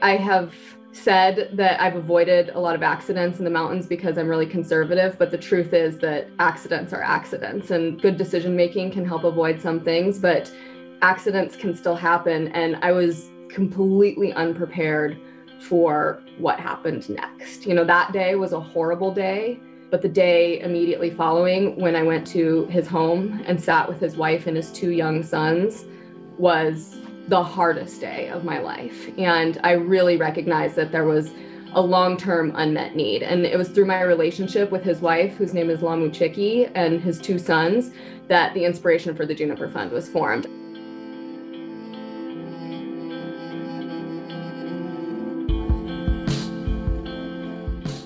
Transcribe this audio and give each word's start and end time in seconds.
I 0.00 0.16
have 0.16 0.54
said 0.92 1.50
that 1.52 1.80
I've 1.80 1.96
avoided 1.96 2.50
a 2.50 2.60
lot 2.60 2.74
of 2.74 2.82
accidents 2.82 3.38
in 3.38 3.44
the 3.44 3.50
mountains 3.50 3.86
because 3.86 4.16
I'm 4.16 4.28
really 4.28 4.46
conservative, 4.46 5.18
but 5.18 5.30
the 5.30 5.38
truth 5.38 5.72
is 5.72 5.98
that 5.98 6.28
accidents 6.38 6.92
are 6.92 7.02
accidents 7.02 7.70
and 7.70 8.00
good 8.00 8.16
decision 8.16 8.56
making 8.56 8.92
can 8.92 9.04
help 9.04 9.24
avoid 9.24 9.60
some 9.60 9.80
things, 9.80 10.18
but 10.18 10.52
accidents 11.02 11.56
can 11.56 11.74
still 11.76 11.94
happen. 11.94 12.48
And 12.48 12.76
I 12.76 12.92
was 12.92 13.30
completely 13.48 14.32
unprepared 14.32 15.18
for 15.60 16.22
what 16.38 16.60
happened 16.60 17.08
next. 17.08 17.66
You 17.66 17.74
know, 17.74 17.84
that 17.84 18.12
day 18.12 18.34
was 18.34 18.52
a 18.52 18.60
horrible 18.60 19.12
day, 19.12 19.60
but 19.90 20.02
the 20.02 20.08
day 20.08 20.60
immediately 20.60 21.10
following, 21.10 21.76
when 21.80 21.96
I 21.96 22.02
went 22.02 22.26
to 22.28 22.66
his 22.66 22.86
home 22.86 23.42
and 23.46 23.62
sat 23.62 23.88
with 23.88 24.00
his 24.00 24.16
wife 24.16 24.46
and 24.46 24.56
his 24.56 24.70
two 24.72 24.90
young 24.90 25.22
sons, 25.22 25.84
was 26.38 26.96
the 27.28 27.42
hardest 27.42 28.00
day 28.00 28.28
of 28.28 28.42
my 28.42 28.58
life. 28.58 29.10
And 29.18 29.60
I 29.62 29.72
really 29.72 30.16
recognized 30.16 30.76
that 30.76 30.92
there 30.92 31.04
was 31.04 31.30
a 31.74 31.80
long-term 31.80 32.52
unmet 32.56 32.96
need. 32.96 33.22
And 33.22 33.44
it 33.44 33.58
was 33.58 33.68
through 33.68 33.84
my 33.84 34.00
relationship 34.00 34.70
with 34.70 34.82
his 34.82 35.00
wife, 35.00 35.34
whose 35.36 35.52
name 35.52 35.68
is 35.68 35.82
Lamu 35.82 36.08
Chiki, 36.08 36.70
and 36.74 37.02
his 37.02 37.20
two 37.20 37.38
sons, 37.38 37.92
that 38.28 38.54
the 38.54 38.64
inspiration 38.64 39.14
for 39.14 39.26
the 39.26 39.34
Juniper 39.34 39.68
Fund 39.68 39.92
was 39.92 40.08
formed. 40.08 40.46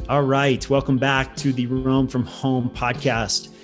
All 0.09 0.25
right, 0.25 0.69
welcome 0.69 0.99
back 0.99 1.37
to 1.37 1.52
the 1.52 1.66
Roam 1.66 2.09
from 2.09 2.27
Home 2.27 2.69
podcast. 2.71 3.55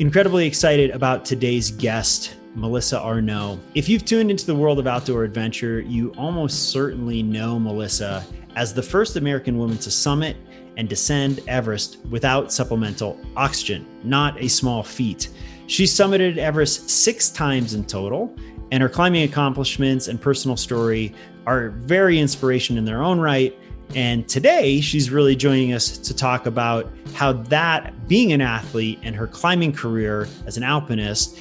Incredibly 0.00 0.48
excited 0.48 0.90
about 0.90 1.24
today's 1.24 1.70
guest. 1.70 2.34
Melissa 2.54 2.98
Arnot. 2.98 3.58
If 3.74 3.88
you've 3.88 4.04
tuned 4.04 4.30
into 4.30 4.46
the 4.46 4.54
world 4.54 4.78
of 4.78 4.86
outdoor 4.86 5.24
adventure, 5.24 5.80
you 5.80 6.12
almost 6.18 6.70
certainly 6.70 7.22
know 7.22 7.58
Melissa 7.58 8.24
as 8.56 8.74
the 8.74 8.82
first 8.82 9.16
American 9.16 9.58
woman 9.58 9.78
to 9.78 9.90
summit 9.90 10.36
and 10.76 10.88
descend 10.88 11.40
Everest 11.46 11.98
without 12.10 12.52
supplemental 12.52 13.20
oxygen, 13.36 13.86
not 14.02 14.40
a 14.40 14.48
small 14.48 14.82
feat. 14.82 15.28
She 15.66 15.84
summited 15.84 16.36
Everest 16.36 16.90
six 16.90 17.30
times 17.30 17.74
in 17.74 17.84
total, 17.84 18.34
and 18.72 18.82
her 18.82 18.88
climbing 18.88 19.22
accomplishments 19.22 20.08
and 20.08 20.20
personal 20.20 20.56
story 20.56 21.14
are 21.46 21.70
very 21.70 22.18
inspiration 22.18 22.76
in 22.76 22.84
their 22.84 23.02
own 23.02 23.20
right. 23.20 23.56
And 23.94 24.28
today, 24.28 24.80
she's 24.80 25.10
really 25.10 25.34
joining 25.34 25.72
us 25.72 25.98
to 25.98 26.14
talk 26.14 26.46
about 26.46 26.90
how 27.14 27.32
that 27.32 28.08
being 28.08 28.32
an 28.32 28.40
athlete 28.40 29.00
and 29.02 29.16
her 29.16 29.26
climbing 29.26 29.72
career 29.72 30.28
as 30.46 30.56
an 30.56 30.62
alpinist 30.62 31.36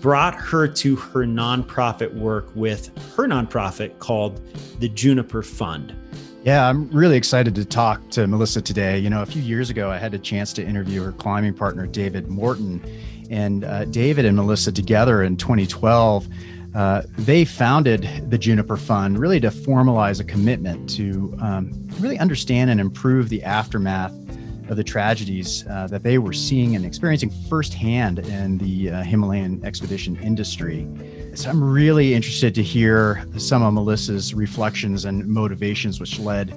brought 0.00 0.34
her 0.34 0.66
to 0.66 0.96
her 0.96 1.24
nonprofit 1.24 2.12
work 2.14 2.54
with 2.54 2.90
her 3.16 3.26
nonprofit 3.26 3.98
called 3.98 4.40
the 4.80 4.88
Juniper 4.88 5.42
Fund. 5.42 5.94
Yeah, 6.44 6.68
I'm 6.68 6.88
really 6.90 7.16
excited 7.16 7.54
to 7.54 7.64
talk 7.64 8.10
to 8.10 8.26
Melissa 8.26 8.60
today. 8.60 8.98
You 8.98 9.10
know, 9.10 9.22
a 9.22 9.26
few 9.26 9.40
years 9.40 9.70
ago, 9.70 9.90
I 9.90 9.98
had 9.98 10.12
a 10.12 10.18
chance 10.18 10.52
to 10.54 10.64
interview 10.64 11.02
her 11.04 11.12
climbing 11.12 11.54
partner, 11.54 11.86
David 11.86 12.28
Morton. 12.28 12.82
And 13.30 13.64
uh, 13.64 13.84
David 13.86 14.24
and 14.24 14.36
Melissa 14.36 14.72
together 14.72 15.22
in 15.22 15.36
2012, 15.36 16.28
uh, 16.74 17.02
they 17.16 17.44
founded 17.44 18.08
the 18.28 18.38
Juniper 18.38 18.76
Fund 18.76 19.18
really 19.18 19.38
to 19.40 19.50
formalize 19.50 20.20
a 20.20 20.24
commitment 20.24 20.90
to 20.90 21.36
um, 21.40 21.88
really 22.00 22.18
understand 22.18 22.70
and 22.70 22.80
improve 22.80 23.28
the 23.28 23.42
aftermath 23.44 24.12
of 24.68 24.76
the 24.76 24.84
tragedies 24.84 25.66
uh, 25.68 25.86
that 25.88 26.02
they 26.02 26.18
were 26.18 26.32
seeing 26.32 26.76
and 26.76 26.84
experiencing 26.84 27.30
firsthand 27.48 28.20
in 28.20 28.58
the 28.58 28.90
uh, 28.90 29.02
Himalayan 29.02 29.64
expedition 29.64 30.16
industry. 30.22 30.88
So 31.34 31.48
I'm 31.48 31.64
really 31.64 32.14
interested 32.14 32.54
to 32.56 32.62
hear 32.62 33.26
some 33.38 33.62
of 33.62 33.72
Melissa's 33.72 34.34
reflections 34.34 35.06
and 35.06 35.26
motivations, 35.26 35.98
which 35.98 36.18
led 36.18 36.52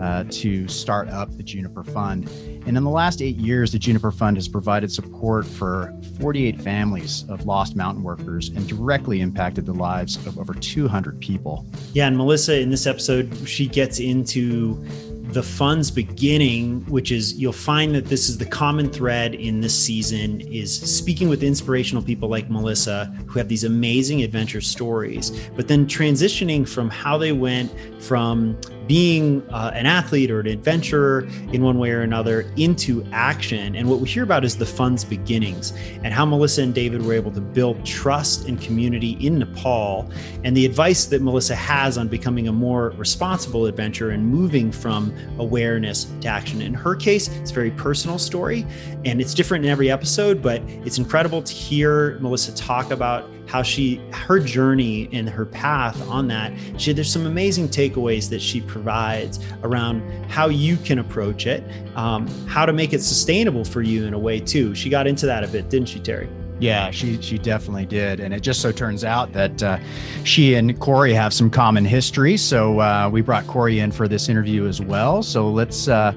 uh, 0.00 0.24
to 0.30 0.68
start 0.68 1.08
up 1.08 1.36
the 1.36 1.42
Juniper 1.42 1.82
Fund. 1.82 2.28
And 2.66 2.76
in 2.76 2.84
the 2.84 2.90
last 2.90 3.22
eight 3.22 3.36
years, 3.36 3.72
the 3.72 3.78
Juniper 3.78 4.12
Fund 4.12 4.36
has 4.36 4.46
provided 4.46 4.92
support 4.92 5.46
for 5.46 5.92
48 6.20 6.60
families 6.60 7.24
of 7.28 7.44
lost 7.46 7.74
mountain 7.74 8.04
workers 8.04 8.50
and 8.50 8.68
directly 8.68 9.20
impacted 9.20 9.66
the 9.66 9.74
lives 9.74 10.16
of 10.26 10.38
over 10.38 10.54
200 10.54 11.20
people. 11.20 11.66
Yeah, 11.92 12.06
and 12.06 12.16
Melissa, 12.16 12.60
in 12.60 12.70
this 12.70 12.86
episode, 12.86 13.36
she 13.48 13.66
gets 13.66 13.98
into 13.98 14.84
the 15.32 15.42
fund's 15.42 15.90
beginning, 15.90 16.84
which 16.86 17.12
is 17.12 17.34
you'll 17.34 17.52
find 17.52 17.94
that 17.94 18.06
this 18.06 18.28
is 18.28 18.38
the 18.38 18.44
common 18.44 18.90
thread 18.90 19.34
in 19.34 19.60
this 19.60 19.78
season, 19.78 20.40
is 20.42 20.74
speaking 20.74 21.28
with 21.28 21.42
inspirational 21.42 22.02
people 22.02 22.28
like 22.28 22.50
Melissa 22.50 23.06
who 23.26 23.38
have 23.38 23.48
these 23.48 23.64
amazing 23.64 24.22
adventure 24.22 24.60
stories, 24.60 25.30
but 25.56 25.68
then 25.68 25.86
transitioning 25.86 26.68
from 26.68 26.90
how 26.90 27.16
they 27.18 27.32
went 27.32 27.72
from 28.02 28.58
being 28.90 29.40
uh, 29.50 29.70
an 29.72 29.86
athlete 29.86 30.32
or 30.32 30.40
an 30.40 30.48
adventurer 30.48 31.20
in 31.52 31.62
one 31.62 31.78
way 31.78 31.92
or 31.92 32.00
another 32.00 32.52
into 32.56 33.06
action. 33.12 33.76
And 33.76 33.88
what 33.88 34.00
we 34.00 34.08
hear 34.08 34.24
about 34.24 34.44
is 34.44 34.56
the 34.56 34.66
fund's 34.66 35.04
beginnings 35.04 35.72
and 36.02 36.12
how 36.12 36.26
Melissa 36.26 36.62
and 36.62 36.74
David 36.74 37.00
were 37.02 37.12
able 37.12 37.30
to 37.30 37.40
build 37.40 37.86
trust 37.86 38.48
and 38.48 38.60
community 38.60 39.12
in 39.24 39.38
Nepal, 39.38 40.10
and 40.42 40.56
the 40.56 40.66
advice 40.66 41.04
that 41.04 41.22
Melissa 41.22 41.54
has 41.54 41.96
on 41.98 42.08
becoming 42.08 42.48
a 42.48 42.52
more 42.52 42.90
responsible 42.96 43.66
adventurer 43.66 44.10
and 44.10 44.26
moving 44.26 44.72
from 44.72 45.14
awareness 45.38 46.06
to 46.22 46.26
action. 46.26 46.60
In 46.60 46.74
her 46.74 46.96
case, 46.96 47.28
it's 47.28 47.52
a 47.52 47.54
very 47.54 47.70
personal 47.70 48.18
story 48.18 48.66
and 49.04 49.20
it's 49.20 49.34
different 49.34 49.64
in 49.64 49.70
every 49.70 49.88
episode, 49.88 50.42
but 50.42 50.62
it's 50.84 50.98
incredible 50.98 51.42
to 51.42 51.52
hear 51.52 52.18
Melissa 52.18 52.52
talk 52.56 52.90
about 52.90 53.30
how 53.50 53.62
she 53.62 54.00
her 54.12 54.38
journey 54.38 55.08
and 55.12 55.28
her 55.28 55.44
path 55.44 56.00
on 56.08 56.28
that 56.28 56.52
she 56.76 56.92
there's 56.92 57.10
some 57.10 57.26
amazing 57.26 57.68
takeaways 57.68 58.30
that 58.30 58.40
she 58.40 58.60
provides 58.60 59.40
around 59.64 60.00
how 60.30 60.48
you 60.48 60.76
can 60.76 61.00
approach 61.00 61.46
it 61.46 61.64
um, 61.96 62.28
how 62.46 62.64
to 62.64 62.72
make 62.72 62.92
it 62.92 63.02
sustainable 63.02 63.64
for 63.64 63.82
you 63.82 64.06
in 64.06 64.14
a 64.14 64.18
way 64.18 64.38
too 64.38 64.74
she 64.74 64.88
got 64.88 65.06
into 65.06 65.26
that 65.26 65.42
a 65.42 65.48
bit 65.48 65.68
didn't 65.68 65.88
she 65.88 65.98
terry 65.98 66.28
yeah, 66.60 66.90
she 66.90 67.20
she 67.22 67.38
definitely 67.38 67.86
did, 67.86 68.20
and 68.20 68.34
it 68.34 68.40
just 68.40 68.60
so 68.60 68.70
turns 68.70 69.02
out 69.02 69.32
that 69.32 69.62
uh, 69.62 69.78
she 70.24 70.54
and 70.56 70.78
Corey 70.78 71.14
have 71.14 71.32
some 71.32 71.48
common 71.48 71.86
history. 71.86 72.36
So 72.36 72.80
uh, 72.80 73.08
we 73.10 73.22
brought 73.22 73.46
Corey 73.46 73.80
in 73.80 73.90
for 73.90 74.06
this 74.06 74.28
interview 74.28 74.66
as 74.66 74.78
well. 74.78 75.22
So 75.22 75.48
let's 75.48 75.88
uh, 75.88 76.12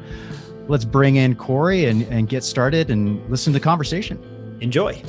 let's 0.68 0.84
bring 0.84 1.16
in 1.16 1.36
Corey 1.36 1.86
and, 1.86 2.04
and 2.08 2.28
get 2.28 2.44
started 2.44 2.92
and 2.92 3.26
listen 3.30 3.54
to 3.54 3.60
the 3.60 3.64
conversation. 3.64 4.22
Enjoy. 4.60 5.02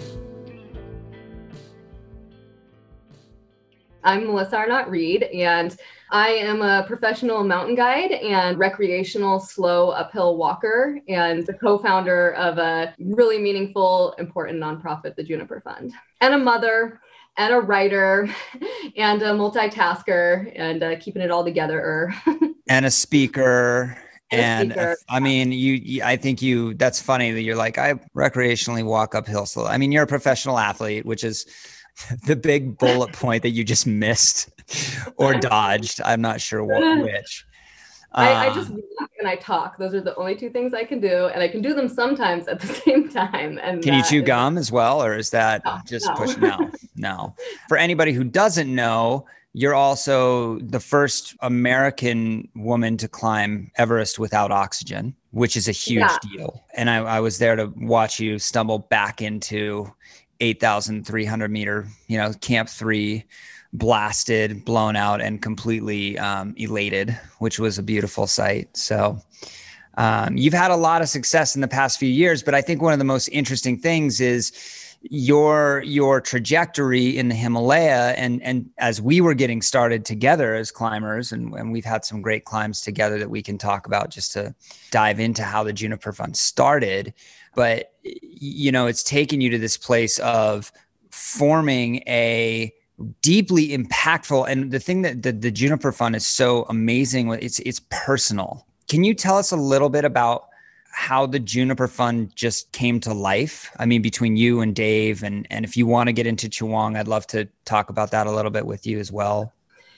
I'm 4.04 4.26
Melissa 4.26 4.56
Arnot 4.56 4.91
Reed, 4.91 5.22
and 5.22 5.75
I 6.10 6.28
am 6.28 6.60
a 6.60 6.84
professional 6.87 7.42
mountain 7.42 7.75
guide 7.75 8.12
and 8.12 8.59
recreational 8.59 9.41
slow 9.41 9.91
uphill 9.91 10.37
walker, 10.37 11.00
and 11.09 11.47
the 11.47 11.54
co 11.54 11.78
founder 11.78 12.34
of 12.34 12.59
a 12.59 12.94
really 12.98 13.38
meaningful, 13.38 14.12
important 14.19 14.60
nonprofit, 14.60 15.16
the 15.16 15.25
Juniper 15.25 15.60
Fund, 15.60 15.92
and 16.20 16.34
a 16.34 16.38
mother. 16.38 17.00
And 17.37 17.53
a 17.53 17.59
writer 17.59 18.28
and 18.97 19.20
a 19.20 19.32
multitasker 19.32 20.53
and 20.54 20.84
uh, 20.84 20.97
keeping 21.00 21.21
it 21.21 21.32
all 21.32 21.44
together. 21.44 22.15
and 22.69 22.86
a 22.86 22.92
speaker 22.92 23.98
and 24.31 24.97
I 25.09 25.21
mean, 25.21 25.50
you, 25.53 25.75
you, 25.75 26.03
I 26.03 26.16
think 26.16 26.42
you, 26.42 26.75
that's 26.75 27.00
funny 27.00 27.32
that 27.32 27.42
you're 27.42 27.56
like, 27.56 27.76
I 27.76 27.94
recreationally 28.16 28.84
walk 28.84 29.15
uphill 29.16 29.47
slow. 29.47 29.66
I 29.66 29.78
mean, 29.78 29.92
you're 29.92 30.04
a 30.04 30.06
professional 30.06 30.59
athlete, 30.59 31.04
which 31.04 31.25
is 31.25 31.47
the 32.27 32.37
big 32.37 32.78
bullet 32.78 33.12
point 33.12 33.43
that 33.43 33.50
you 33.50 33.65
just 33.65 33.87
missed 33.87 34.50
or 35.16 35.34
dodged. 35.41 36.00
I'm 36.05 36.21
not 36.21 36.41
sure 36.41 36.65
what, 36.65 37.03
which. 37.03 37.44
I, 38.16 38.47
I, 38.47 38.55
just 38.55 38.71
um, 38.71 38.81
walk 39.00 39.10
and 39.19 39.27
I 39.27 39.34
talk. 39.34 39.77
Those 39.77 39.93
are 39.93 40.00
the 40.00 40.15
only 40.15 40.37
two 40.37 40.49
things 40.49 40.72
I 40.72 40.84
can 40.84 41.00
do, 41.00 41.27
and 41.27 41.43
I 41.43 41.49
can 41.49 41.60
do 41.60 41.75
them 41.75 41.88
sometimes 41.88 42.47
at 42.47 42.60
the 42.60 42.69
same 42.69 43.09
time. 43.09 43.59
And 43.60 43.83
can 43.83 43.94
you 43.94 44.04
chew 44.04 44.21
is, 44.21 44.27
gum 44.27 44.56
as 44.56 44.71
well, 44.71 45.03
or 45.03 45.16
is 45.16 45.31
that 45.31 45.62
no, 45.65 45.78
just 45.84 46.06
no. 46.06 46.15
push? 46.15 46.37
No, 46.37 46.71
no. 46.94 47.34
For 47.68 47.77
anybody 47.77 48.13
who 48.13 48.22
doesn't 48.22 48.72
know, 48.72 49.27
you're 49.53 49.74
also 49.74 50.59
the 50.60 50.78
first 50.78 51.34
American 51.41 52.48
woman 52.54 52.97
to 52.98 53.09
climb 53.09 53.71
Everest 53.77 54.21
without 54.21 54.53
oxygen, 54.53 55.15
which 55.33 55.57
is 55.57 55.66
a 55.66 55.72
huge 55.72 56.01
yeah. 56.01 56.18
deal. 56.22 56.65
And 56.74 56.91
I, 56.91 56.98
I 56.98 57.21
was 57.21 57.39
there 57.39 57.57
to 57.57 57.72
watch 57.77 58.21
you 58.21 58.39
stumble 58.39 58.78
back 58.78 59.22
into 59.22 59.92
8,300 60.41 61.51
meter, 61.51 61.86
you 62.09 62.19
know, 62.19 62.33
Camp 62.41 62.69
Three, 62.69 63.25
blasted, 63.72 64.65
blown 64.65 64.97
out, 64.97 65.21
and 65.21 65.42
completely 65.42 66.19
um, 66.19 66.54
elated, 66.57 67.19
which 67.39 67.59
was 67.59 67.78
a 67.78 67.83
beautiful 67.83 68.27
sight. 68.27 68.77
So, 68.77 69.19
um, 69.97 70.36
you've 70.36 70.54
had 70.54 70.71
a 70.71 70.77
lot 70.77 71.03
of 71.03 71.09
success 71.09 71.54
in 71.54 71.60
the 71.60 71.69
past 71.69 71.98
few 71.98 72.09
years, 72.09 72.42
but 72.42 72.54
I 72.54 72.60
think 72.60 72.83
one 72.83 72.92
of 72.92 72.98
the 72.98 73.04
most 73.04 73.28
interesting 73.28 73.78
things 73.78 74.21
is 74.21 74.53
your 75.10 75.83
your 75.83 76.21
trajectory 76.21 77.16
in 77.19 77.28
the 77.28 77.34
Himalaya 77.34 78.15
and 78.16 78.42
and 78.42 78.71
as 78.78 79.03
we 79.03 79.21
were 79.21 79.34
getting 79.34 79.60
started 79.60 80.04
together 80.04 80.54
as 80.54 80.71
climbers 80.71 81.30
and, 81.30 81.53
and 81.54 81.72
we've 81.72 81.84
had 81.84 82.07
some 82.07 82.22
great 82.22 82.47
climbs 82.47 82.80
together 82.80 83.19
that 83.19 83.28
we 83.28 83.42
can 83.42 83.59
talk 83.59 83.87
about 83.87 84.09
just 84.09 84.33
to 84.33 84.54
dive 84.91 85.21
into 85.21 85.42
how 85.42 85.63
the 85.63 85.75
Juniper 85.75 86.13
Fund 86.13 86.37
started 86.37 87.13
but 87.54 87.92
you 88.03 88.71
know 88.72 88.86
it's 88.86 89.03
taken 89.03 89.41
you 89.41 89.51
to 89.51 89.59
this 89.59 89.77
place 89.77 90.18
of 90.21 90.72
forming 91.10 91.97
a 92.06 92.72
deeply 93.22 93.68
impactful. 93.68 94.48
And 94.48 94.71
the 94.71 94.80
thing 94.80 95.03
that 95.03 95.22
the, 95.22 95.33
the 95.33 95.51
Juniper 95.51 95.92
Fund 95.92 96.16
is 96.16 96.27
so 96.27 96.65
amazing, 96.68 97.33
it's 97.33 97.59
it's 97.60 97.80
personal. 97.91 98.66
Can 98.89 99.04
you 99.04 99.15
tell 99.15 99.36
us 99.36 99.51
a 99.51 99.56
little 99.56 99.89
bit 99.89 100.04
about 100.04 100.48
how 100.91 101.27
the 101.27 101.41
Juniper 101.41 101.89
Fund 101.89 102.34
just 102.36 102.71
came 102.72 103.01
to 103.01 103.12
life? 103.12 103.71
I 103.78 103.86
mean, 103.86 104.03
between 104.03 104.36
you 104.36 104.60
and 104.60 104.74
Dave, 104.74 105.22
and 105.22 105.47
and 105.51 105.65
if 105.65 105.77
you 105.77 105.86
want 105.86 106.09
to 106.09 106.12
get 106.12 106.27
into 106.27 106.48
Chewang, 106.48 106.97
I'd 106.97 107.09
love 107.09 107.27
to 107.28 107.48
talk 107.65 107.91
about 107.91 108.10
that 108.12 108.27
a 108.27 108.30
little 108.30 108.51
bit 108.51 108.66
with 108.66 108.86
you 108.86 108.98
as 108.98 109.10
well. 109.10 109.53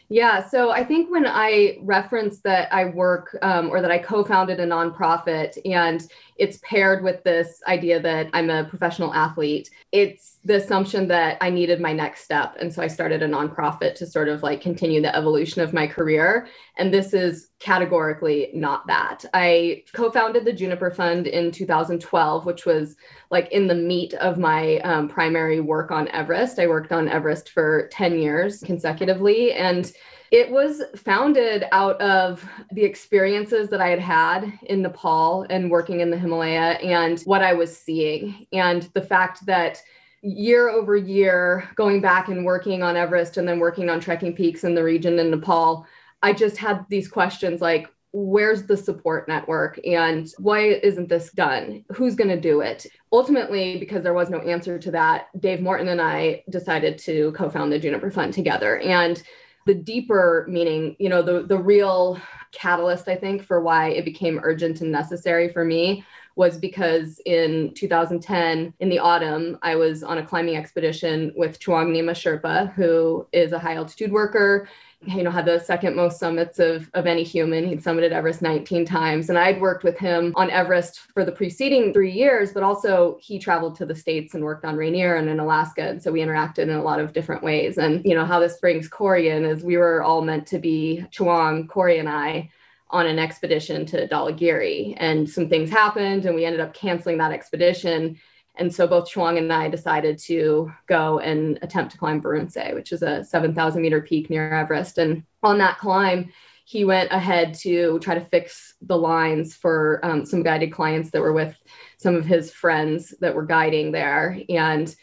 Yeah, 0.08 0.49
so 0.49 0.70
I 0.70 0.85
think 0.85 1.11
when 1.11 1.26
I 1.26 1.79
referenced 1.82 2.44
that 2.44 2.73
I 2.73 2.85
work 2.85 3.37
um, 3.43 3.70
or 3.70 3.82
that 3.82 3.91
I 3.91 3.99
co 3.99 4.23
founded 4.23 4.61
a 4.61 4.67
nonprofit 4.67 5.58
and 5.64 6.06
it's 6.38 6.59
paired 6.62 7.03
with 7.03 7.23
this 7.25 7.62
idea 7.67 8.00
that 8.00 8.29
I'm 8.33 8.50
a 8.50 8.65
professional 8.65 9.15
athlete, 9.15 9.71
it's 9.93 10.38
the 10.44 10.56
assumption 10.56 11.09
that 11.09 11.38
I 11.41 11.50
needed 11.50 11.81
my 11.81 11.93
next 11.93 12.25
step. 12.25 12.56
And 12.61 12.73
so 12.73 12.83
I 12.83 12.87
started 12.87 13.23
a 13.23 13.29
nonprofit 13.29 13.94
to 13.97 14.06
sort 14.06 14.29
of 14.29 14.43
like 14.43 14.61
continue 14.61 15.00
the 15.00 15.15
evolution 15.15 15.62
of 15.62 15.73
my 15.73 15.87
career. 15.87 16.49
And 16.77 16.93
this 16.93 17.15
is 17.15 17.49
categorically 17.59 18.50
not 18.53 18.87
that. 18.87 19.25
I 19.33 19.85
co 19.93 20.11
founded 20.11 20.44
the 20.44 20.53
Juniper 20.53 20.91
Fund 20.91 21.27
in 21.27 21.50
2012, 21.50 22.44
which 22.44 22.67
was 22.67 22.97
like 23.31 23.50
in 23.50 23.67
the 23.67 23.75
meat 23.75 24.15
of 24.15 24.39
my 24.39 24.79
um, 24.79 25.09
primary 25.09 25.61
work 25.61 25.91
on 25.91 26.09
Everest. 26.09 26.59
I 26.59 26.67
worked 26.67 26.93
on 26.93 27.09
Everest 27.09 27.50
for 27.50 27.89
10 27.93 28.19
years 28.19 28.61
consecutively. 28.61 29.53
And 29.53 29.91
it 30.31 30.50
was 30.50 30.82
founded 30.96 31.64
out 31.73 32.00
of 32.00 32.44
the 32.73 32.84
experiences 32.84 33.69
that 33.70 33.81
I 33.81 33.88
had 33.88 34.00
had 34.00 34.58
in 34.64 34.82
Nepal 34.82 35.46
and 35.50 35.70
working 35.70 36.00
in 36.00 36.11
the 36.11 36.19
Himalaya 36.19 36.78
and 36.82 37.20
what 37.23 37.43
I 37.43 37.52
was 37.52 37.76
seeing, 37.76 38.46
and 38.52 38.82
the 38.94 39.02
fact 39.02 39.46
that 39.46 39.82
year 40.23 40.69
over 40.69 40.96
year, 40.96 41.69
going 41.76 42.00
back 42.00 42.28
and 42.28 42.44
working 42.44 42.82
on 42.82 42.96
Everest 42.96 43.37
and 43.37 43.46
then 43.46 43.61
working 43.61 43.88
on 43.88 44.00
trekking 44.00 44.34
peaks 44.34 44.64
in 44.64 44.75
the 44.75 44.82
region 44.82 45.19
in 45.19 45.31
Nepal, 45.31 45.87
I 46.23 46.32
just 46.32 46.56
had 46.56 46.84
these 46.88 47.06
questions 47.06 47.61
like, 47.61 47.88
where's 48.12 48.64
the 48.64 48.76
support 48.76 49.29
network 49.29 49.79
and 49.87 50.29
why 50.38 50.61
isn't 50.61 51.08
this 51.08 51.31
done? 51.32 51.84
Who's 51.93 52.14
going 52.14 52.31
to 52.31 52.40
do 52.40 52.61
it? 52.62 52.87
Ultimately, 53.12 53.79
because 53.79 54.02
there 54.02 54.14
was 54.14 54.31
no 54.31 54.38
answer 54.38 54.79
to 54.79 54.90
that, 54.93 55.26
Dave 55.38 55.61
Morton 55.61 55.88
and 55.88 56.00
I 56.00 56.43
decided 56.49 56.99
to 57.00 57.32
co 57.32 57.50
found 57.50 57.70
the 57.70 57.79
Juniper 57.79 58.11
Fund 58.11 58.32
together. 58.32 58.79
And 58.79 59.22
the 59.67 59.75
deeper 59.75 60.47
meaning, 60.49 60.97
you 60.99 61.09
know, 61.09 61.23
the, 61.23 61.43
the 61.43 61.59
real 61.59 62.19
catalyst, 62.53 63.09
I 63.09 63.17
think, 63.17 63.43
for 63.43 63.61
why 63.61 63.89
it 63.89 64.05
became 64.05 64.41
urgent 64.43 64.81
and 64.81 64.91
necessary 64.91 65.53
for 65.53 65.65
me 65.65 66.05
was 66.37 66.57
because 66.57 67.21
in 67.27 67.73
2010, 67.75 68.75
in 68.79 68.89
the 68.89 68.99
autumn, 68.99 69.59
I 69.63 69.75
was 69.75 70.03
on 70.03 70.19
a 70.19 70.27
climbing 70.27 70.57
expedition 70.57 71.33
with 71.35 71.59
Chewang 71.59 71.89
Nima 71.89 72.13
Sherpa, 72.13 72.73
who 72.75 73.27
is 73.33 73.53
a 73.53 73.59
high 73.59 73.75
altitude 73.75 74.13
worker 74.13 74.69
you 75.02 75.22
know, 75.22 75.31
had 75.31 75.44
the 75.44 75.60
second 75.60 75.94
most 75.94 76.19
summits 76.19 76.58
of, 76.58 76.90
of 76.94 77.06
any 77.06 77.22
human. 77.22 77.66
He'd 77.66 77.82
summited 77.82 78.12
Everest 78.12 78.43
19 78.43 78.84
times. 78.84 79.28
And 79.28 79.38
I'd 79.38 79.60
worked 79.60 79.84
with 79.84 79.98
him 79.98 80.32
on 80.37 80.50
Everest 80.50 81.00
for 81.12 81.25
the 81.25 81.32
preceding 81.32 81.93
three 81.93 82.10
years, 82.10 82.52
but 82.52 82.62
also 82.62 83.19
he 83.20 83.38
traveled 83.38 83.76
to 83.76 83.87
the 83.87 83.94
States 83.94 84.34
and 84.34 84.43
worked 84.43 84.64
on 84.64 84.76
Rainier 84.76 85.16
and 85.16 85.28
in 85.28 85.38
Alaska. 85.38 85.82
And 85.82 86.02
so 86.02 86.10
we 86.10 86.20
interacted 86.20 86.60
in 86.60 86.70
a 86.70 86.82
lot 86.82 86.98
of 86.98 87.12
different 87.12 87.43
ways. 87.43 87.78
And, 87.78 88.04
you 88.04 88.14
know, 88.14 88.25
how 88.25 88.40
this 88.40 88.58
brings 88.58 88.88
Corey 88.88 89.28
in 89.28 89.44
is 89.44 89.62
we 89.62 89.76
were 89.76 90.02
all 90.02 90.22
meant 90.22 90.46
to 90.48 90.58
be 90.58 91.04
Chewang, 91.12 91.69
Corey 91.69 91.98
and 91.98 92.08
I 92.08 92.50
on 92.90 93.06
an 93.06 93.19
expedition 93.19 93.84
to 93.87 94.08
Dhaulagiri. 94.08 94.94
And 94.96 95.28
some 95.28 95.48
things 95.48 95.70
happened 95.70 96.25
and 96.25 96.34
we 96.34 96.44
ended 96.44 96.60
up 96.60 96.72
canceling 96.72 97.19
that 97.19 97.32
expedition 97.32 98.19
and 98.56 98.75
so 98.75 98.87
both 98.87 99.11
Chewang 99.11 99.38
and 99.38 99.53
I 99.53 99.69
decided 99.69 100.19
to 100.20 100.73
go 100.87 101.19
and 101.19 101.58
attempt 101.62 101.93
to 101.93 101.99
climb 101.99 102.23
Baruntse, 102.23 102.75
which 102.75 102.93
is 102.93 103.03
a 103.03 103.25
7,000 103.25 103.82
meter 103.82 104.00
peak 104.00 104.31
near 104.31 104.53
Everest. 104.53 104.99
And 104.99 105.25
on 105.43 105.58
that 105.58 105.79
climb, 105.79 106.32
he 106.64 106.85
went 106.85 107.12
ahead 107.12 107.55
to 107.55 107.99
try 108.00 108.14
to 108.14 108.25
fix 108.25 108.75
the 108.81 108.97
lines 108.97 109.55
for 109.55 110.00
um, 110.03 110.25
some 110.26 110.43
guided 110.43 110.73
clients 110.73 111.11
that 111.11 111.20
were 111.20 111.32
with 111.32 111.55
some 111.99 112.17
of 112.17 112.25
his 112.25 112.53
friends 112.53 113.14
that 113.20 113.35
were 113.35 113.47
guiding 113.47 113.93
there. 113.93 114.41
And 114.49 114.94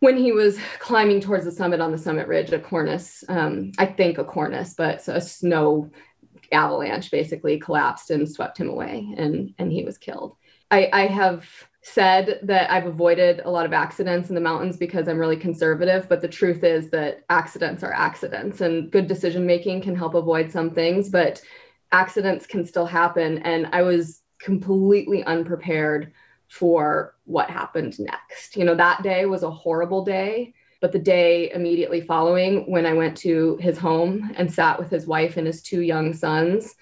when 0.00 0.16
he 0.16 0.32
was 0.32 0.58
climbing 0.78 1.20
towards 1.20 1.44
the 1.44 1.52
summit 1.52 1.80
on 1.80 1.92
the 1.92 1.98
summit 1.98 2.26
ridge, 2.26 2.52
a 2.52 2.58
cornice, 2.58 3.24
um, 3.28 3.72
I 3.78 3.86
think 3.86 4.18
a 4.18 4.24
cornice, 4.24 4.74
but 4.74 5.06
a 5.08 5.20
snow 5.20 5.90
avalanche 6.52 7.10
basically 7.10 7.58
collapsed 7.58 8.10
and 8.10 8.28
swept 8.28 8.58
him 8.58 8.68
away, 8.68 9.14
and 9.16 9.54
and 9.58 9.72
he 9.72 9.84
was 9.84 9.98
killed. 9.98 10.36
I, 10.70 10.88
I 10.92 11.06
have 11.06 11.48
said 11.88 12.40
that 12.42 12.68
I've 12.68 12.86
avoided 12.86 13.42
a 13.44 13.50
lot 13.50 13.64
of 13.64 13.72
accidents 13.72 14.28
in 14.28 14.34
the 14.34 14.40
mountains 14.40 14.76
because 14.76 15.06
I'm 15.06 15.20
really 15.20 15.36
conservative, 15.36 16.08
but 16.08 16.20
the 16.20 16.26
truth 16.26 16.64
is 16.64 16.90
that 16.90 17.20
accidents 17.30 17.84
are 17.84 17.92
accidents 17.92 18.60
and 18.60 18.90
good 18.90 19.06
decision 19.06 19.46
making 19.46 19.82
can 19.82 19.94
help 19.94 20.14
avoid 20.14 20.50
some 20.50 20.72
things, 20.72 21.08
but 21.08 21.40
accidents 21.92 22.44
can 22.44 22.66
still 22.66 22.86
happen. 22.86 23.38
And 23.38 23.68
I 23.70 23.82
was 23.82 24.22
completely 24.40 25.22
unprepared 25.22 26.12
for 26.48 27.14
what 27.24 27.48
happened 27.50 28.00
next. 28.00 28.56
You 28.56 28.64
know, 28.64 28.74
that 28.74 29.04
day 29.04 29.26
was 29.26 29.44
a 29.44 29.50
horrible 29.50 30.04
day, 30.04 30.54
but 30.80 30.90
the 30.90 30.98
day 30.98 31.52
immediately 31.52 32.00
following, 32.00 32.68
when 32.68 32.84
I 32.84 32.94
went 32.94 33.16
to 33.18 33.58
his 33.60 33.78
home 33.78 34.32
and 34.36 34.52
sat 34.52 34.76
with 34.76 34.90
his 34.90 35.06
wife 35.06 35.36
and 35.36 35.46
his 35.46 35.62
two 35.62 35.82
young 35.82 36.14
sons, 36.14 36.74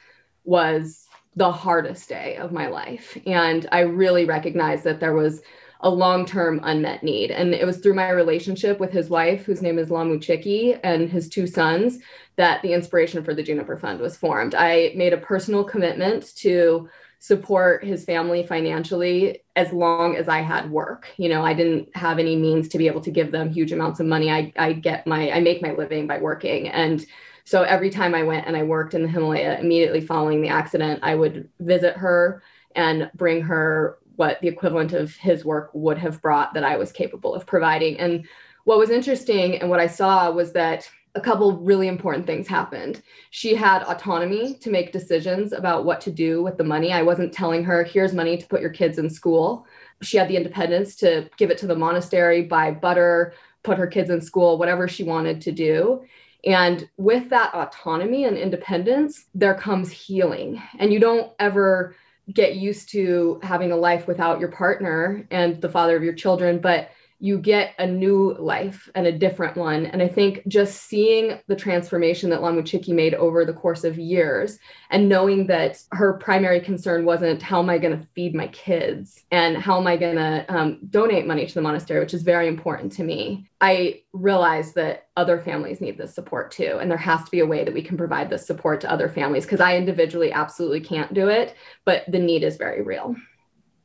was 0.45 1.04
the 1.37 1.51
hardest 1.51 2.09
day 2.09 2.37
of 2.37 2.53
my 2.53 2.69
life. 2.69 3.19
And 3.27 3.67
I 3.73 3.81
really 3.81 4.25
recognized 4.25 4.85
that 4.85 5.01
there 5.01 5.15
was 5.15 5.43
a 5.81 5.91
long 5.91 6.25
term 6.25 6.61
unmet 6.63 7.03
need. 7.03 7.31
And 7.31 7.53
it 7.55 7.67
was 7.67 7.79
through 7.79 7.95
my 7.95 8.11
relationship 8.11 8.81
with 8.81 8.91
his 8.91 9.11
wife, 9.11 9.45
whose 9.45 9.63
name 9.63 9.79
is 9.79 9.91
Lamu 9.91 10.19
Chiki, 10.19 10.79
and 10.83 11.11
his 11.11 11.29
two 11.29 11.47
sons, 11.47 11.99
that 12.37 12.63
the 12.63 12.73
inspiration 12.73 13.23
for 13.23 13.35
the 13.35 13.43
Juniper 13.43 13.77
Fund 13.77 14.01
was 14.01 14.17
formed. 14.17 14.55
I 14.55 14.93
made 14.97 15.13
a 15.13 15.19
personal 15.19 15.63
commitment 15.63 16.35
to 16.37 16.89
support 17.19 17.85
his 17.85 18.05
family 18.05 18.47
financially 18.47 19.43
as 19.57 19.73
long 19.73 20.17
as 20.17 20.29
I 20.29 20.41
had 20.41 20.71
work. 20.71 21.09
You 21.17 21.29
know, 21.29 21.43
I 21.43 21.55
didn't 21.55 21.95
have 21.97 22.19
any 22.19 22.37
means 22.37 22.69
to 22.69 22.79
be 22.79 22.87
able 22.87 23.01
to 23.03 23.11
give 23.11 23.33
them 23.33 23.51
huge 23.51 23.73
amounts 23.73 24.01
of 24.01 24.07
money. 24.07 24.31
I, 24.31 24.53
I 24.57 24.73
get 24.75 25.07
my, 25.07 25.31
I 25.31 25.41
make 25.41 25.63
my 25.63 25.73
living 25.73 26.07
by 26.07 26.19
working. 26.19 26.69
And 26.69 27.05
so 27.45 27.63
every 27.63 27.91
time 27.91 28.15
I 28.15 28.23
went 28.23 28.47
and 28.47 28.57
I 28.57 28.63
worked 28.63 28.95
in 28.95 29.03
the 29.03 29.09
Himalaya 29.09 29.59
immediately 29.61 30.01
following 30.01 30.41
the 30.41 30.49
accident, 30.49 31.01
I 31.03 31.15
would 31.15 31.49
visit 31.61 31.97
her 31.97 32.43
and 32.75 33.11
bring 33.15 33.43
her 33.43 33.99
what 34.17 34.41
the 34.41 34.49
equivalent 34.49 34.93
of 34.93 35.15
his 35.17 35.45
work 35.45 35.71
would 35.75 35.99
have 35.99 36.23
brought 36.23 36.55
that 36.55 36.65
I 36.65 36.77
was 36.77 36.93
capable 36.93 37.35
of 37.35 37.47
providing. 37.47 37.99
And 37.99 38.27
what 38.65 38.79
was 38.79 38.91
interesting 38.91 39.61
and 39.61 39.69
what 39.69 39.81
I 39.81 39.87
saw 39.87 40.31
was 40.31 40.53
that 40.53 40.89
a 41.17 41.21
couple 41.21 41.53
really 41.59 41.87
important 41.87 42.27
things 42.27 42.49
happened. 42.49 43.03
She 43.31 43.55
had 43.55 43.83
autonomy 43.85 44.55
to 44.55 44.71
make 44.71 44.91
decisions 44.91 45.53
about 45.53 45.85
what 45.85 46.01
to 46.03 46.11
do 46.11 46.43
with 46.43 46.57
the 46.57 46.65
money. 46.65 46.93
I 46.93 47.03
wasn't 47.03 47.33
telling 47.33 47.63
her, 47.65 47.85
here's 47.85 48.13
money 48.13 48.37
to 48.37 48.47
put 48.47 48.61
your 48.61 48.71
kids 48.71 48.99
in 48.99 49.09
school. 49.09 49.67
She 50.03 50.17
had 50.17 50.29
the 50.29 50.37
independence 50.37 50.97
to 50.97 51.29
give 51.37 51.51
it 51.51 51.59
to 51.59 51.69
the 51.69 51.77
monastery, 51.77 52.43
buy 52.43 52.73
butter, 52.73 53.35
put 53.63 53.79
her 53.79 53.87
kids 53.87 54.11
in 54.11 54.21
school, 54.21 54.59
whatever 54.59 54.89
she 54.89 55.05
wanted 55.05 55.41
to 55.43 55.53
do. 55.53 56.05
And 56.47 56.89
with 56.97 57.31
that 57.31 57.55
autonomy 57.55 58.25
and 58.25 58.37
independence, 58.37 59.27
there 59.35 59.55
comes 59.55 59.91
healing. 59.91 60.63
And 60.79 60.93
you 60.93 61.01
don't 61.01 61.33
ever 61.39 61.97
get 62.33 62.57
used 62.57 62.91
to 62.91 63.39
having 63.43 63.73
a 63.73 63.77
life 63.77 64.07
without 64.07 64.41
your 64.41 64.51
partner 64.51 65.27
and 65.31 65.61
the 65.61 65.69
father 65.69 65.97
of 65.97 66.03
your 66.03 66.15
children, 66.15 66.59
but 66.59 66.91
you 67.21 67.39
get 67.39 67.75
a 67.79 67.87
new 67.87 68.35
life 68.39 68.91
and 68.95 69.07
a 69.07 69.19
different 69.19 69.57
one. 69.57 69.87
And 69.87 70.03
I 70.03 70.09
think 70.09 70.43
just 70.47 70.83
seeing 70.83 71.41
the 71.47 71.57
transformation 71.57 72.29
that 72.31 72.41
Lamuchiki 72.41 72.95
made 72.95 73.15
over 73.15 73.45
the 73.45 73.53
course 73.53 73.85
of 73.85 73.99
years 73.99 74.59
and 74.91 75.09
knowing 75.09 75.47
that 75.47 75.83
her 75.93 76.15
primary 76.15 76.61
concern 76.61 77.05
wasn't 77.05 77.41
how 77.41 77.61
am 77.61 77.71
I 77.71 77.79
going 77.79 77.99
to 77.99 78.07
feed 78.15 78.35
my 78.35 78.49
kids 78.49 79.25
and 79.31 79.57
how 79.57 79.81
am 79.81 79.87
I 79.87 79.97
going 79.97 80.17
to 80.17 80.45
um, 80.49 80.81
donate 80.91 81.27
money 81.27 81.47
to 81.47 81.55
the 81.55 81.63
monastery, 81.63 82.01
which 82.01 82.15
is 82.15 82.23
very 82.23 82.49
important 82.49 82.93
to 82.93 83.05
me. 83.05 83.49
I 83.61 84.03
realized 84.13 84.75
that 84.75 85.09
other 85.17 85.41
families 85.41 85.81
need 85.81 85.97
this 85.97 86.15
support 86.15 86.51
too. 86.51 86.79
And 86.81 86.91
there 86.91 86.99
has 86.99 87.25
to 87.25 87.31
be 87.31 87.41
a 87.41 87.47
way 87.47 87.65
that 87.65 87.73
we 87.73 87.83
can 87.83 87.97
provide 87.97 88.29
this 88.29 88.47
support 88.47 88.81
to 88.83 88.91
other 88.91 89.09
families 89.09 89.45
because 89.45 89.61
I 89.61 89.77
individually 89.77 90.33
absolutely 90.33 90.81
can't 90.81 91.15
do 91.15 91.29
it, 91.29 91.55
but 91.85 92.05
the 92.09 92.19
need 92.19 92.43
is 92.43 92.57
very 92.57 92.83
real. 92.83 93.17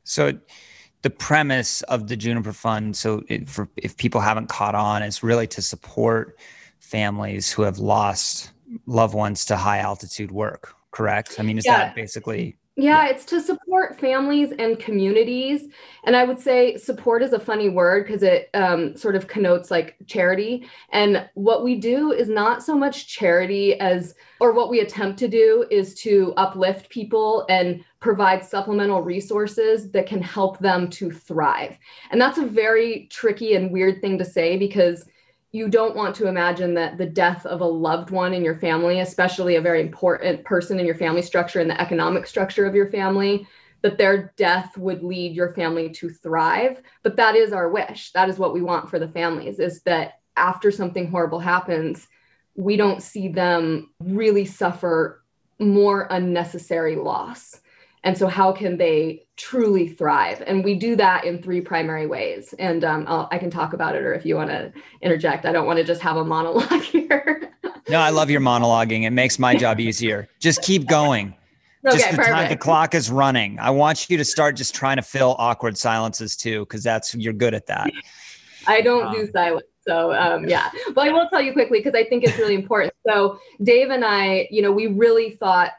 So, 0.03 0.39
the 1.01 1.09
premise 1.09 1.81
of 1.83 2.07
the 2.07 2.15
Juniper 2.15 2.53
Fund, 2.53 2.95
so 2.95 3.23
it, 3.27 3.49
for 3.49 3.69
if 3.77 3.95
people 3.97 4.21
haven't 4.21 4.47
caught 4.47 4.75
on, 4.75 5.01
is 5.01 5.23
really 5.23 5.47
to 5.47 5.61
support 5.61 6.37
families 6.79 7.51
who 7.51 7.61
have 7.61 7.79
lost 7.79 8.51
loved 8.85 9.13
ones 9.13 9.45
to 9.45 9.55
high 9.55 9.79
altitude 9.79 10.31
work. 10.31 10.73
Correct? 10.91 11.35
I 11.39 11.43
mean, 11.43 11.57
is 11.57 11.65
yeah. 11.65 11.77
that 11.77 11.95
basically 11.95 12.57
yeah, 12.81 13.07
it's 13.07 13.25
to 13.25 13.41
support 13.41 13.99
families 13.99 14.53
and 14.57 14.79
communities. 14.79 15.67
And 16.05 16.15
I 16.15 16.23
would 16.23 16.39
say 16.39 16.77
support 16.77 17.21
is 17.21 17.33
a 17.33 17.39
funny 17.39 17.67
word 17.67 18.05
because 18.05 18.23
it 18.23 18.49
um, 18.53 18.95
sort 18.95 19.15
of 19.15 19.27
connotes 19.27 19.69
like 19.69 19.97
charity. 20.05 20.65
And 20.91 21.27
what 21.33 21.63
we 21.63 21.75
do 21.75 22.13
is 22.13 22.29
not 22.29 22.63
so 22.63 22.75
much 22.75 23.07
charity 23.07 23.77
as, 23.79 24.15
or 24.39 24.53
what 24.53 24.69
we 24.69 24.79
attempt 24.79 25.19
to 25.19 25.27
do 25.27 25.65
is 25.69 25.93
to 25.95 26.33
uplift 26.37 26.89
people 26.89 27.45
and 27.49 27.83
provide 27.99 28.45
supplemental 28.45 29.01
resources 29.01 29.91
that 29.91 30.07
can 30.07 30.21
help 30.21 30.59
them 30.59 30.89
to 30.91 31.11
thrive. 31.11 31.77
And 32.11 32.21
that's 32.21 32.37
a 32.37 32.45
very 32.45 33.07
tricky 33.11 33.55
and 33.55 33.71
weird 33.71 33.99
thing 33.99 34.17
to 34.19 34.25
say 34.25 34.57
because 34.57 35.05
you 35.51 35.67
don't 35.67 35.95
want 35.95 36.15
to 36.15 36.27
imagine 36.27 36.75
that 36.75 36.97
the 36.97 37.05
death 37.05 37.45
of 37.45 37.61
a 37.61 37.65
loved 37.65 38.11
one 38.11 38.33
in 38.33 38.43
your 38.43 38.57
family, 38.57 38.99
especially 38.99 39.55
a 39.55 39.61
very 39.61 39.81
important 39.81 40.43
person 40.43 40.79
in 40.79 40.85
your 40.85 40.95
family 40.95 41.23
structure 41.23 41.59
and 41.59 41.69
the 41.69 41.81
economic 41.81 42.27
structure 42.27 42.65
of 42.65 42.75
your 42.75 42.91
family, 42.91 43.47
that 43.81 43.97
their 43.97 44.33
death 44.37 44.77
would 44.77 45.03
lead 45.03 45.33
your 45.33 45.53
family 45.53 45.89
to 45.89 46.09
thrive. 46.09 46.81
But 47.01 47.15
that 47.15 47.35
is 47.35 47.51
our 47.51 47.69
wish. 47.69 48.11
That 48.11 48.29
is 48.29 48.37
what 48.37 48.53
we 48.53 48.61
want 48.61 48.89
for 48.89 48.99
the 48.99 49.07
families 49.07 49.59
is 49.59 49.81
that 49.83 50.19
after 50.35 50.69
something 50.71 51.09
horrible 51.09 51.39
happens, 51.39 52.07
we 52.55 52.75
don't 52.77 53.01
see 53.01 53.29
them 53.29 53.91
really 53.99 54.45
suffer 54.45 55.23
more 55.59 56.07
unnecessary 56.11 56.95
loss. 56.95 57.59
And 58.03 58.17
so, 58.17 58.27
how 58.27 58.51
can 58.51 58.77
they 58.77 59.25
truly 59.35 59.89
thrive? 59.89 60.41
And 60.47 60.63
we 60.63 60.75
do 60.75 60.95
that 60.95 61.25
in 61.25 61.41
three 61.41 61.61
primary 61.61 62.07
ways. 62.07 62.53
And 62.59 62.83
um, 62.83 63.05
i 63.31 63.37
can 63.37 63.49
talk 63.49 63.73
about 63.73 63.95
it, 63.95 64.03
or 64.03 64.13
if 64.13 64.25
you 64.25 64.35
want 64.35 64.49
to 64.49 64.71
interject, 65.01 65.45
I 65.45 65.51
don't 65.51 65.65
want 65.65 65.77
to 65.77 65.83
just 65.83 66.01
have 66.01 66.17
a 66.17 66.23
monologue 66.23 66.81
here. 66.83 67.51
no, 67.89 67.99
I 67.99 68.09
love 68.09 68.29
your 68.29 68.41
monologuing. 68.41 69.03
It 69.03 69.11
makes 69.11 69.37
my 69.37 69.55
job 69.55 69.79
easier. 69.79 70.29
Just 70.39 70.61
keep 70.61 70.87
going. 70.87 71.35
Okay, 71.85 71.97
just 71.97 72.11
the 72.11 72.17
perfect. 72.17 72.35
time 72.35 72.49
the 72.49 72.57
clock 72.57 72.93
is 72.93 73.09
running. 73.09 73.57
I 73.59 73.69
want 73.69 74.09
you 74.09 74.17
to 74.17 74.25
start 74.25 74.57
just 74.57 74.75
trying 74.75 74.97
to 74.97 75.01
fill 75.01 75.35
awkward 75.39 75.77
silences 75.77 76.35
too, 76.35 76.61
because 76.61 76.83
that's 76.83 77.15
you're 77.15 77.33
good 77.33 77.53
at 77.53 77.67
that. 77.67 77.89
I 78.67 78.81
don't 78.81 79.07
um, 79.07 79.13
do 79.13 79.29
silence. 79.31 79.65
So 79.87 80.13
um, 80.13 80.47
yeah, 80.47 80.69
but 80.93 81.07
I 81.07 81.11
will 81.11 81.27
tell 81.29 81.41
you 81.41 81.53
quickly 81.53 81.79
because 81.79 81.95
I 81.95 82.03
think 82.03 82.23
it's 82.23 82.37
really 82.37 82.55
important. 82.55 82.93
So 83.07 83.39
Dave 83.63 83.89
and 83.89 84.03
I, 84.03 84.47
you 84.51 84.61
know, 84.61 84.71
we 84.71 84.87
really 84.87 85.31
thought. 85.31 85.71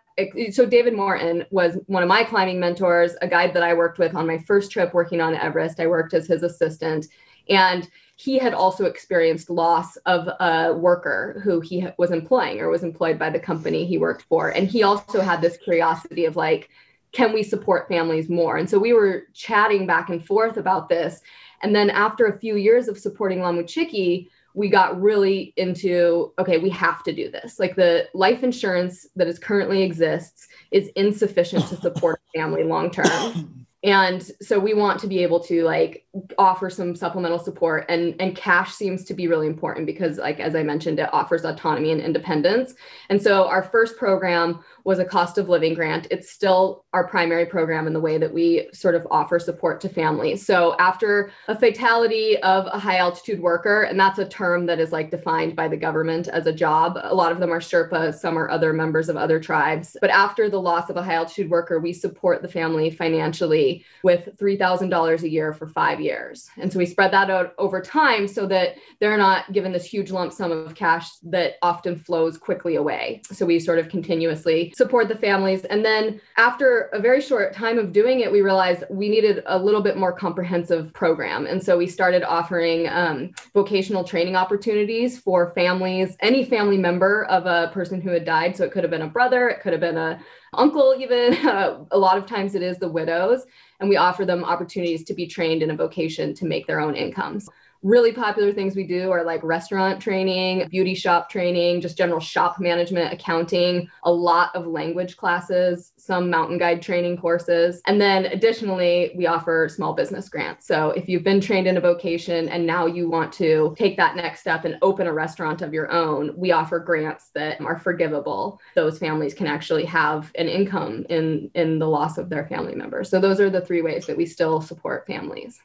So 0.53 0.67
David 0.67 0.95
Morton 0.95 1.45
was 1.51 1.79
one 1.87 2.03
of 2.03 2.09
my 2.09 2.25
climbing 2.25 2.61
mentors, 2.61 3.15
a 3.23 3.29
guide 3.29 3.55
that 3.55 3.63
I 3.63 3.75
worked 3.75 3.99
with 3.99 4.15
on 4.15 4.27
my 4.27 4.39
first 4.39 4.71
trip 4.71 4.95
working 4.95 5.21
on 5.21 5.35
Everest. 5.35 5.81
I 5.81 5.87
worked 5.87 6.15
as 6.15 6.27
his 6.27 6.43
assistant, 6.43 7.07
and 7.49 7.89
he 8.17 8.39
had 8.39 8.53
also 8.53 8.85
experienced 8.85 9.49
loss 9.49 9.97
of 10.05 10.29
a 10.41 10.75
worker 10.75 11.41
who 11.43 11.61
he 11.61 11.87
was 11.97 12.11
employing 12.11 12.61
or 12.61 12.69
was 12.69 12.83
employed 12.83 13.19
by 13.19 13.31
the 13.31 13.41
company 13.41 13.87
he 13.87 13.99
worked 13.99 14.23
for, 14.23 14.51
and 14.51 14.69
he 14.69 14.83
also 14.83 15.21
had 15.21 15.41
this 15.41 15.57
curiosity 15.57 16.25
of 16.25 16.37
like 16.37 16.71
can 17.13 17.33
we 17.33 17.43
support 17.43 17.89
families 17.89 18.29
more? 18.29 18.57
And 18.57 18.71
so 18.71 18.79
we 18.79 18.93
were 18.93 19.25
chatting 19.35 19.87
back 19.87 20.11
and 20.11 20.25
forth 20.25 20.57
about 20.57 20.89
this. 20.89 21.21
And 21.63 21.75
then 21.75 21.91
after 21.91 22.27
a 22.27 22.39
few 22.39 22.57
years 22.57 22.89
of 22.89 22.99
supporting 22.99 23.43
Lamu-Chiki, 23.43 24.29
we 24.55 24.69
got 24.69 25.01
really 25.01 25.53
into 25.57 26.33
okay, 26.39 26.59
we 26.59 26.71
have 26.71 27.03
to 27.05 27.13
do 27.13 27.31
this. 27.31 27.59
Like 27.59 27.77
the 27.77 28.09
life 28.15 28.43
insurance 28.43 29.07
that 29.17 29.29
is 29.29 29.39
currently 29.39 29.83
exists 29.83 30.49
is 30.71 30.89
insufficient 30.97 31.67
to 31.69 31.77
support 31.77 32.21
a 32.35 32.39
family 32.39 32.65
long 32.65 32.91
term. 32.91 33.67
and 33.83 34.31
so 34.43 34.59
we 34.59 34.75
want 34.75 35.01
to 35.01 35.07
be 35.07 35.23
able 35.23 35.41
to 35.41 35.63
like 35.65 36.05
offer 36.39 36.69
some 36.69 36.95
supplemental 36.95 37.39
support 37.39 37.87
and 37.89 38.15
and 38.21 38.37
cash 38.37 38.75
seems 38.75 39.05
to 39.05 39.15
be 39.15 39.29
really 39.29 39.47
important 39.47 39.87
because 39.87 40.19
like 40.19 40.41
as 40.41 40.55
i 40.55 40.63
mentioned 40.63 40.99
it 40.99 41.09
offers 41.13 41.45
autonomy 41.45 41.93
and 41.93 42.01
independence. 42.01 42.75
And 43.09 43.23
so 43.23 43.47
our 43.47 43.63
first 43.63 43.97
program 43.97 44.63
was 44.85 44.99
a 44.99 45.05
cost 45.05 45.39
of 45.39 45.49
living 45.49 45.75
grant. 45.75 46.07
It's 46.11 46.31
still 46.31 46.85
our 46.93 47.07
primary 47.07 47.47
program 47.47 47.87
in 47.87 47.93
the 47.93 48.01
way 48.01 48.19
that 48.19 48.33
we 48.33 48.69
sort 48.73 48.95
of 48.95 49.07
offer 49.11 49.39
support 49.39 49.81
to 49.83 49.89
families. 49.89 50.45
So 50.45 50.75
after 50.79 51.31
a 51.49 51.59
fatality 51.59 52.39
of 52.39 52.67
a 52.67 52.79
high 52.79 52.97
altitude 52.97 53.41
worker 53.41 53.83
and 53.83 53.99
that's 53.99 54.19
a 54.19 54.29
term 54.29 54.67
that 54.67 54.81
is 54.81 54.93
like 54.93 55.11
defined 55.11 55.55
by 55.55 55.69
the 55.69 55.77
government 55.77 56.29
as 56.29 56.47
a 56.47 56.53
job 56.53 56.99
a 57.03 57.15
lot 57.15 57.33
of 57.33 57.41
them 57.41 57.53
are 57.53 57.61
sherpas 57.61 58.15
some 58.15 58.39
are 58.39 58.51
other 58.51 58.73
members 58.73 59.09
of 59.09 59.17
other 59.17 59.39
tribes. 59.39 59.97
But 60.01 60.11
after 60.11 60.49
the 60.51 60.61
loss 60.61 60.91
of 60.91 60.97
a 60.97 61.03
high 61.03 61.15
altitude 61.15 61.51
worker 61.51 61.79
we 61.79 61.93
support 61.93 62.43
the 62.43 62.49
family 62.49 62.91
financially 62.91 63.70
with 64.03 64.37
$3,000 64.39 65.23
a 65.23 65.29
year 65.29 65.53
for 65.53 65.69
five 65.69 66.01
years. 66.01 66.49
And 66.57 66.73
so 66.73 66.79
we 66.79 66.87
spread 66.87 67.13
that 67.13 67.31
out 67.31 67.55
over 67.59 67.81
time 67.81 68.27
so 68.27 68.47
that 68.47 68.77
they're 69.01 69.17
not 69.17 69.53
given 69.53 69.73
this 69.73 69.85
huge 69.85 70.11
lump 70.11 70.33
sum 70.33 70.53
of 70.53 70.75
cash 70.75 71.11
that 71.25 71.55
often 71.63 71.97
flows 71.97 72.39
quickly 72.39 72.77
away. 72.77 73.23
So 73.31 73.47
we 73.47 73.59
sort 73.59 73.79
of 73.79 73.89
continuously 73.89 74.73
support 74.77 75.09
the 75.09 75.17
families. 75.17 75.65
And 75.65 75.85
then 75.85 76.21
after 76.37 76.91
a 76.93 77.01
very 77.01 77.21
short 77.21 77.55
time 77.55 77.79
of 77.79 77.93
doing 77.93 78.21
it, 78.21 78.31
we 78.31 78.43
realized 78.43 78.85
we 78.91 79.09
needed 79.09 79.43
a 79.47 79.59
little 79.59 79.83
bit 79.83 79.97
more 79.97 80.13
comprehensive 80.13 80.93
program. 80.93 81.47
And 81.47 81.63
so 81.63 81.77
we 81.77 81.87
started 81.87 82.23
offering 82.23 82.89
um, 82.89 83.33
vocational 83.55 84.05
training 84.05 84.37
opportunities 84.37 85.19
for 85.19 85.53
families, 85.55 86.17
any 86.21 86.45
family 86.45 86.79
member 86.79 87.25
of 87.27 87.47
a 87.47 87.71
person 87.73 88.01
who 88.01 88.11
had 88.11 88.25
died. 88.25 88.57
So 88.57 88.65
it 88.65 88.73
could 88.73 88.85
have 88.85 88.91
been 88.91 89.03
a 89.03 89.09
brother, 89.09 89.49
it 89.49 89.61
could 89.61 89.73
have 89.73 89.81
been 89.81 89.99
a 89.99 90.21
uncle 90.55 90.95
even 90.99 91.35
uh, 91.47 91.85
a 91.91 91.99
lot 91.99 92.19
of 92.19 92.27
times 92.27 92.55
it 92.55 92.63
is 92.63 92.79
the 92.79 92.89
widows 92.89 93.45
and 93.81 93.89
we 93.89 93.97
offer 93.97 94.25
them 94.25 94.45
opportunities 94.45 95.05
to 95.05 95.15
be 95.15 95.27
trained 95.27 95.63
in 95.63 95.71
a 95.71 95.77
vocation 95.77 96.35
to 96.35 96.47
make 96.47 96.67
their 96.67 96.81
own 96.81 96.95
incomes 96.95 97.49
really 97.83 98.13
popular 98.13 98.53
things 98.53 98.77
we 98.77 98.85
do 98.85 99.11
are 99.11 99.25
like 99.25 99.43
restaurant 99.43 100.01
training, 100.01 100.69
beauty 100.69 100.95
shop 100.95 101.31
training, 101.31 101.81
just 101.81 101.97
general 101.97 102.21
shop 102.21 102.61
management, 102.61 103.13
accounting, 103.13 103.89
a 104.05 104.13
lot 104.13 104.55
of 104.55 104.67
language 104.67 105.17
classes, 105.17 105.93
some 105.97 106.29
mountain 106.29 106.59
guide 106.59 106.83
training 106.83 107.17
courses. 107.17 107.81
And 107.87 108.01
then 108.01 108.27
additionally, 108.27 109.13
we 109.17 109.27
offer 109.27 109.69
small 109.69 109.95
business 109.95 110.29
grants. 110.29 110.67
So 110.67 110.91
if 110.91 111.09
you've 111.09 111.25
been 111.25 111.41
trained 111.41 111.67
in 111.67 111.77
a 111.77 111.81
vocation 111.81 112.49
and 112.49 112.67
now 112.67 112.87
you 112.87 113.09
want 113.09 113.33
to 113.35 113.75
take 113.79 113.97
that 113.97 114.17
next 114.17 114.41
step 114.41 114.65
and 114.65 114.77
open 114.83 115.07
a 115.07 115.13
restaurant 115.13 115.63
of 115.63 115.73
your 115.73 115.91
own, 115.91 116.33
we 116.37 116.53
offer 116.53 116.79
grants 116.79 117.31
that 117.35 117.61
are 117.61 117.79
forgivable. 117.79 118.61
Those 118.75 118.99
families 118.99 119.35
can 119.35 119.47
actually 119.47 119.85
have 119.87 120.31
an 120.35 120.49
income 120.49 121.07
in 121.09 121.51
in 121.55 121.79
the 121.79 121.89
loss 121.89 122.19
of 122.19 122.29
their 122.29 122.47
family 122.47 122.75
members. 122.75 123.09
So 123.09 123.21
those 123.21 123.41
are 123.41 123.51
the 123.51 123.61
three 123.61 123.83
ways 123.83 124.07
that 124.07 124.17
we 124.17 124.27
still 124.27 124.61
support 124.61 125.07
families. 125.07 125.61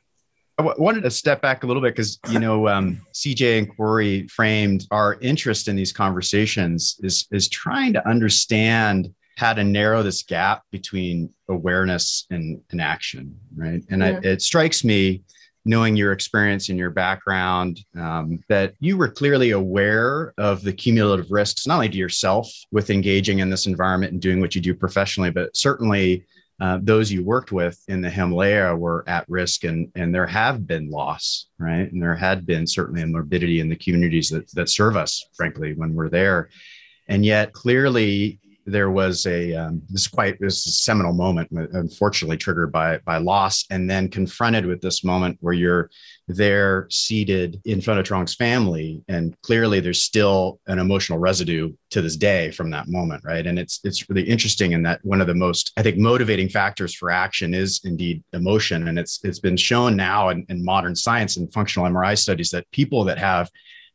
I 0.58 0.64
w- 0.64 0.82
wanted 0.82 1.04
to 1.04 1.12
step 1.12 1.42
back 1.42 1.64
a 1.64 1.68
little 1.68 1.82
bit 1.82 1.96
because 1.96 2.20
you 2.30 2.40
know 2.40 2.68
um, 2.68 3.02
CJ 3.14 3.60
and 3.60 3.76
Corey 3.76 4.28
framed 4.28 4.86
our 4.92 5.18
interest 5.22 5.68
in 5.68 5.76
these 5.76 5.92
conversations 5.92 6.98
is 7.04 7.28
is 7.32 7.50
trying 7.50 7.94
to 7.94 8.08
understand 8.08 9.14
how 9.38 9.54
to 9.54 9.64
narrow 9.64 10.02
this 10.02 10.24
gap 10.24 10.64
between 10.72 11.30
awareness 11.50 12.26
and, 12.30 12.62
and 12.72 12.82
action, 12.82 13.38
right? 13.56 13.84
And 13.90 14.02
yeah. 14.02 14.20
I, 14.24 14.28
it 14.28 14.42
strikes 14.42 14.84
me, 14.84 15.24
knowing 15.66 15.96
your 15.96 16.14
experience 16.14 16.70
and 16.70 16.78
your 16.78 16.92
background, 16.92 17.82
um, 17.98 18.40
that 18.48 18.76
you 18.80 18.98
were 18.98 19.10
clearly 19.10 19.52
aware 19.52 20.34
of 20.38 20.62
the 20.62 20.72
cumulative 20.72 21.32
risks, 21.32 21.68
not 21.68 21.76
only 21.76 21.90
to 21.90 21.98
yourself 21.98 22.50
with 22.72 22.90
engaging 22.90 23.40
in 23.40 23.50
this 23.50 23.66
environment 23.66 24.14
and 24.14 24.22
doing 24.22 24.40
what 24.40 24.56
you 24.56 24.62
do 24.62 24.74
professionally, 24.74 25.32
but 25.32 25.56
certainly 25.56 26.24
uh, 26.62 26.80
those 26.82 27.12
you 27.12 27.24
worked 27.24 27.52
with 27.52 27.82
in 27.88 28.02
the 28.02 28.10
Himalaya 28.10 28.76
were 28.76 29.04
at 29.08 29.28
risk 29.28 29.66
and, 29.66 29.92
and 29.96 30.16
there 30.16 30.28
have 30.28 30.66
been 30.66 30.90
loss, 30.90 31.48
right? 31.60 31.92
And 31.92 32.02
there 32.02 32.16
had 32.16 32.46
been 32.46 32.66
certainly 32.66 33.02
a 33.02 33.08
morbidity 33.08 33.60
in 33.60 33.68
the 33.68 33.76
communities 33.76 34.30
that, 34.30 34.50
that 34.52 34.70
serve 34.70 34.96
us, 34.96 35.26
frankly, 35.36 35.74
when 35.74 35.94
we're 35.94 36.10
there. 36.10 36.50
And 37.08 37.26
yet 37.26 37.52
clearly 37.52 38.40
there 38.66 38.90
was 38.90 39.28
a 39.28 39.54
um, 39.54 39.82
this 39.90 40.08
quite 40.08 40.40
this 40.40 40.66
is 40.66 40.80
seminal 40.80 41.14
moment, 41.14 41.50
unfortunately 41.52 42.38
triggered 42.38 42.72
by 42.72 42.98
by 43.00 43.18
loss, 43.18 43.64
and 43.70 43.88
then 43.90 44.10
confronted 44.10 44.66
with 44.66 44.82
this 44.82 45.04
moment 45.04 45.38
where 45.42 45.54
you're 45.54 45.92
there 46.28 46.88
seated 46.90 47.62
in 47.66 47.80
front 47.80 48.00
of 48.00 48.06
Chewang's 48.08 48.34
family, 48.34 49.04
and 49.08 49.40
clearly 49.42 49.80
there's 49.80 50.02
still 50.02 50.60
an 50.66 50.80
emotional 50.80 51.20
residue 51.20 51.72
to 51.92 52.02
this 52.02 52.18
day 52.18 52.50
from 52.52 52.72
that 52.72 52.88
moment, 52.88 53.24
right? 53.24 53.46
And 53.46 53.60
it's 53.60 53.82
it's 53.84 54.10
really 54.10 54.28
interesting 54.28 54.72
in 54.72 54.82
that 54.84 55.00
one 55.04 55.22
of 55.22 55.28
the 55.28 55.36
most 55.36 55.72
I 55.78 55.84
think 55.84 55.98
motivating 55.98 56.50
factors 56.50 56.96
for 56.96 57.12
action 57.12 57.54
is 57.54 57.82
indeed 57.84 58.24
emotion, 58.34 58.88
and 58.88 58.98
it's 58.98 59.20
it's 59.24 59.40
been 59.40 59.58
shown 59.58 59.96
now 59.96 60.30
in, 60.30 60.44
in 60.50 60.66
modern 60.66 60.96
science 60.96 61.38
and 61.38 61.54
functional 61.54 61.88
MRI 61.88 62.18
studies 62.18 62.50
that 62.50 62.70
people 62.72 63.04
that 63.04 63.20
have 63.20 63.50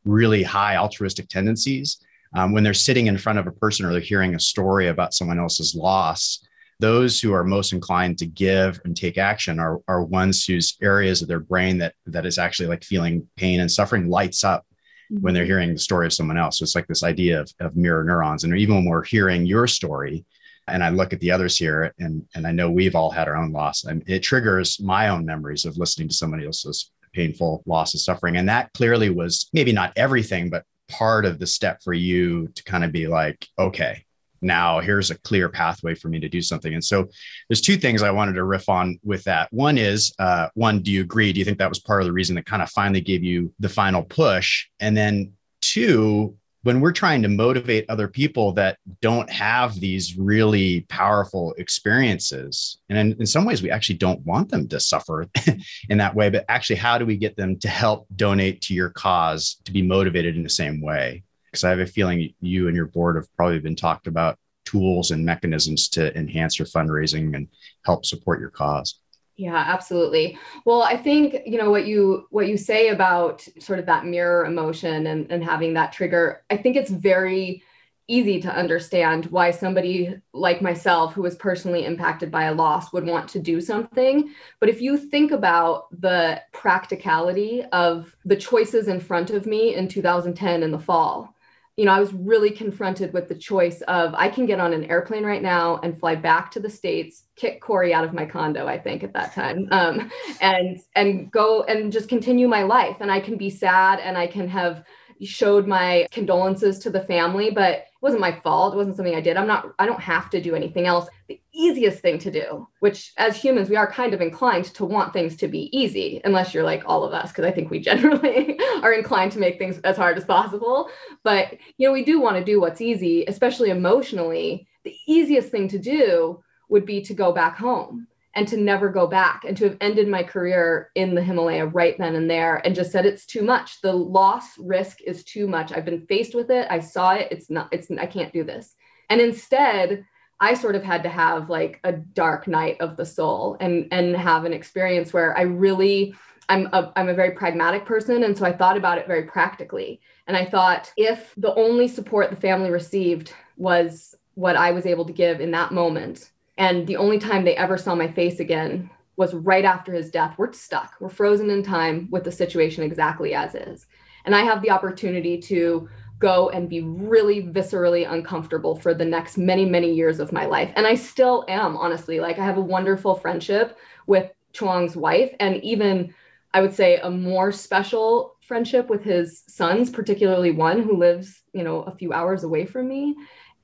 really 0.05 0.45
high 0.45 0.77
altruistic 0.77 1.29
tendencies 1.29 1.99
um, 2.35 2.53
when 2.53 2.63
they're 2.63 2.75
sitting 2.75 3.07
in 3.07 3.19
front 3.19 3.39
of 3.39 3.47
a 3.47 3.53
person 3.53 3.85
or 3.85 3.93
they're 3.93 4.01
hearing 4.01 4.35
a 4.35 4.41
story 4.41 4.89
about 4.89 5.15
someone 5.15 5.39
else's 5.39 5.75
loss, 5.75 6.45
those 6.79 7.21
who 7.21 7.33
are 7.33 7.45
most 7.45 7.73
inclined 7.73 8.19
to 8.19 8.27
give 8.27 8.81
and 8.85 8.97
take 8.97 9.19
action 9.19 9.59
are, 9.59 9.81
are 9.87 10.03
ones 10.03 10.45
whose 10.45 10.77
areas 10.83 11.21
of 11.21 11.29
their 11.29 11.41
brain 11.41 11.79
that 11.79 11.95
that 12.07 12.25
is 12.25 12.39
actually 12.39 12.69
like 12.69 12.85
feeling 12.85 13.27
pain 13.37 13.61
and 13.61 13.71
suffering 13.71 14.09
lights 14.09 14.45
up 14.45 14.65
when 15.11 15.35
they're 15.35 15.43
mm-hmm. 15.43 15.51
hearing 15.51 15.73
the 15.73 15.79
story 15.79 16.07
of 16.07 16.13
someone 16.13 16.39
else. 16.39 16.59
So 16.59 16.63
it's 16.63 16.75
like 16.75 16.87
this 16.87 17.03
idea 17.03 17.41
of, 17.41 17.53
of 17.61 17.77
mirror 17.77 18.05
neurons. 18.05 18.45
And 18.45 18.57
even 18.57 18.77
when 18.77 18.85
we're 18.87 19.05
hearing 19.05 19.45
your 19.45 19.67
story, 19.67 20.25
and 20.69 20.85
I 20.85 20.91
look 20.91 21.13
at 21.13 21.21
the 21.21 21.33
others 21.33 21.57
here, 21.57 21.93
and 21.99 22.25
and 22.35 22.47
I 22.47 22.53
know 22.53 22.71
we've 22.71 22.95
all 22.95 23.11
had 23.11 23.29
our 23.29 23.37
own 23.37 23.51
loss, 23.51 23.85
and 23.85 24.03
it 24.07 24.21
triggers 24.21 24.81
my 24.81 25.09
own 25.09 25.25
memories 25.25 25.65
of 25.65 25.77
listening 25.77 26.09
to 26.09 26.15
somebody 26.15 26.47
else's 26.47 26.93
painful 27.13 27.63
loss 27.67 27.93
and 27.93 28.01
suffering. 28.01 28.37
And 28.37 28.49
that 28.49 28.73
clearly 28.73 29.11
was 29.11 29.49
maybe 29.53 29.73
not 29.73 29.93
everything, 29.97 30.49
but 30.49 30.65
part 30.91 31.25
of 31.25 31.39
the 31.39 31.47
step 31.47 31.83
for 31.83 31.93
you 31.95 32.49
to 32.55 32.65
kind 32.65 32.85
of 32.85 32.93
be 32.93 33.07
like, 33.07 33.47
okay, 33.59 34.05
now 34.43 34.81
here's 34.81 35.11
a 35.11 35.19
clear 35.19 35.49
pathway 35.49 35.95
for 35.95 36.09
me 36.09 36.19
to 36.21 36.29
do 36.29 36.41
something. 36.41 36.73
And 36.73 36.85
so 36.85 37.09
there's 37.49 37.61
two 37.61 37.77
things 37.77 38.03
I 38.03 38.11
wanted 38.11 38.35
to 38.35 38.45
riff 38.45 38.69
on 38.69 38.99
with 39.03 39.25
that. 39.25 39.53
One 39.53 39.79
is, 39.79 40.15
uh, 40.19 40.49
one, 40.55 40.81
do 40.81 40.91
you 40.91 41.03
agree? 41.03 41.33
Do 41.33 41.39
you 41.39 41.45
think 41.45 41.59
that 41.59 41.69
was 41.69 41.79
part 41.79 42.03
of 42.03 42.07
the 42.07 42.13
reason 42.13 42.37
that 42.37 42.47
kind 42.47 42.63
of 42.63 42.71
finally 42.71 43.01
gave 43.01 43.23
you 43.23 43.53
the 43.61 43.69
final 43.69 44.03
push? 44.03 44.67
And 44.81 44.97
then 44.97 45.33
two, 45.61 46.37
when 46.63 46.81
we're 46.81 46.93
trying 46.93 47.23
to 47.23 47.29
motivate 47.29 47.89
other 47.89 48.07
people 48.07 48.53
that 48.53 48.79
don't 49.01 49.31
have 49.31 49.79
these 49.81 50.17
really 50.17 50.83
powerful 50.89 51.55
experiences 51.59 52.79
and 52.89 52.99
in, 52.99 53.21
in, 53.21 53.27
some 53.27 53.45
ways 53.45 53.63
we 53.63 53.71
actually 53.71 53.97
don't 53.97 54.25
want 54.27 54.51
them 54.51 54.69
to 54.69 54.79
suffer 54.79 55.27
in 55.89 55.99
that 55.99 56.15
way 56.15 56.29
but 56.29 56.45
actually 56.49 56.77
how 56.77 56.99
do 56.99 57.07
we 57.07 57.17
get 57.17 57.37
them 57.37 57.59
to 57.59 57.69
help 57.69 58.07
donate 58.17 58.61
to 58.61 58.75
your 58.75 58.91
cause 58.91 59.57
to 59.65 59.73
be 59.73 59.83
motivated 59.83 60.37
in 60.37 60.43
the 60.43 60.49
same 60.49 60.81
way? 60.81 61.23
Because 61.47 61.65
i 61.65 61.71
have 61.71 61.81
a 61.81 61.87
feeling 61.87 62.33
you 62.41 62.69
and 62.69 62.77
your 62.77 62.87
board 62.87 63.17
have 63.17 63.35
probably 63.37 63.59
been 63.59 63.77
talked 63.77 64.07
about 64.07 64.39
tools 64.65 65.11
and 65.11 65.25
mechanisms 65.25 65.89
to 65.89 66.17
enhance 66.17 66.59
your 66.59 66.67
fundraising 66.67 67.35
and 67.35 67.49
help 67.85 68.05
support 68.05 68.41
your 68.41 68.51
cause 68.51 69.00
yeah, 69.41 69.57
absolutely. 69.57 70.39
Well, 70.67 70.83
I 70.83 70.99
think, 70.99 71.35
you 71.47 71.57
know, 71.57 71.71
what 71.71 71.87
you 71.87 72.27
what 72.29 72.47
you 72.47 72.59
say 72.59 72.89
about 72.89 73.47
sort 73.59 73.79
of 73.79 73.87
that 73.87 74.05
mirror 74.05 74.45
emotion 74.45 75.07
and, 75.07 75.31
and 75.33 75.43
having 75.43 75.73
that 75.75 75.93
trigger, 75.93 76.43
I 76.51 76.59
think 76.59 76.77
it's 76.77 76.91
very 76.91 77.63
easy 78.07 78.39
to 78.43 78.55
understand 78.55 79.27
why 79.27 79.51
somebody 79.51 80.15
like 80.35 80.61
myself 80.61 81.15
who 81.15 81.23
was 81.23 81.37
personally 81.37 81.87
impacted 81.87 82.31
by 82.31 82.45
a 82.45 82.55
loss 82.55 82.93
would 82.93 83.07
want 83.07 83.31
to 83.31 83.39
do 83.39 83.63
something. 83.63 84.31
But 84.59 84.69
if 84.69 84.83
you 84.83 84.99
think 84.99 85.31
about 85.31 85.87
the 85.99 86.43
practicality 86.53 87.65
of 87.73 88.15
the 88.27 88.37
choices 88.37 88.89
in 88.89 89.01
front 89.01 89.31
of 89.31 89.47
me 89.47 89.75
in 89.75 89.89
2010 89.89 90.63
in 90.63 90.71
the 90.71 90.79
fall, 90.79 91.35
you 91.81 91.87
know, 91.87 91.93
I 91.93 92.01
was 92.01 92.13
really 92.13 92.51
confronted 92.51 93.15
with 93.15 93.31
the 93.31 93.35
choice 93.35 93.81
of 93.89 94.13
I 94.15 94.29
can 94.29 94.45
get 94.45 94.61
on 94.61 94.75
an 94.75 94.85
airplane 94.91 95.25
right 95.25 95.41
now 95.41 95.79
and 95.83 95.99
fly 95.99 96.15
back 96.15 96.51
to 96.51 96.61
the 96.61 96.69
states, 96.69 97.23
kick 97.37 97.63
Corey 97.63 97.95
out 97.95 98.05
of 98.05 98.13
my 98.13 98.27
condo, 98.27 98.67
I 98.67 98.79
think 98.79 99.03
at 99.03 99.15
that 99.15 99.33
time, 99.33 99.67
um, 99.71 100.11
and 100.43 100.79
and 100.95 101.33
go 101.33 101.63
and 101.63 101.91
just 101.91 102.11
continue 102.11 102.49
my 102.49 102.65
life. 102.65 102.99
And 103.01 103.11
I 103.11 103.19
can 103.19 103.39
be 103.39 103.49
sad 103.49 103.99
and 103.99 104.19
I 104.19 104.27
can 104.27 104.47
have 104.47 104.85
showed 105.27 105.67
my 105.67 106.07
condolences 106.11 106.79
to 106.81 106.91
the 106.91 107.03
family, 107.03 107.51
but 107.51 107.73
it 107.73 107.85
wasn't 108.01 108.21
my 108.21 108.33
fault. 108.41 108.75
It 108.75 108.77
wasn't 108.77 108.97
something 108.97 109.15
I 109.15 109.21
did. 109.21 109.37
I'm 109.37 109.47
not, 109.47 109.73
I 109.79 109.87
don't 109.87 110.01
have 110.01 110.31
to 110.31 110.41
do 110.41 110.55
anything 110.55 110.87
else. 110.87 111.09
The 111.29 111.41
easiest 111.53 112.01
thing 112.01 112.19
to 112.21 112.31
do, 112.31 112.67
which 112.81 113.13
as 113.19 113.37
humans, 113.37 113.69
we 113.69 113.77
are 113.77 113.91
kind 113.91 114.15
of 114.15 114.21
inclined 114.21 114.67
to 114.75 114.85
want 114.85 115.13
things 115.13 115.37
to 115.37 115.49
be 115.49 115.69
easy, 115.77 116.21
unless 116.25 116.55
you're 116.55 116.65
like 116.65 116.83
all 116.87 117.05
of 117.05 117.13
us, 117.13 117.31
because 117.31 117.45
I 117.45 117.51
think 117.51 117.71
we 117.71 117.81
generally 117.91 118.59
are 118.83 118.93
inclined 118.93 119.33
to 119.33 119.39
make 119.39 119.59
things 119.59 119.79
as 119.81 119.97
hard 119.97 120.17
as 120.17 120.25
possible. 120.25 120.89
But, 121.23 121.59
you 121.77 121.87
know, 121.87 121.93
we 121.93 122.05
do 122.05 122.21
want 122.21 122.37
to 122.37 122.45
do 122.45 122.61
what's 122.61 122.81
easy, 122.81 123.25
especially 123.27 123.71
emotionally. 123.71 124.67
The 124.85 124.97
easiest 125.07 125.51
thing 125.51 125.69
to 125.69 125.79
do 125.79 126.43
would 126.69 126.87
be 126.87 127.03
to 127.03 127.15
go 127.15 127.33
back 127.33 127.59
home 127.59 128.07
and 128.41 128.49
to 128.49 128.57
never 128.57 128.89
go 128.89 129.07
back 129.07 129.45
and 129.47 129.55
to 129.55 129.65
have 129.65 129.77
ended 129.83 130.09
my 130.09 130.23
career 130.23 130.91
in 130.95 131.15
the 131.15 131.23
Himalaya 131.23 131.67
right 131.67 131.95
then 131.99 132.15
and 132.15 132.31
there 132.31 132.57
and 132.65 132.75
just 132.75 132.91
said 132.91 133.05
it's 133.05 133.27
too 133.27 133.43
much. 133.43 133.83
The 133.83 133.93
loss 133.93 134.57
risk 134.59 135.03
is 135.03 135.25
too 135.25 135.47
much. 135.47 135.73
I've 135.73 135.85
been 135.85 136.07
faced 136.07 136.35
with 136.35 136.51
it. 136.51 136.67
I 136.71 136.81
saw 136.81 137.13
it. 137.13 137.29
It's 137.31 137.51
not, 137.51 137.69
it's, 137.71 137.91
I 137.91 138.07
can't 138.07 138.33
do 138.33 138.43
this. 138.43 138.75
And 139.11 139.21
instead, 139.21 140.07
I 140.41 140.55
sort 140.55 140.75
of 140.75 140.83
had 140.83 141.03
to 141.03 141.11
have 141.11 141.51
like 141.51 141.81
a 141.85 141.93
dark 141.93 142.49
night 142.49 142.79
of 142.81 142.97
the 142.97 143.05
soul 143.05 143.59
and 143.61 143.89
and 143.91 144.17
have 144.17 144.47
an 144.47 144.55
experience 144.55 145.13
where 145.13 145.37
I 145.37 145.43
really 145.43 146.15
I'm 146.49 146.71
a, 146.73 146.91
I'm 146.97 147.11
a 147.11 147.15
very 147.15 147.33
pragmatic 147.33 147.85
person 147.85 148.25
and 148.25 148.39
so 148.39 148.47
I 148.47 148.53
thought 148.53 148.79
about 148.79 148.97
it 148.97 149.07
very 149.07 149.25
practically 149.25 150.01
and 150.27 150.35
I 150.35 150.47
thought 150.47 150.91
if 150.97 151.35
the 151.37 151.55
only 151.57 151.89
support 151.89 152.31
the 152.31 152.37
family 152.37 152.71
received 152.71 153.35
was 153.59 154.15
what 154.33 154.57
I 154.57 154.71
was 154.71 154.87
able 154.87 155.05
to 155.05 155.13
give 155.13 155.43
in 155.43 155.51
that 155.51 155.73
moment 155.73 156.30
and 156.61 156.87
the 156.87 156.97
only 156.97 157.19
time 157.19 157.45
they 157.45 157.57
ever 157.57 157.79
saw 157.79 157.95
my 157.95 158.13
face 158.13 158.39
again 158.39 158.91
was 159.17 159.33
right 159.33 159.65
after 159.65 159.95
his 159.95 160.11
death. 160.11 160.35
We're 160.37 160.53
stuck. 160.53 160.95
We're 161.01 161.09
frozen 161.09 161.49
in 161.49 161.63
time 161.63 162.07
with 162.11 162.23
the 162.23 162.31
situation 162.31 162.85
exactly 162.85 163.35
as 163.35 163.55
is. 163.55 163.87
And 164.27 164.35
I 164.35 164.43
have 164.43 164.61
the 164.61 164.71
opportunity 164.71 165.39
to 165.39 165.89
go 166.19 166.51
and 166.51 166.69
be 166.69 166.83
really 166.83 167.45
viscerally 167.45 168.11
uncomfortable 168.11 168.77
for 168.77 168.93
the 168.93 169.07
next 169.07 169.39
many, 169.39 169.65
many 169.65 169.91
years 169.91 170.21
of 170.21 170.33
my 170.33 170.45
life. 170.45 170.71
And 170.77 170.87
I 170.87 170.97
still 170.97 171.47
am, 171.49 171.79
honestly. 171.79 172.21
Like, 172.21 172.39
I 172.39 172.45
have 172.45 172.59
a 172.59 172.73
wonderful 172.77 173.15
friendship 173.15 173.79
with 174.07 174.31
Chewang's 174.53 174.97
wife, 174.97 175.33
and 175.41 175.65
even 175.65 176.13
I 176.53 176.61
would 176.61 176.75
say 176.75 176.99
a 176.99 177.11
more 177.11 177.53
special 177.53 178.37
friendship 178.43 178.91
with 178.91 179.03
his 179.03 179.45
sons, 179.49 179.89
particularly 179.89 180.51
one 180.51 180.83
who 180.83 180.99
lives, 180.99 181.41
you 181.55 181.63
know, 181.63 181.85
a 181.85 181.97
few 181.97 182.13
hours 182.13 182.45
away 182.45 182.67
from 182.67 182.87
me. 182.87 183.17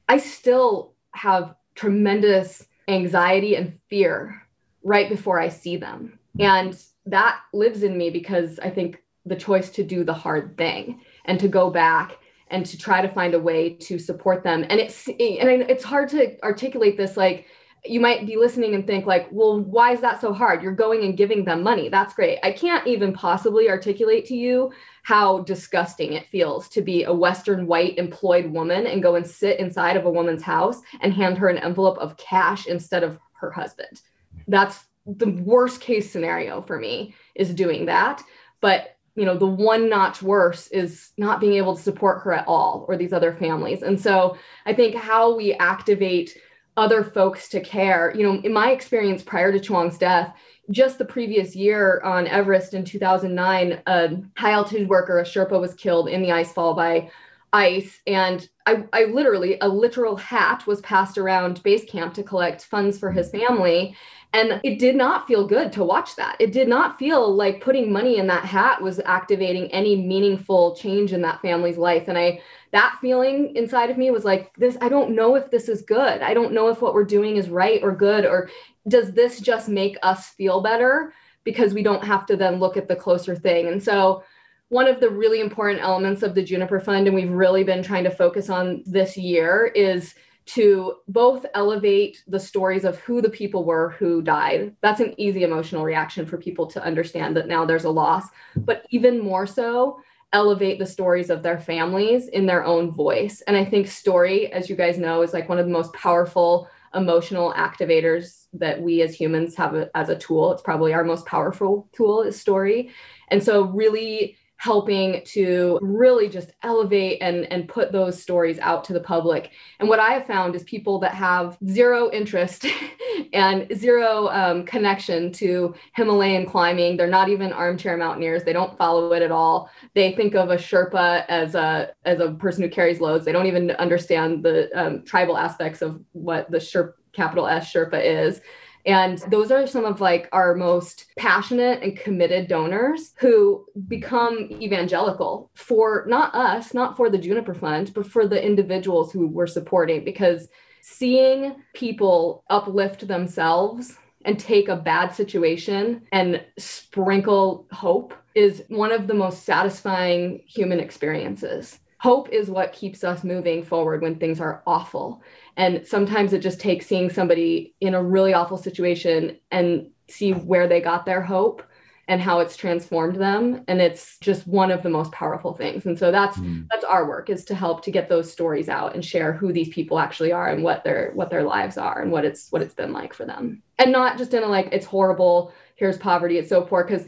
I 0.09 0.17
still 0.17 0.95
have 1.11 1.55
tremendous 1.75 2.67
anxiety 2.89 3.57
and 3.57 3.79
fear 3.89 4.43
right 4.83 5.09
before 5.09 5.41
I 5.41 5.49
see 5.49 5.77
them. 5.77 6.19
And 6.39 6.81
that 7.07 7.41
lives 7.53 7.83
in 7.83 7.97
me 7.97 8.11
because 8.11 8.59
I 8.59 8.71
think 8.71 9.03
the 9.25 9.37
choice 9.37 9.71
to 9.71 9.83
do 9.83 10.05
the 10.05 10.15
hard 10.15 10.57
thing 10.57 11.01
and 11.25 11.41
to 11.41 11.49
go 11.49 11.71
back 11.71 12.19
and 12.49 12.65
to 12.67 12.79
try 12.79 13.03
to 13.03 13.09
find 13.09 13.35
a 13.35 13.41
way 13.41 13.71
to 13.71 13.99
support 13.99 14.45
them. 14.45 14.65
And 14.69 14.81
it's 14.81 15.09
and 15.09 15.19
it's 15.19 15.85
hard 15.85 16.09
to 16.11 16.41
articulate 16.45 16.97
this 16.97 17.17
like 17.17 17.47
you 17.91 18.01
might 18.01 18.27
be 18.27 18.37
listening 18.37 18.75
and 18.75 18.87
think 18.87 19.07
like 19.07 19.29
well 19.31 19.61
why 19.61 19.93
is 19.93 20.01
that 20.01 20.21
so 20.21 20.33
hard? 20.33 20.63
You're 20.63 20.73
going 20.73 21.05
and 21.05 21.17
giving 21.17 21.45
them 21.45 21.63
money. 21.63 21.89
That's 21.89 22.15
great. 22.15 22.39
I 22.43 22.53
can't 22.53 22.87
even 22.87 23.13
possibly 23.13 23.69
articulate 23.69 24.27
to 24.27 24.37
you 24.37 24.73
how 25.03 25.41
disgusting 25.41 26.13
it 26.15 26.27
feels 26.29 26.69
to 26.71 26.83
be 26.83 27.05
a 27.05 27.13
western 27.13 27.67
white 27.67 27.97
employed 27.99 28.47
woman 28.47 28.87
and 28.87 29.03
go 29.03 29.15
and 29.15 29.27
sit 29.27 29.61
inside 29.61 29.97
of 29.97 30.05
a 30.05 30.11
woman's 30.11 30.43
house 30.43 30.81
and 31.01 31.13
hand 31.13 31.39
her 31.39 31.49
an 31.49 31.59
envelope 31.59 31.99
of 31.99 32.17
cash 32.17 32.67
instead 32.67 33.03
of 33.03 33.19
her 33.33 33.51
husband. 33.51 34.03
That's 34.49 34.85
the 35.07 35.31
worst 35.31 35.81
case 35.81 36.11
scenario 36.11 36.63
for 36.63 36.79
me 36.79 37.15
is 37.35 37.55
doing 37.55 37.87
that. 37.87 38.23
But 38.61 38.97
you 39.15 39.25
know 39.25 39.37
the 39.37 39.47
one 39.47 39.89
notch 39.89 40.23
worse 40.23 40.69
is 40.69 41.13
not 41.17 41.41
being 41.41 41.55
able 41.55 41.75
to 41.75 41.83
support 41.83 42.23
her 42.23 42.33
at 42.33 42.47
all 42.47 42.85
or 42.87 42.97
these 42.97 43.13
other 43.13 43.33
families. 43.33 43.83
And 43.83 44.01
so 44.01 44.37
i 44.67 44.75
think 44.75 44.95
how 44.95 45.35
we 45.35 45.55
activate 45.55 46.37
other 46.77 47.03
folks 47.03 47.49
to 47.51 47.61
care. 47.61 48.13
You 48.17 48.23
know, 48.23 48.41
in 48.43 48.53
my 48.53 48.71
experience 48.71 49.23
prior 49.23 49.53
to 49.53 49.61
Chewang's 49.61 49.99
death, 49.99 50.35
just 50.71 50.99
the 50.99 51.05
previous 51.05 51.55
year 51.55 52.01
on 52.03 52.27
Everest 52.27 52.75
in 52.75 52.85
2009, 52.85 53.81
a 53.87 54.17
high 54.37 54.51
altitude 54.51 54.89
worker, 54.89 55.19
a 55.19 55.25
Sherpa, 55.25 55.61
was 55.61 55.75
killed 55.75 56.09
in 56.09 56.23
the 56.23 56.33
ice 56.33 56.53
fall 56.53 56.75
by 56.75 57.11
ice. 57.53 58.01
And 58.07 58.49
I, 58.67 58.85
I 58.93 59.05
literally, 59.05 59.59
a 59.61 59.69
literal 59.69 60.17
hat 60.17 60.67
was 60.67 60.81
passed 60.81 61.19
around 61.19 61.63
base 61.63 61.85
camp 61.85 62.15
to 62.15 62.23
collect 62.23 62.65
funds 62.65 62.99
for 62.99 63.13
his 63.13 63.31
family. 63.31 63.97
And 64.33 64.61
it 64.65 64.79
did 64.79 64.97
not 64.97 65.27
feel 65.27 65.47
good 65.47 65.73
to 65.73 65.85
watch 65.85 66.17
that. 66.17 66.37
It 66.41 66.53
did 66.53 66.69
not 66.69 66.99
feel 66.99 67.35
like 67.35 67.63
putting 67.63 67.93
money 67.93 68.19
in 68.19 68.27
that 68.27 68.45
hat 68.45 68.83
was 68.83 69.01
activating 69.07 69.73
any 69.73 69.97
meaningful 69.97 70.75
change 70.77 71.13
in 71.13 71.23
that 71.23 71.41
family's 71.41 71.79
life. 71.79 72.09
And 72.09 72.19
I, 72.19 72.41
that 72.77 72.99
feeling 73.01 73.57
inside 73.57 73.89
of 73.89 73.97
me 73.97 74.11
was 74.11 74.27
like, 74.27 74.55
this, 74.57 74.77
I 74.83 74.91
don't 74.91 75.15
know 75.15 75.35
if 75.35 75.51
this 75.51 75.67
is 75.67 75.81
good. 75.81 76.21
I 76.21 76.35
don't 76.35 76.53
know 76.53 76.69
if 76.69 76.83
what 76.83 76.93
we're 76.93 77.05
doing 77.05 77.39
is 77.39 77.49
right 77.49 77.83
or 77.83 77.91
good, 77.91 78.27
or 78.27 78.51
does 78.87 79.13
this 79.13 79.41
just 79.41 79.71
make 79.71 79.97
us 80.03 80.29
feel 80.29 80.61
better 80.61 81.15
because 81.43 81.73
we 81.73 81.83
don't 81.83 82.05
have 82.05 82.27
to 82.27 82.37
then 82.37 82.59
look 82.59 82.77
at 82.77 82.87
the 82.87 82.95
closer 82.95 83.35
thing. 83.35 83.69
And 83.69 83.83
so, 83.83 84.23
one 84.69 84.89
of 84.89 85.01
the 85.01 85.09
really 85.09 85.41
important 85.41 85.81
elements 85.81 86.23
of 86.23 86.35
the 86.35 86.43
Juniper 86.43 86.81
Fund, 86.81 87.07
and 87.07 87.15
we've 87.15 87.31
really 87.31 87.65
been 87.65 87.83
trying 87.83 88.05
to 88.05 88.11
focus 88.11 88.51
on 88.51 88.83
this 88.85 89.17
year, 89.17 89.73
is 89.75 90.15
to 90.47 90.97
both 91.09 91.47
elevate 91.55 92.25
the 92.27 92.39
stories 92.39 92.85
of 92.85 92.99
who 92.99 93.23
the 93.23 93.31
people 93.31 93.65
were 93.65 93.91
who 93.91 94.21
died. 94.21 94.75
That's 94.83 95.01
an 95.01 95.15
easy 95.17 95.45
emotional 95.45 95.85
reaction 95.85 96.27
for 96.27 96.37
people 96.37 96.67
to 96.67 96.85
understand 96.85 97.37
that 97.37 97.49
now 97.49 97.65
there's 97.65 97.85
a 97.85 97.91
loss, 97.91 98.27
but 98.57 98.85
even 98.91 99.19
more 99.19 99.47
so, 99.47 100.01
elevate 100.33 100.79
the 100.79 100.87
stories 100.87 101.31
of 101.31 101.43
their 101.43 101.59
families 101.59 102.29
in 102.29 102.47
their 102.47 102.65
own 102.65 102.91
voice. 102.91 103.43
And 103.47 103.57
I 103.57 103.65
think 103.65 103.87
story, 103.87 104.53
as 104.53 104.69
you 104.69 104.77
guys 104.77 104.99
know, 104.99 105.23
is 105.23 105.33
like 105.33 105.49
one 105.49 105.59
of 105.59 105.67
the 105.67 105.73
most 105.73 105.93
powerful 105.95 106.69
emotional 106.95 107.53
activators 107.53 108.47
that 108.55 108.81
we 108.81 109.03
as 109.03 109.15
humans 109.15 109.55
have 109.55 109.75
a, 109.75 109.91
as 109.95 110.09
a 110.09 110.19
tool. 110.19 110.53
It's 110.53 110.63
probably 110.63 110.95
our 110.95 111.05
most 111.05 111.27
powerful 111.27 111.89
tool 111.93 112.23
is 112.23 112.41
story. 112.41 112.91
And 113.29 113.43
so 113.43 113.65
really 113.65 114.37
helping 114.59 115.23
to 115.25 115.79
really 115.83 116.29
just 116.29 116.53
elevate 116.63 117.19
and, 117.21 117.45
and 117.53 117.69
put 117.69 117.93
those 117.93 118.21
stories 118.21 118.59
out 118.61 118.85
to 118.85 118.93
the 118.93 119.01
public. 119.01 119.51
And 119.81 119.89
what 119.89 120.01
I 120.01 120.13
have 120.13 120.27
found 120.27 120.55
is 120.55 120.65
people 120.65 120.99
that 121.01 121.15
have 121.15 121.59
zero 121.69 122.11
interest 122.11 122.67
and 123.33 123.67
zero 123.77 124.29
um, 124.29 124.65
connection 124.65 125.31
to 125.33 125.75
Himalayan 125.95 126.47
climbing, 126.47 126.97
they're 126.97 127.07
not 127.07 127.29
even 127.29 127.53
armchair 127.53 127.97
mountaineers, 127.97 128.45
they 128.45 128.53
don't 128.53 128.77
follow 128.79 129.13
it 129.13 129.23
at 129.23 129.31
all. 129.31 129.71
They 129.95 130.13
think 130.13 130.35
of 130.35 130.51
a 130.51 130.57
Sherpa 130.57 131.25
as 131.29 131.55
a, 131.55 131.91
as 132.05 132.21
a 132.21 132.33
person 132.33 132.63
who 132.63 132.69
carries 132.71 133.01
loads. 133.01 133.25
They 133.25 133.33
don't 133.33 133.47
even 133.47 133.73
understand 133.73 134.43
the 134.43 134.71
um, 134.75 135.03
tribal 135.03 135.37
aspects 135.37 135.83
of 135.83 136.01
what 136.13 136.51
the 136.51 136.59
Sherpa, 136.59 136.95
capital 137.17 137.47
S 137.49 137.73
Sherpa 137.73 138.03
is. 138.05 138.41
And 138.87 139.19
those 139.31 139.51
are 139.51 139.67
some 139.67 139.85
of 139.85 140.01
like 140.01 140.29
our 140.33 140.55
most 140.55 141.07
passionate 141.19 141.83
and 141.83 141.99
committed 141.99 142.47
donors 142.47 143.13
who 143.19 143.67
become 143.89 144.49
evangelical 144.53 145.51
for 145.55 146.05
not 146.09 146.33
us, 146.35 146.73
not 146.73 146.97
for 146.97 147.11
the 147.11 147.19
Juniper 147.19 147.53
Fund, 147.55 147.93
but 147.93 148.07
for 148.07 148.29
the 148.29 148.43
individuals 148.43 149.13
who 149.13 149.27
we're 149.27 149.49
supporting. 149.49 150.05
Because 150.05 150.49
seeing 150.83 151.57
people 151.75 152.45
uplift 152.49 153.09
themselves 153.09 153.97
and 154.25 154.39
take 154.39 154.69
a 154.69 154.77
bad 154.77 155.09
situation 155.09 156.07
and 156.13 156.45
sprinkle 156.57 157.67
hope 157.73 158.15
is 158.37 158.63
one 158.69 158.93
of 158.93 159.09
the 159.09 159.15
most 159.15 159.45
satisfying 159.45 160.43
human 160.47 160.79
experiences 160.79 161.81
hope 162.07 162.29
is 162.29 162.49
what 162.49 162.73
keeps 162.73 163.03
us 163.03 163.25
moving 163.25 163.65
forward 163.65 164.01
when 164.01 164.15
things 164.15 164.41
are 164.41 164.63
awful. 164.65 165.21
And 165.57 165.85
sometimes 165.85 166.33
it 166.33 166.39
just 166.39 166.61
takes 166.61 166.87
seeing 166.87 167.11
somebody 167.11 167.75
in 167.81 167.95
a 167.95 168.03
really 168.03 168.33
awful 168.33 168.59
situation 168.59 169.39
and 169.51 169.89
see 170.09 170.31
where 170.31 170.69
they 170.69 170.81
got 170.81 171.05
their 171.05 171.21
hope 171.21 171.65
and 172.07 172.21
how 172.21 172.39
it's 172.39 172.57
transformed 172.57 173.17
them 173.17 173.65
and 173.67 173.81
it's 173.81 174.19
just 174.21 174.47
one 174.47 174.71
of 174.71 174.85
the 174.85 174.89
most 174.89 175.11
powerful 175.11 175.53
things 175.53 175.87
and 175.87 175.99
so 175.99 176.13
that's 176.13 176.37
mm. 176.37 176.65
that's 176.71 176.85
our 176.85 177.09
work 177.09 177.29
is 177.29 177.45
to 177.45 177.53
help 177.53 177.83
to 177.83 177.91
get 177.91 178.09
those 178.09 178.31
stories 178.31 178.69
out 178.69 178.95
and 178.95 179.05
share 179.05 179.33
who 179.33 179.53
these 179.53 179.71
people 179.71 179.99
actually 179.99 180.31
are 180.31 180.49
and 180.49 180.63
what 180.63 180.85
their 180.85 181.11
what 181.15 181.31
their 181.31 181.43
lives 181.43 181.77
are 181.77 182.01
and 182.03 182.13
what 182.13 182.25
it's 182.25 182.47
what 182.51 182.63
it's 182.63 182.75
been 182.75 182.93
like 182.93 183.13
for 183.13 183.27
them 183.27 183.61
and 183.81 183.91
not 183.91 184.17
just 184.17 184.35
in 184.35 184.45
a 184.45 184.47
like 184.47 184.69
it's 184.71 184.87
horrible 184.87 185.53
here's 185.75 185.99
poverty 185.99 186.39
it's 186.39 186.49
so 186.49 186.63
poor 186.63 186.85
because 186.85 187.07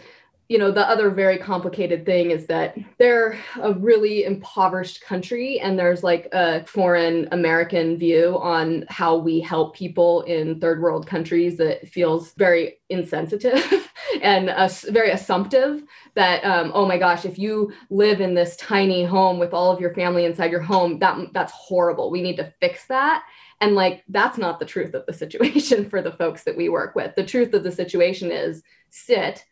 you 0.49 0.57
know, 0.57 0.71
the 0.71 0.89
other 0.89 1.11
very 1.11 1.37
complicated 1.37 2.07
thing 2.07 2.31
is 2.31 2.47
that 2.47 2.75
they're 2.97 3.39
a 3.61 3.75
really 3.75 4.25
impoverished 4.25 5.03
country, 5.03 5.61
and 5.61 5.79
there's 5.79 6.03
like 6.03 6.27
a 6.33 6.65
foreign 6.65 7.29
American 7.33 7.99
view 7.99 8.39
on 8.41 8.87
how 8.89 9.15
we 9.15 9.41
help 9.41 9.77
people 9.77 10.23
in 10.23 10.59
third 10.59 10.81
world 10.81 11.07
countries 11.07 11.59
that 11.59 11.87
feels 11.87 12.33
very 12.33 12.79
insensitive 12.89 13.91
and 14.23 14.49
uh, 14.49 14.71
very 14.89 15.11
assumptive. 15.11 15.83
That 16.15 16.43
um, 16.45 16.73
oh 16.75 16.87
my 16.87 16.97
gosh, 16.97 17.27
if 17.27 17.39
you 17.39 17.71
live 17.91 18.23
in 18.23 18.33
this 18.33 18.57
tiny 18.57 19.05
home 19.05 19.39
with 19.39 19.53
all 19.53 19.71
of 19.71 19.81
your 19.81 19.93
family 19.93 20.25
inside 20.25 20.51
your 20.51 20.63
home, 20.63 20.99
that 21.01 21.19
that's 21.35 21.53
horrible. 21.53 22.11
We 22.11 22.23
need 22.23 22.37
to 22.39 22.55
fix 22.59 22.87
that. 22.87 23.23
And 23.61 23.75
like 23.75 24.03
that's 24.09 24.39
not 24.39 24.61
the 24.61 24.65
truth 24.65 24.95
of 24.95 25.05
the 25.05 25.13
situation 25.13 25.91
for 25.91 26.01
the 26.01 26.13
folks 26.13 26.45
that 26.45 26.57
we 26.57 26.71
work 26.71 26.95
with. 26.95 27.15
The 27.17 27.27
truth 27.27 27.53
of 27.53 27.65
the 27.65 27.73
situation 27.73 28.33
is 28.33 28.63
sit 28.89 29.45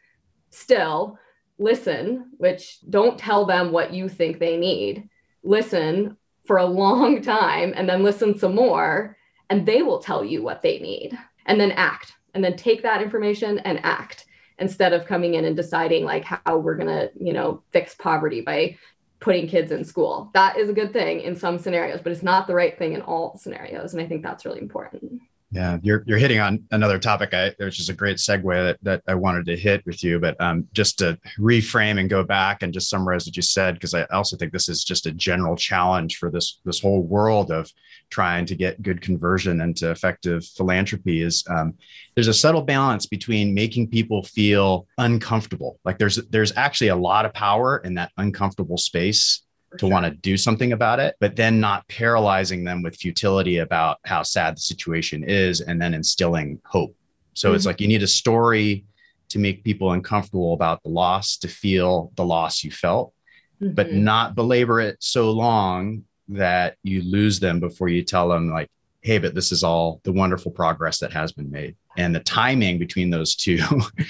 still 0.57 1.19
listen, 1.59 2.31
which 2.38 2.79
don't 2.88 3.19
tell 3.19 3.45
them 3.47 3.73
what 3.73 3.92
you 3.92 4.09
think 4.09 4.38
they 4.38 4.57
need. 4.57 5.09
Listen 5.42 6.16
for 6.45 6.59
a 6.59 6.64
long 6.66 7.23
time 7.38 7.73
and 7.77 7.88
then 7.88 8.03
listen 8.03 8.38
some 8.38 8.55
more, 8.55 9.16
and 9.51 9.64
they 9.64 9.83
will 9.83 9.99
tell 9.99 10.25
you 10.25 10.42
what 10.42 10.62
they 10.62 10.79
need. 10.79 11.16
And 11.47 11.61
then 11.61 11.73
act, 11.73 12.12
and 12.35 12.42
then 12.42 12.57
take 12.57 12.83
that 12.83 13.01
information 13.01 13.61
and 13.61 13.79
act 13.85 14.27
instead 14.59 14.92
of 14.92 15.07
coming 15.07 15.35
in 15.35 15.45
and 15.45 15.55
deciding 15.55 16.05
like 16.05 16.25
how 16.25 16.59
we're 16.59 16.77
going 16.77 16.88
to, 16.88 17.11
you 17.21 17.33
know, 17.33 17.62
fix 17.73 17.95
poverty 17.95 18.40
by 18.40 18.77
putting 19.21 19.47
kids 19.47 19.71
in 19.71 19.85
school. 19.85 20.31
That 20.35 20.59
is 20.59 20.69
a 20.69 20.75
good 20.75 20.92
thing 20.92 21.21
in 21.21 21.37
some 21.37 21.59
scenarios, 21.59 22.01
but 22.03 22.12
it's 22.12 22.23
not 22.23 22.47
the 22.47 22.55
right 22.55 22.77
thing 22.77 22.95
in 22.95 23.03
all 23.03 23.38
scenarios. 23.38 23.92
And 23.92 24.03
I 24.03 24.07
think 24.07 24.23
that's 24.23 24.45
really 24.45 24.61
important. 24.61 25.21
Yeah, 25.57 25.79
you're 25.83 26.05
you're 26.07 26.19
hitting 26.19 26.38
on 26.38 26.64
another 26.71 26.99
topic, 26.99 27.33
I, 27.33 27.51
which 27.57 27.81
is 27.81 27.88
a 27.88 27.95
great 27.95 28.19
segue 28.19 28.45
that, 28.45 28.77
that 28.83 29.03
I 29.09 29.14
wanted 29.14 29.47
to 29.47 29.57
hit 29.57 29.87
with 29.87 30.05
you. 30.05 30.21
But 30.21 30.38
um, 30.38 30.69
just 30.75 30.99
to 30.99 31.19
reframe 31.38 31.99
and 31.99 32.11
go 32.11 32.23
back 32.23 32.62
and 32.62 32.75
just 32.75 32.90
summarize 32.90 33.25
what 33.25 33.37
you 33.37 33.42
said, 33.42 33.73
because 33.73 33.95
I 33.95 34.05
also 34.12 34.37
think 34.37 34.53
this 34.53 34.69
is 34.69 34.85
just 34.85 35.07
a 35.07 35.12
general 35.12 35.57
challenge 35.57 36.19
for 36.19 36.31
this 36.31 36.61
this 36.66 36.79
whole 36.79 37.03
world 37.03 37.51
of 37.51 37.73
trying 38.11 38.45
to 38.45 38.55
get 38.55 38.83
good 38.83 39.01
conversion 39.01 39.62
into 39.62 39.90
effective 39.90 40.45
philanthropy. 40.45 41.23
Is 41.23 41.42
um, 41.49 41.73
there's 42.14 42.29
a 42.29 42.35
subtle 42.35 42.61
balance 42.61 43.07
between 43.07 43.55
making 43.55 43.88
people 43.88 44.25
feel 44.25 44.87
uncomfortable, 44.99 45.81
like 45.87 45.97
there's 45.97 46.16
there's 46.29 46.53
actually 46.55 46.88
a 46.88 46.97
lot 46.97 47.25
of 47.25 47.33
power 47.33 47.79
in 47.79 47.95
that 47.95 48.12
uncomfortable 48.19 48.77
space 48.77 49.45
to 49.79 49.87
want 49.87 50.05
to 50.05 50.11
do 50.11 50.37
something 50.37 50.72
about 50.72 51.00
it, 51.00 51.16
but 51.20 51.37
then 51.37 51.61
not 51.61 51.87
paralyzing 51.88 52.64
them 52.64 52.83
with 52.83 52.96
futility 52.96 53.59
about 53.59 53.98
how 54.05 54.22
sad 54.22 54.57
the 54.57 54.61
situation 54.61 55.24
is 55.24 55.61
and 55.61 55.81
then 55.81 55.94
instilling 55.94 56.61
hope. 56.64 56.94
So 57.35 57.48
mm-hmm. 57.48 57.57
it's 57.57 57.66
like 57.66 57.81
you 57.81 57.88
need 57.88 58.02
a 58.02 58.09
story 58.09 58.85
to 59.29 59.38
make 59.38 59.64
people 59.64 59.92
uncomfortable 59.92 60.55
about 60.55 60.83
the 60.83 60.88
loss, 60.88 61.37
to 61.38 61.48
feel 61.48 62.12
the 62.16 62.24
loss 62.24 62.62
you 62.62 62.70
felt, 62.70 63.12
mm-hmm. 63.61 63.74
but 63.74 63.92
not 63.92 64.35
belabor 64.35 64.81
it 64.81 64.96
so 65.00 65.31
long 65.31 66.05
that 66.29 66.76
you 66.83 67.02
lose 67.02 67.38
them 67.38 67.61
before 67.61 67.88
you 67.88 68.02
tell 68.02 68.29
them, 68.29 68.50
like, 68.50 68.68
hey, 69.02 69.18
but 69.18 69.35
this 69.35 69.52
is 69.52 69.62
all 69.62 70.00
the 70.05 70.12
wonderful 70.12 70.50
progress 70.50 70.98
that 70.98 71.12
has 71.12 71.33
been 71.33 71.50
made. 71.50 71.76
And 71.96 72.14
the 72.14 72.20
timing 72.20 72.79
between 72.79 73.11
those 73.11 73.37
two 73.37 73.59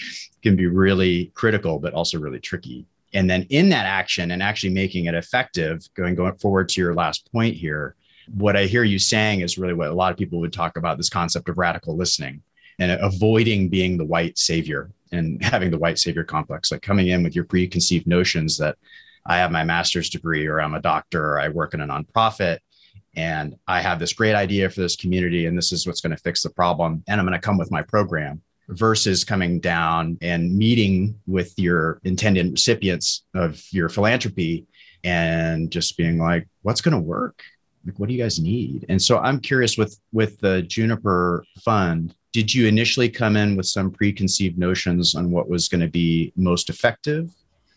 can 0.42 0.56
be 0.56 0.66
really 0.66 1.32
critical, 1.34 1.78
but 1.78 1.92
also 1.92 2.18
really 2.18 2.40
tricky 2.40 2.86
and 3.14 3.28
then 3.28 3.42
in 3.50 3.68
that 3.68 3.86
action 3.86 4.30
and 4.30 4.42
actually 4.42 4.70
making 4.70 5.06
it 5.06 5.14
effective 5.14 5.82
going 5.94 6.14
going 6.14 6.34
forward 6.36 6.68
to 6.68 6.80
your 6.80 6.94
last 6.94 7.30
point 7.32 7.54
here 7.54 7.94
what 8.34 8.56
i 8.56 8.64
hear 8.64 8.82
you 8.82 8.98
saying 8.98 9.40
is 9.40 9.58
really 9.58 9.74
what 9.74 9.88
a 9.88 9.94
lot 9.94 10.12
of 10.12 10.18
people 10.18 10.40
would 10.40 10.52
talk 10.52 10.76
about 10.76 10.96
this 10.96 11.10
concept 11.10 11.48
of 11.48 11.58
radical 11.58 11.96
listening 11.96 12.42
and 12.78 12.92
avoiding 13.00 13.68
being 13.68 13.96
the 13.96 14.04
white 14.04 14.36
savior 14.36 14.90
and 15.12 15.42
having 15.44 15.70
the 15.70 15.78
white 15.78 15.98
savior 15.98 16.24
complex 16.24 16.70
like 16.70 16.82
coming 16.82 17.08
in 17.08 17.22
with 17.22 17.34
your 17.34 17.44
preconceived 17.44 18.06
notions 18.06 18.56
that 18.58 18.76
i 19.26 19.36
have 19.36 19.50
my 19.50 19.64
master's 19.64 20.10
degree 20.10 20.46
or 20.46 20.60
i'm 20.60 20.74
a 20.74 20.82
doctor 20.82 21.32
or 21.32 21.40
i 21.40 21.48
work 21.48 21.74
in 21.74 21.80
a 21.80 21.86
nonprofit 21.86 22.58
and 23.14 23.56
i 23.66 23.80
have 23.80 23.98
this 23.98 24.12
great 24.12 24.34
idea 24.34 24.68
for 24.68 24.80
this 24.80 24.96
community 24.96 25.46
and 25.46 25.56
this 25.56 25.72
is 25.72 25.86
what's 25.86 26.00
going 26.00 26.14
to 26.14 26.22
fix 26.22 26.42
the 26.42 26.50
problem 26.50 27.02
and 27.08 27.20
i'm 27.20 27.26
going 27.26 27.38
to 27.38 27.44
come 27.44 27.58
with 27.58 27.70
my 27.70 27.82
program 27.82 28.42
versus 28.68 29.24
coming 29.24 29.60
down 29.60 30.18
and 30.20 30.56
meeting 30.56 31.18
with 31.26 31.52
your 31.56 32.00
intended 32.04 32.50
recipients 32.52 33.24
of 33.34 33.62
your 33.70 33.88
philanthropy 33.88 34.66
and 35.04 35.70
just 35.70 35.96
being 35.96 36.18
like 36.18 36.48
what's 36.62 36.80
going 36.80 36.94
to 36.94 37.00
work? 37.00 37.42
Like 37.84 37.98
what 37.98 38.08
do 38.08 38.14
you 38.14 38.22
guys 38.22 38.40
need? 38.40 38.84
And 38.88 39.00
so 39.00 39.18
i'm 39.18 39.38
curious 39.38 39.78
with 39.78 39.98
with 40.12 40.40
the 40.40 40.62
juniper 40.62 41.44
fund 41.64 42.14
did 42.32 42.52
you 42.52 42.66
initially 42.66 43.08
come 43.08 43.34
in 43.34 43.56
with 43.56 43.64
some 43.64 43.90
preconceived 43.90 44.58
notions 44.58 45.14
on 45.14 45.30
what 45.30 45.48
was 45.48 45.68
going 45.68 45.80
to 45.80 45.88
be 45.88 46.32
most 46.36 46.68
effective 46.68 47.30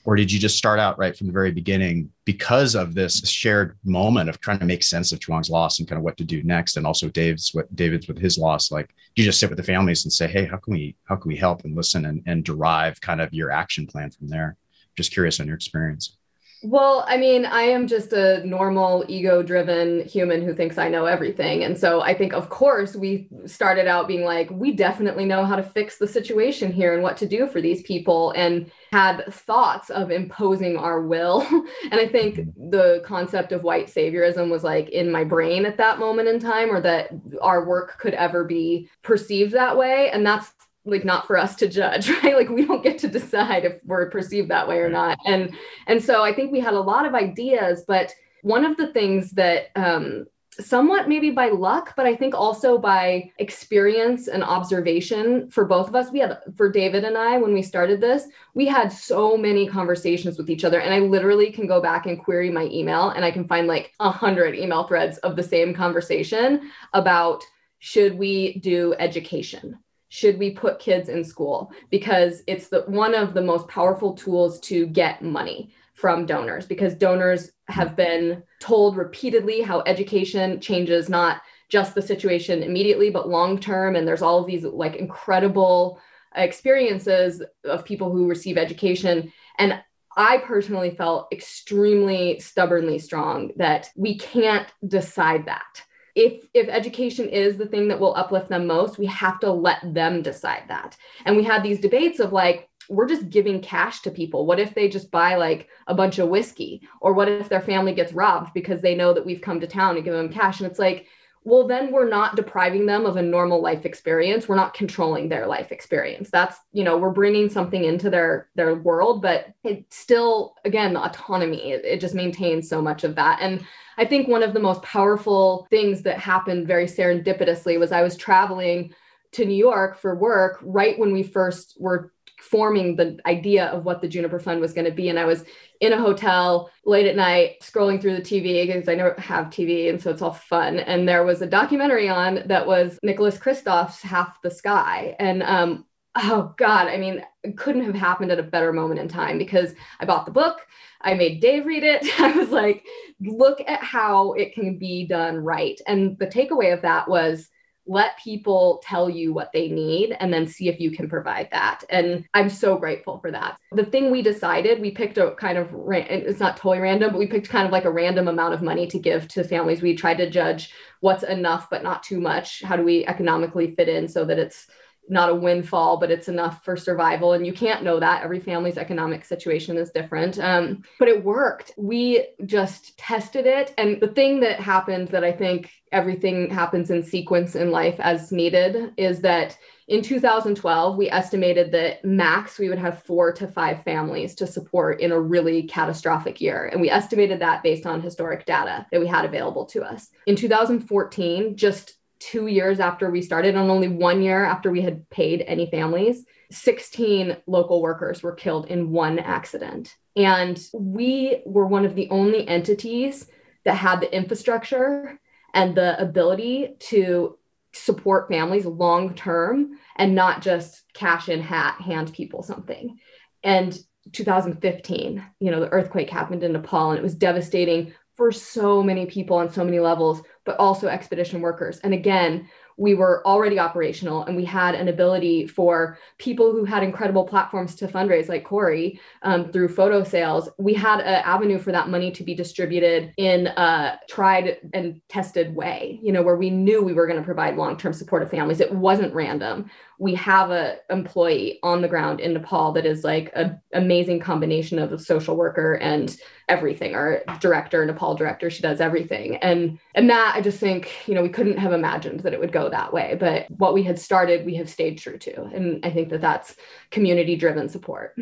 or 0.05 0.15
did 0.15 0.31
you 0.31 0.39
just 0.39 0.57
start 0.57 0.79
out 0.79 0.97
right 0.97 1.15
from 1.15 1.27
the 1.27 1.33
very 1.33 1.51
beginning 1.51 2.11
because 2.25 2.75
of 2.75 2.93
this 2.93 3.27
shared 3.29 3.77
moment 3.83 4.29
of 4.29 4.39
trying 4.39 4.59
to 4.59 4.65
make 4.65 4.83
sense 4.83 5.11
of 5.11 5.19
Chewang's 5.19 5.49
loss 5.49 5.79
and 5.79 5.87
kind 5.87 5.97
of 5.97 6.03
what 6.03 6.17
to 6.17 6.23
do 6.23 6.43
next? 6.43 6.77
And 6.77 6.85
also 6.85 7.09
Dave's 7.09 7.53
what 7.53 7.73
David's 7.75 8.07
with 8.07 8.17
his 8.17 8.37
loss 8.37 8.71
like 8.71 8.93
you 9.15 9.23
just 9.23 9.39
sit 9.39 9.49
with 9.49 9.57
the 9.57 9.63
families 9.63 10.05
and 10.05 10.13
say 10.13 10.27
hey 10.27 10.45
how 10.45 10.57
can 10.57 10.73
we 10.73 10.95
how 11.05 11.15
can 11.15 11.29
we 11.29 11.35
help 11.35 11.63
and 11.63 11.75
listen 11.75 12.05
and, 12.05 12.23
and 12.25 12.43
derive 12.43 13.01
kind 13.01 13.21
of 13.21 13.33
your 13.33 13.51
action 13.51 13.87
plan 13.87 14.11
from 14.11 14.27
there? 14.27 14.55
Just 14.95 15.11
curious 15.11 15.39
on 15.39 15.47
your 15.47 15.55
experience 15.55 16.17
well, 16.61 17.05
I 17.07 17.15
mean, 17.15 17.45
I 17.45 17.61
am 17.61 17.87
just 17.87 18.11
a 18.11 18.45
normal 18.45 19.05
ego 19.07 19.41
driven 19.41 20.05
human 20.05 20.41
who 20.41 20.53
thinks 20.53 20.77
I 20.77 20.89
know 20.89 21.05
everything. 21.05 21.63
And 21.63 21.77
so 21.77 22.01
I 22.01 22.13
think, 22.13 22.33
of 22.33 22.49
course, 22.49 22.97
we 22.97 23.29
started 23.45 23.87
out 23.87 24.09
being 24.09 24.25
like, 24.25 24.49
we 24.51 24.73
definitely 24.73 25.23
know 25.23 25.45
how 25.45 25.55
to 25.55 25.63
fix 25.63 25.97
the 25.97 26.07
situation 26.07 26.71
here 26.71 26.93
and 26.93 27.01
what 27.01 27.15
to 27.17 27.27
do 27.27 27.47
for 27.47 27.61
these 27.61 27.81
people, 27.83 28.31
and 28.31 28.69
had 28.91 29.23
thoughts 29.33 29.89
of 29.89 30.11
imposing 30.11 30.75
our 30.75 31.01
will. 31.01 31.41
and 31.91 31.99
I 31.99 32.07
think 32.07 32.41
the 32.57 33.01
concept 33.05 33.53
of 33.53 33.63
white 33.63 33.87
saviorism 33.87 34.49
was 34.49 34.63
like 34.63 34.89
in 34.89 35.11
my 35.11 35.23
brain 35.23 35.65
at 35.65 35.77
that 35.77 35.99
moment 35.99 36.27
in 36.27 36.39
time, 36.39 36.71
or 36.71 36.81
that 36.81 37.09
our 37.41 37.65
work 37.65 37.97
could 37.99 38.13
ever 38.15 38.43
be 38.43 38.89
perceived 39.01 39.53
that 39.53 39.77
way. 39.77 40.09
And 40.11 40.25
that's 40.25 40.51
like 40.85 41.05
not 41.05 41.27
for 41.27 41.37
us 41.37 41.55
to 41.57 41.67
judge 41.67 42.09
right? 42.23 42.35
Like 42.35 42.49
we 42.49 42.65
don't 42.65 42.83
get 42.83 42.97
to 42.99 43.07
decide 43.07 43.65
if 43.65 43.79
we're 43.85 44.09
perceived 44.09 44.49
that 44.49 44.67
way 44.67 44.77
or 44.79 44.89
not. 44.89 45.17
And 45.25 45.55
and 45.87 46.01
so 46.01 46.23
i 46.23 46.33
think 46.33 46.51
we 46.51 46.59
had 46.59 46.73
a 46.73 46.79
lot 46.79 47.05
of 47.05 47.13
ideas 47.13 47.83
but 47.87 48.13
one 48.43 48.63
of 48.63 48.77
the 48.77 48.87
things 48.93 49.31
that 49.31 49.67
um 49.75 50.25
somewhat 50.59 51.07
maybe 51.07 51.31
by 51.31 51.49
luck 51.49 51.93
but 51.95 52.05
i 52.05 52.15
think 52.15 52.35
also 52.35 52.77
by 52.77 53.29
experience 53.37 54.27
and 54.27 54.43
observation 54.43 55.49
for 55.49 55.65
both 55.65 55.87
of 55.87 55.95
us 55.95 56.11
we 56.11 56.19
had 56.19 56.37
for 56.55 56.69
david 56.71 57.03
and 57.03 57.17
i 57.17 57.37
when 57.37 57.53
we 57.53 57.61
started 57.61 58.01
this 58.01 58.27
we 58.53 58.65
had 58.65 58.91
so 58.91 59.37
many 59.37 59.67
conversations 59.67 60.37
with 60.37 60.49
each 60.49 60.63
other. 60.65 60.79
And 60.81 60.93
i 60.93 60.99
literally 60.99 61.51
can 61.51 61.67
go 61.67 61.81
back 61.81 62.05
and 62.05 62.21
query 62.23 62.49
my 62.49 62.65
email 62.65 63.09
and 63.09 63.23
i 63.23 63.31
can 63.31 63.47
find 63.47 63.67
like 63.67 63.93
a 63.99 64.11
hundred 64.11 64.55
email 64.55 64.83
threads 64.83 65.17
of 65.19 65.35
the 65.35 65.43
same 65.43 65.73
conversation 65.73 66.71
about 66.93 67.43
should 67.79 68.17
we 68.17 68.59
do 68.59 68.93
education 68.99 69.79
should 70.09 70.37
we 70.39 70.51
put 70.51 70.79
kids 70.79 71.07
in 71.07 71.23
school? 71.23 71.71
Because 71.89 72.43
it's 72.47 72.67
the 72.67 72.81
one 72.87 73.15
of 73.15 73.33
the 73.33 73.41
most 73.41 73.67
powerful 73.67 74.13
tools 74.13 74.59
to 74.61 74.87
get 74.87 75.21
money 75.21 75.71
from 75.93 76.25
donors 76.25 76.65
because 76.65 76.95
donors 76.95 77.51
have 77.67 77.95
been 77.95 78.41
told 78.59 78.95
repeatedly 78.95 79.61
how 79.61 79.83
education 79.85 80.59
changes 80.61 81.09
not 81.09 81.41
just 81.67 81.93
the 81.93 82.01
situation 82.01 82.63
immediately 82.63 83.09
but 83.09 83.29
long 83.29 83.59
term. 83.59 83.95
And 83.95 84.07
there's 84.07 84.21
all 84.21 84.39
of 84.39 84.47
these 84.47 84.63
like 84.63 84.95
incredible 84.95 85.99
experiences 86.35 87.43
of 87.65 87.85
people 87.85 88.11
who 88.11 88.27
receive 88.27 88.57
education. 88.57 89.31
And 89.57 89.81
I 90.17 90.37
personally 90.39 90.91
felt 90.91 91.27
extremely 91.31 92.39
stubbornly 92.39 92.97
strong 92.97 93.51
that 93.57 93.89
we 93.95 94.17
can't 94.17 94.67
decide 94.87 95.45
that 95.45 95.83
if 96.15 96.45
if 96.53 96.67
education 96.69 97.29
is 97.29 97.57
the 97.57 97.65
thing 97.65 97.87
that 97.87 97.99
will 97.99 98.15
uplift 98.15 98.49
them 98.49 98.67
most 98.67 98.97
we 98.97 99.05
have 99.05 99.39
to 99.39 99.51
let 99.51 99.93
them 99.93 100.21
decide 100.21 100.63
that. 100.67 100.97
And 101.25 101.35
we 101.35 101.43
had 101.43 101.63
these 101.63 101.79
debates 101.79 102.19
of 102.19 102.33
like 102.33 102.69
we're 102.89 103.07
just 103.07 103.29
giving 103.29 103.61
cash 103.61 104.01
to 104.01 104.09
people. 104.09 104.47
What 104.47 104.59
if 104.59 104.73
they 104.73 104.89
just 104.89 105.11
buy 105.11 105.35
like 105.35 105.67
a 105.85 105.93
bunch 105.93 106.17
of 106.17 106.29
whiskey? 106.29 106.81
Or 107.01 107.13
what 107.13 107.29
if 107.29 107.47
their 107.47 107.61
family 107.61 107.93
gets 107.93 108.13
robbed 108.13 108.51
because 108.53 108.81
they 108.81 108.95
know 108.95 109.13
that 109.13 109.25
we've 109.25 109.41
come 109.41 109.59
to 109.59 109.67
town 109.67 109.95
and 109.95 110.03
give 110.03 110.13
them 110.13 110.33
cash? 110.33 110.59
And 110.59 110.69
it's 110.69 110.79
like 110.79 111.05
well 111.45 111.67
then 111.67 111.91
we're 111.91 112.07
not 112.07 112.35
depriving 112.35 112.85
them 112.85 113.05
of 113.05 113.15
a 113.15 113.21
normal 113.21 113.61
life 113.61 113.85
experience. 113.85 114.47
We're 114.47 114.55
not 114.55 114.73
controlling 114.73 115.29
their 115.29 115.47
life 115.47 115.71
experience. 115.71 116.29
That's 116.29 116.57
you 116.73 116.83
know 116.83 116.97
we're 116.97 117.11
bringing 117.11 117.49
something 117.49 117.83
into 117.83 118.09
their 118.09 118.49
their 118.55 118.75
world 118.75 119.21
but 119.21 119.47
it 119.63 119.85
still 119.89 120.55
again 120.65 120.93
the 120.93 121.03
autonomy. 121.03 121.71
It, 121.71 121.85
it 121.85 122.01
just 122.01 122.15
maintains 122.15 122.67
so 122.67 122.81
much 122.81 123.03
of 123.03 123.15
that. 123.15 123.39
And 123.41 123.65
i 123.99 124.05
think 124.05 124.27
one 124.27 124.43
of 124.43 124.53
the 124.53 124.59
most 124.59 124.81
powerful 124.81 125.67
things 125.69 126.01
that 126.01 126.17
happened 126.17 126.67
very 126.67 126.85
serendipitously 126.85 127.79
was 127.79 127.91
i 127.91 128.01
was 128.01 128.15
traveling 128.15 128.93
to 129.31 129.45
new 129.45 129.55
york 129.55 129.97
for 129.97 130.15
work 130.15 130.59
right 130.63 130.97
when 130.97 131.13
we 131.13 131.21
first 131.21 131.77
were 131.79 132.11
forming 132.41 132.95
the 132.95 133.19
idea 133.25 133.65
of 133.67 133.85
what 133.85 134.01
the 134.01 134.07
Juniper 134.07 134.39
Fund 134.39 134.61
was 134.61 134.73
going 134.73 134.85
to 134.85 134.91
be. 134.91 135.09
And 135.09 135.19
I 135.19 135.25
was 135.25 135.43
in 135.81 135.93
a 135.93 135.99
hotel 135.99 136.71
late 136.85 137.05
at 137.05 137.15
night 137.15 137.61
scrolling 137.61 138.01
through 138.01 138.15
the 138.15 138.21
TV 138.21 138.65
because 138.65 138.87
I 138.87 138.95
don't 138.95 139.19
have 139.19 139.47
TV 139.47 139.89
and 139.89 140.01
so 140.01 140.11
it's 140.11 140.21
all 140.21 140.33
fun. 140.33 140.79
And 140.79 141.07
there 141.07 141.23
was 141.23 141.41
a 141.41 141.47
documentary 141.47 142.09
on 142.09 142.43
that 142.47 142.65
was 142.65 142.97
Nicholas 143.03 143.37
Kristof's 143.37 144.01
Half 144.01 144.41
the 144.41 144.51
Sky. 144.51 145.15
And 145.19 145.43
um, 145.43 145.85
oh 146.15 146.53
God, 146.57 146.87
I 146.87 146.97
mean, 146.97 147.23
it 147.43 147.57
couldn't 147.57 147.85
have 147.85 147.95
happened 147.95 148.31
at 148.31 148.39
a 148.39 148.43
better 148.43 148.73
moment 148.73 148.99
in 148.99 149.07
time 149.07 149.37
because 149.37 149.73
I 149.99 150.05
bought 150.05 150.25
the 150.25 150.31
book. 150.31 150.59
I 151.01 151.13
made 151.13 151.41
Dave 151.41 151.65
read 151.65 151.83
it. 151.83 152.05
I 152.19 152.31
was 152.31 152.49
like, 152.49 152.85
look 153.21 153.61
at 153.67 153.83
how 153.83 154.33
it 154.33 154.53
can 154.53 154.77
be 154.77 155.07
done 155.07 155.37
right. 155.37 155.79
And 155.87 156.17
the 156.19 156.27
takeaway 156.27 156.73
of 156.73 156.81
that 156.81 157.07
was 157.07 157.49
let 157.89 158.19
people 158.19 158.79
tell 158.83 159.09
you 159.09 159.33
what 159.33 159.49
they 159.51 159.67
need 159.67 160.15
and 160.19 160.31
then 160.31 160.45
see 160.45 160.69
if 160.69 160.79
you 160.79 160.91
can 160.91 161.09
provide 161.09 161.49
that. 161.51 161.83
And 161.89 162.23
I'm 162.35 162.49
so 162.49 162.77
grateful 162.77 163.17
for 163.17 163.31
that. 163.31 163.57
The 163.71 163.85
thing 163.85 164.11
we 164.11 164.21
decided, 164.21 164.79
we 164.79 164.91
picked 164.91 165.17
a 165.17 165.31
kind 165.31 165.57
of, 165.57 165.69
it's 165.89 166.39
not 166.39 166.55
totally 166.55 166.79
random, 166.79 167.11
but 167.11 167.17
we 167.17 167.25
picked 167.25 167.49
kind 167.49 167.65
of 167.65 167.71
like 167.71 167.85
a 167.85 167.91
random 167.91 168.27
amount 168.27 168.53
of 168.53 168.61
money 168.61 168.85
to 168.87 168.99
give 168.99 169.27
to 169.29 169.43
families. 169.43 169.81
We 169.81 169.95
tried 169.95 170.19
to 170.19 170.29
judge 170.29 170.71
what's 170.99 171.23
enough, 171.23 171.67
but 171.71 171.81
not 171.81 172.03
too 172.03 172.21
much. 172.21 172.61
How 172.61 172.75
do 172.75 172.83
we 172.83 173.07
economically 173.07 173.73
fit 173.73 173.89
in 173.89 174.07
so 174.07 174.23
that 174.25 174.37
it's 174.37 174.67
not 175.09 175.29
a 175.29 175.35
windfall, 175.35 175.97
but 175.97 176.11
it's 176.11 176.27
enough 176.27 176.63
for 176.63 176.77
survival. 176.77 177.33
And 177.33 177.45
you 177.45 177.53
can't 177.53 177.83
know 177.83 177.99
that. 177.99 178.23
Every 178.23 178.39
family's 178.39 178.77
economic 178.77 179.25
situation 179.25 179.77
is 179.77 179.91
different. 179.91 180.39
Um, 180.39 180.83
but 180.99 181.07
it 181.07 181.23
worked. 181.23 181.71
We 181.77 182.27
just 182.45 182.97
tested 182.97 183.45
it. 183.45 183.73
And 183.77 183.99
the 183.99 184.07
thing 184.07 184.39
that 184.41 184.59
happened 184.59 185.09
that 185.09 185.23
I 185.23 185.31
think 185.31 185.71
everything 185.91 186.49
happens 186.49 186.91
in 186.91 187.03
sequence 187.03 187.55
in 187.55 187.71
life 187.71 187.99
as 187.99 188.31
needed 188.31 188.93
is 188.97 189.21
that 189.21 189.57
in 189.87 190.03
2012, 190.03 190.97
we 190.97 191.09
estimated 191.09 191.71
that 191.71 192.05
max 192.05 192.59
we 192.59 192.69
would 192.69 192.77
have 192.77 193.01
four 193.03 193.31
to 193.33 193.47
five 193.47 193.83
families 193.83 194.35
to 194.35 194.45
support 194.45 195.01
in 195.01 195.11
a 195.11 195.19
really 195.19 195.63
catastrophic 195.63 196.39
year. 196.39 196.67
And 196.71 196.79
we 196.79 196.91
estimated 196.91 197.39
that 197.39 197.63
based 197.63 197.87
on 197.87 197.99
historic 197.99 198.45
data 198.45 198.85
that 198.91 199.01
we 199.01 199.07
had 199.07 199.25
available 199.25 199.65
to 199.65 199.81
us. 199.81 200.09
In 200.27 200.35
2014, 200.35 201.57
just 201.57 201.95
two 202.19 202.47
years 202.47 202.79
after 202.79 203.09
we 203.09 203.21
started 203.21 203.55
and 203.55 203.71
only 203.71 203.87
one 203.87 204.21
year 204.21 204.43
after 204.43 204.69
we 204.69 204.81
had 204.81 205.09
paid 205.09 205.41
any 205.47 205.69
families 205.69 206.25
16 206.51 207.37
local 207.47 207.81
workers 207.81 208.23
were 208.23 208.33
killed 208.33 208.67
in 208.67 208.91
one 208.91 209.19
accident. 209.19 209.95
And 210.15 210.59
we 210.73 211.41
were 211.45 211.67
one 211.67 211.85
of 211.85 211.95
the 211.95 212.09
only 212.09 212.47
entities 212.47 213.27
that 213.65 213.75
had 213.75 214.01
the 214.01 214.13
infrastructure 214.13 215.19
and 215.53 215.75
the 215.75 215.99
ability 216.01 216.75
to 216.79 217.37
support 217.73 218.29
families 218.29 218.65
long 218.65 219.13
term 219.13 219.77
and 219.95 220.15
not 220.15 220.41
just 220.41 220.83
cash 220.93 221.29
in 221.29 221.41
hat 221.41 221.79
hand 221.79 222.11
people 222.13 222.41
something. 222.41 222.97
And 223.43 223.77
2015 224.13 225.23
you 225.39 225.51
know 225.51 225.59
the 225.59 225.69
earthquake 225.69 226.09
happened 226.09 226.43
in 226.43 226.53
nepal 226.53 226.91
and 226.91 226.97
it 226.97 227.03
was 227.03 227.13
devastating 227.13 227.93
for 228.19 228.33
so 228.33 228.83
many 228.83 229.05
people 229.05 229.37
on 229.37 229.49
so 229.49 229.63
many 229.63 229.79
levels 229.79 230.21
but 230.43 230.57
also 230.57 230.87
expedition 230.87 231.41
workers. 231.41 231.79
And 231.79 231.93
again, 231.93 232.49
we 232.75 232.95
were 232.95 233.25
already 233.27 233.59
operational 233.59 234.23
and 234.23 234.35
we 234.35 234.45
had 234.45 234.73
an 234.73 234.87
ability 234.87 235.45
for 235.45 235.97
people 236.17 236.51
who 236.51 236.65
had 236.65 236.81
incredible 236.81 237.23
platforms 237.23 237.75
to 237.75 237.87
fundraise 237.87 238.29
like 238.29 238.43
corey 238.45 238.99
um, 239.21 239.51
through 239.51 239.67
photo 239.67 240.03
sales. 240.03 240.49
We 240.57 240.73
had 240.73 241.01
an 241.01 241.21
avenue 241.23 241.59
for 241.59 241.71
that 241.71 241.89
money 241.89 242.09
to 242.11 242.23
be 242.23 242.33
distributed 242.33 243.13
in 243.17 243.47
a 243.47 243.99
tried 244.09 244.57
and 244.73 245.01
tested 245.07 245.53
way 245.53 245.99
you 246.01 246.11
know 246.11 246.21
where 246.21 246.37
we 246.37 246.49
knew 246.49 246.81
we 246.81 246.93
were 246.93 247.05
going 247.05 247.19
to 247.19 247.25
provide 247.25 247.55
long-term 247.55 247.93
support 247.93 248.23
to 248.23 248.29
families. 248.29 248.59
It 248.59 248.73
wasn't 248.73 249.13
random 249.13 249.69
we 249.99 250.15
have 250.15 250.49
a 250.49 250.77
employee 250.89 251.59
on 251.61 251.81
the 251.81 251.87
ground 251.87 252.21
in 252.21 252.33
nepal 252.33 252.71
that 252.71 252.85
is 252.85 253.03
like 253.03 253.29
an 253.35 253.59
amazing 253.73 254.19
combination 254.19 254.79
of 254.79 254.93
a 254.93 254.97
social 254.97 255.35
worker 255.35 255.75
and 255.75 256.17
everything 256.47 256.95
our 256.95 257.21
director 257.39 257.85
nepal 257.85 258.15
director 258.15 258.49
she 258.49 258.61
does 258.61 258.81
everything 258.81 259.35
and 259.37 259.77
and 259.93 260.09
that 260.09 260.33
i 260.35 260.41
just 260.41 260.59
think 260.59 260.89
you 261.07 261.13
know 261.13 261.21
we 261.21 261.29
couldn't 261.29 261.57
have 261.57 261.73
imagined 261.73 262.21
that 262.21 262.33
it 262.33 262.39
would 262.39 262.51
go 262.51 262.69
that 262.69 262.91
way 262.91 263.15
but 263.19 263.45
what 263.51 263.73
we 263.73 263.83
had 263.83 263.99
started 263.99 264.45
we 264.45 264.55
have 264.55 264.69
stayed 264.69 264.97
true 264.97 265.17
to 265.17 265.43
and 265.43 265.85
i 265.85 265.91
think 265.91 266.09
that 266.09 266.21
that's 266.21 266.55
community 266.89 267.35
driven 267.35 267.69
support 267.69 268.15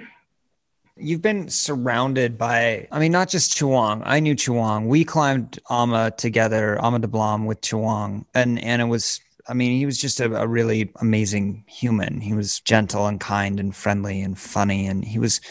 You've 1.00 1.22
been 1.22 1.48
surrounded 1.48 2.40
by, 2.40 2.88
I 2.92 2.98
mean, 2.98 3.12
not 3.12 3.30
just 3.30 3.56
Chewang. 3.56 4.02
I 4.04 4.20
knew 4.20 4.36
Chewang. 4.36 4.88
We 4.88 5.06
climbed 5.06 5.60
Ama 5.70 6.10
together, 6.18 6.84
Ama 6.84 7.00
Dablam 7.00 7.46
with 7.46 7.62
Chewang. 7.62 8.26
And, 8.34 8.58
and 8.63 8.82
it 8.82 8.86
was, 8.86 9.22
I 9.50 9.54
mean, 9.54 9.78
he 9.78 9.86
was 9.86 9.98
just 9.98 10.20
a, 10.20 10.36
a 10.36 10.48
really 10.48 10.92
amazing 11.00 11.64
human. 11.68 12.22
He 12.22 12.34
was 12.34 12.60
gentle 12.62 13.08
and 13.08 13.20
kind 13.20 13.60
and 13.60 13.76
friendly 13.76 14.22
and 14.22 14.38
funny. 14.38 14.88
And 14.88 15.04
he 15.04 15.20
was 15.20 15.42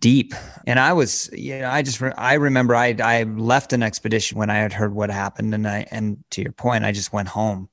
deep. 0.00 0.34
And 0.66 0.78
I 0.78 0.92
was, 0.92 1.30
you 1.32 1.58
know, 1.58 1.70
I 1.70 1.82
just, 1.82 2.00
re- 2.00 2.12
I 2.16 2.34
remember 2.34 2.74
I, 2.74 2.94
I 3.02 3.22
left 3.24 3.72
an 3.72 3.82
expedition 3.82 4.38
when 4.38 4.50
I 4.50 4.56
had 4.56 4.72
heard 4.72 4.94
what 4.94 5.10
happened. 5.10 5.54
And 5.54 5.66
I, 5.66 5.86
and 5.90 6.22
to 6.30 6.42
your 6.42 6.52
point, 6.52 6.84
I 6.84 6.92
just 6.92 7.12
went 7.12 7.28
home 7.28 7.68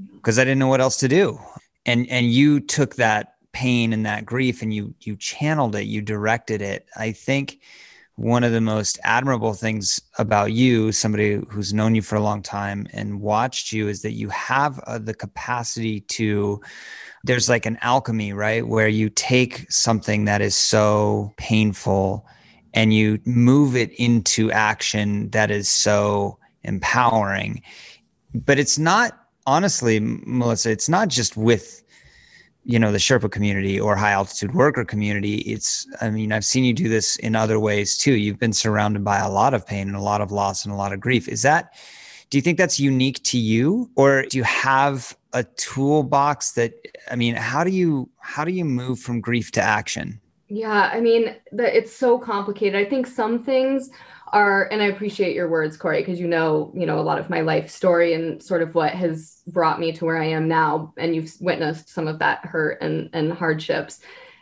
mm-hmm. 0.00 0.16
because 0.16 0.38
I 0.38 0.44
didn't 0.44 0.58
know 0.58 0.68
what 0.68 0.80
else 0.80 0.96
to 0.98 1.08
do. 1.08 1.38
And, 1.86 2.08
and 2.08 2.32
you 2.32 2.60
took 2.60 2.96
that 2.96 3.34
pain 3.52 3.92
and 3.92 4.06
that 4.06 4.24
grief 4.24 4.62
and 4.62 4.72
you, 4.72 4.94
you 5.00 5.16
channeled 5.16 5.76
it, 5.76 5.84
you 5.84 6.00
directed 6.00 6.62
it. 6.62 6.86
I 6.96 7.12
think 7.12 7.60
one 8.16 8.44
of 8.44 8.52
the 8.52 8.60
most 8.60 8.98
admirable 9.02 9.54
things 9.54 10.00
about 10.18 10.52
you, 10.52 10.92
somebody 10.92 11.40
who's 11.48 11.74
known 11.74 11.94
you 11.94 12.02
for 12.02 12.16
a 12.16 12.22
long 12.22 12.42
time 12.42 12.86
and 12.92 13.20
watched 13.20 13.72
you, 13.72 13.88
is 13.88 14.02
that 14.02 14.12
you 14.12 14.28
have 14.28 14.78
uh, 14.80 14.98
the 14.98 15.14
capacity 15.14 16.00
to 16.00 16.60
there's 17.24 17.48
like 17.48 17.66
an 17.66 17.78
alchemy, 17.80 18.32
right? 18.32 18.66
Where 18.66 18.88
you 18.88 19.08
take 19.08 19.70
something 19.70 20.26
that 20.26 20.42
is 20.42 20.54
so 20.54 21.32
painful 21.38 22.26
and 22.74 22.92
you 22.92 23.18
move 23.24 23.76
it 23.76 23.92
into 23.92 24.52
action 24.52 25.30
that 25.30 25.50
is 25.50 25.68
so 25.68 26.38
empowering. 26.64 27.62
But 28.34 28.58
it's 28.58 28.78
not, 28.78 29.18
honestly, 29.46 30.00
Melissa, 30.00 30.70
it's 30.70 30.88
not 30.88 31.08
just 31.08 31.36
with 31.36 31.83
you 32.64 32.78
know 32.78 32.90
the 32.90 32.98
sherpa 32.98 33.30
community 33.30 33.78
or 33.78 33.94
high 33.94 34.12
altitude 34.12 34.54
worker 34.54 34.84
community 34.84 35.36
it's 35.40 35.86
i 36.00 36.08
mean 36.10 36.32
i've 36.32 36.44
seen 36.44 36.64
you 36.64 36.72
do 36.72 36.88
this 36.88 37.16
in 37.16 37.36
other 37.36 37.60
ways 37.60 37.96
too. 37.96 38.14
You've 38.14 38.38
been 38.38 38.52
surrounded 38.52 39.04
by 39.04 39.18
a 39.18 39.30
lot 39.30 39.54
of 39.54 39.66
pain 39.66 39.88
and 39.88 39.96
a 39.96 40.00
lot 40.00 40.20
of 40.20 40.32
loss 40.32 40.64
and 40.64 40.72
a 40.72 40.76
lot 40.76 40.92
of 40.92 41.00
grief. 41.00 41.28
Is 41.28 41.42
that 41.42 41.74
do 42.30 42.38
you 42.38 42.42
think 42.42 42.58
that's 42.58 42.80
unique 42.80 43.22
to 43.24 43.38
you? 43.38 43.90
Or 43.94 44.22
do 44.22 44.38
you 44.38 44.44
have 44.44 45.16
a 45.32 45.44
toolbox 45.44 46.52
that 46.52 46.72
i 47.10 47.16
mean 47.16 47.34
how 47.34 47.64
do 47.64 47.70
you 47.70 48.08
how 48.20 48.44
do 48.44 48.52
you 48.52 48.64
move 48.64 48.98
from 48.98 49.20
grief 49.20 49.50
to 49.52 49.62
action? 49.62 50.20
Yeah 50.48 50.90
i 50.92 51.00
mean 51.00 51.36
it's 51.52 51.94
so 51.94 52.18
complicated. 52.18 52.74
I 52.74 52.88
think 52.88 53.06
some 53.06 53.42
things 53.44 53.90
are 54.34 54.64
and 54.64 54.82
i 54.82 54.86
appreciate 54.86 55.34
your 55.34 55.48
words 55.48 55.76
corey 55.76 56.00
because 56.00 56.20
you 56.20 56.26
know 56.26 56.70
you 56.74 56.84
know 56.84 56.98
a 56.98 57.02
lot 57.08 57.18
of 57.18 57.30
my 57.30 57.40
life 57.40 57.70
story 57.70 58.12
and 58.12 58.42
sort 58.42 58.60
of 58.60 58.74
what 58.74 58.92
has 58.92 59.42
brought 59.46 59.80
me 59.80 59.92
to 59.92 60.04
where 60.04 60.20
i 60.20 60.26
am 60.26 60.48
now 60.48 60.92
and 60.98 61.14
you've 61.14 61.32
witnessed 61.40 61.88
some 61.88 62.06
of 62.06 62.18
that 62.18 62.44
hurt 62.44 62.76
and 62.82 63.08
and 63.12 63.32
hardships 63.32 64.00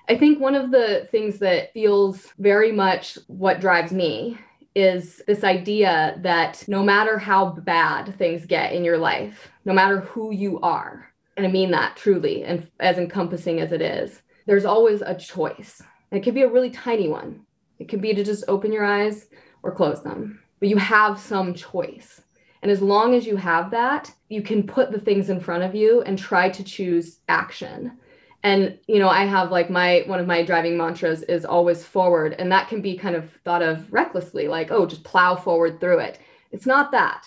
i 0.09 0.17
think 0.17 0.41
one 0.41 0.55
of 0.55 0.71
the 0.71 1.07
things 1.11 1.39
that 1.39 1.73
feels 1.73 2.29
very 2.39 2.73
much 2.73 3.19
what 3.29 3.61
drives 3.61 3.93
me 3.93 4.39
is 4.75 5.23
this 5.27 5.45
idea 5.45 6.19
that 6.23 6.65
no 6.67 6.83
matter 6.83 7.19
how 7.19 7.51
bad 7.51 8.17
things 8.17 8.47
get 8.47 8.73
in 8.73 8.85
your 8.85 8.99
life, 8.99 9.51
no 9.65 9.73
matter 9.73 10.01
who 10.01 10.33
you 10.33 10.61
are, 10.61 11.13
and 11.37 11.47
I 11.47 11.51
mean 11.51 11.71
that 11.73 11.97
truly 11.97 12.45
and 12.45 12.67
as 12.81 12.99
encompassing 12.99 13.61
as 13.61 13.73
it 13.73 13.83
is, 13.83 14.23
there's 14.47 14.65
always 14.65 15.03
a 15.03 15.15
choice. 15.15 15.83
It 16.11 16.21
could 16.21 16.35
be 16.35 16.43
a 16.43 16.51
really 16.51 16.71
tiny 16.71 17.09
one. 17.09 17.45
It 17.79 17.89
could 17.89 18.01
be 18.01 18.15
to 18.15 18.25
just 18.25 18.45
open 18.49 18.73
your 18.73 18.85
eyes 18.85 19.27
or 19.63 19.73
close 19.73 20.03
them, 20.03 20.41
but 20.61 20.69
you 20.69 20.77
have 20.77 21.19
some 21.19 21.55
choice. 21.55 22.23
And 22.63 22.71
as 22.71 22.81
long 22.81 23.15
as 23.15 23.27
you 23.27 23.37
have 23.37 23.71
that, 23.73 24.13
you 24.29 24.41
can 24.41 24.63
put 24.63 24.93
the 24.93 25.01
things 25.01 25.31
in 25.31 25.41
front 25.41 25.65
of 25.65 25.75
you 25.75 26.03
and 26.03 26.17
try 26.17 26.49
to 26.49 26.65
choose 26.65 27.19
action. 27.29 27.99
And 28.45 28.79
you 28.89 28.99
know 28.99 29.09
i 29.09 29.25
have 29.25 29.53
like 29.53 29.71
my 29.71 30.03
one 30.07 30.19
of 30.19 30.27
my 30.27 30.43
driving 30.43 30.77
mantras 30.77 31.23
is 31.23 31.45
always 31.45 31.85
forward. 31.85 32.35
And 32.39 32.51
that 32.51 32.69
can 32.69 32.81
be 32.81 32.97
kind 32.97 33.15
of 33.15 33.31
thought 33.45 33.63
of 33.63 33.93
recklessly 33.93 34.49
like 34.49 34.71
oh 34.71 34.87
just 34.87 35.05
plow 35.05 35.37
forward 35.37 35.81
through 35.81 36.01
it. 36.01 36.19
It's 36.51 36.67
not 36.67 36.91
that. 36.93 37.25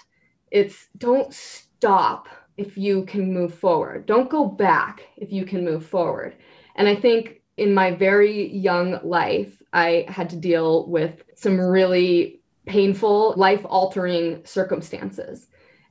It's 0.52 0.88
don't 0.98 1.34
stop 1.34 2.28
if 2.58 2.78
you 2.78 3.04
can 3.06 3.34
move 3.34 3.54
forward. 3.54 4.06
Don't 4.06 4.30
go 4.30 4.45
back 4.45 5.04
if 5.17 5.32
you 5.32 5.45
can 5.45 5.63
move 5.63 5.86
forward. 5.86 6.36
And 6.76 6.88
i 6.88 6.95
think 6.95 7.41
in 7.58 7.74
my 7.74 7.91
very 7.91 8.52
young 8.54 9.00
life 9.04 9.62
i 9.71 10.06
had 10.10 10.30
to 10.30 10.36
deal 10.36 10.88
with 10.88 11.24
some 11.36 11.60
really 11.60 12.41
painful 12.65 13.34
life 13.38 13.62
altering 13.65 14.41
circumstances 14.45 15.48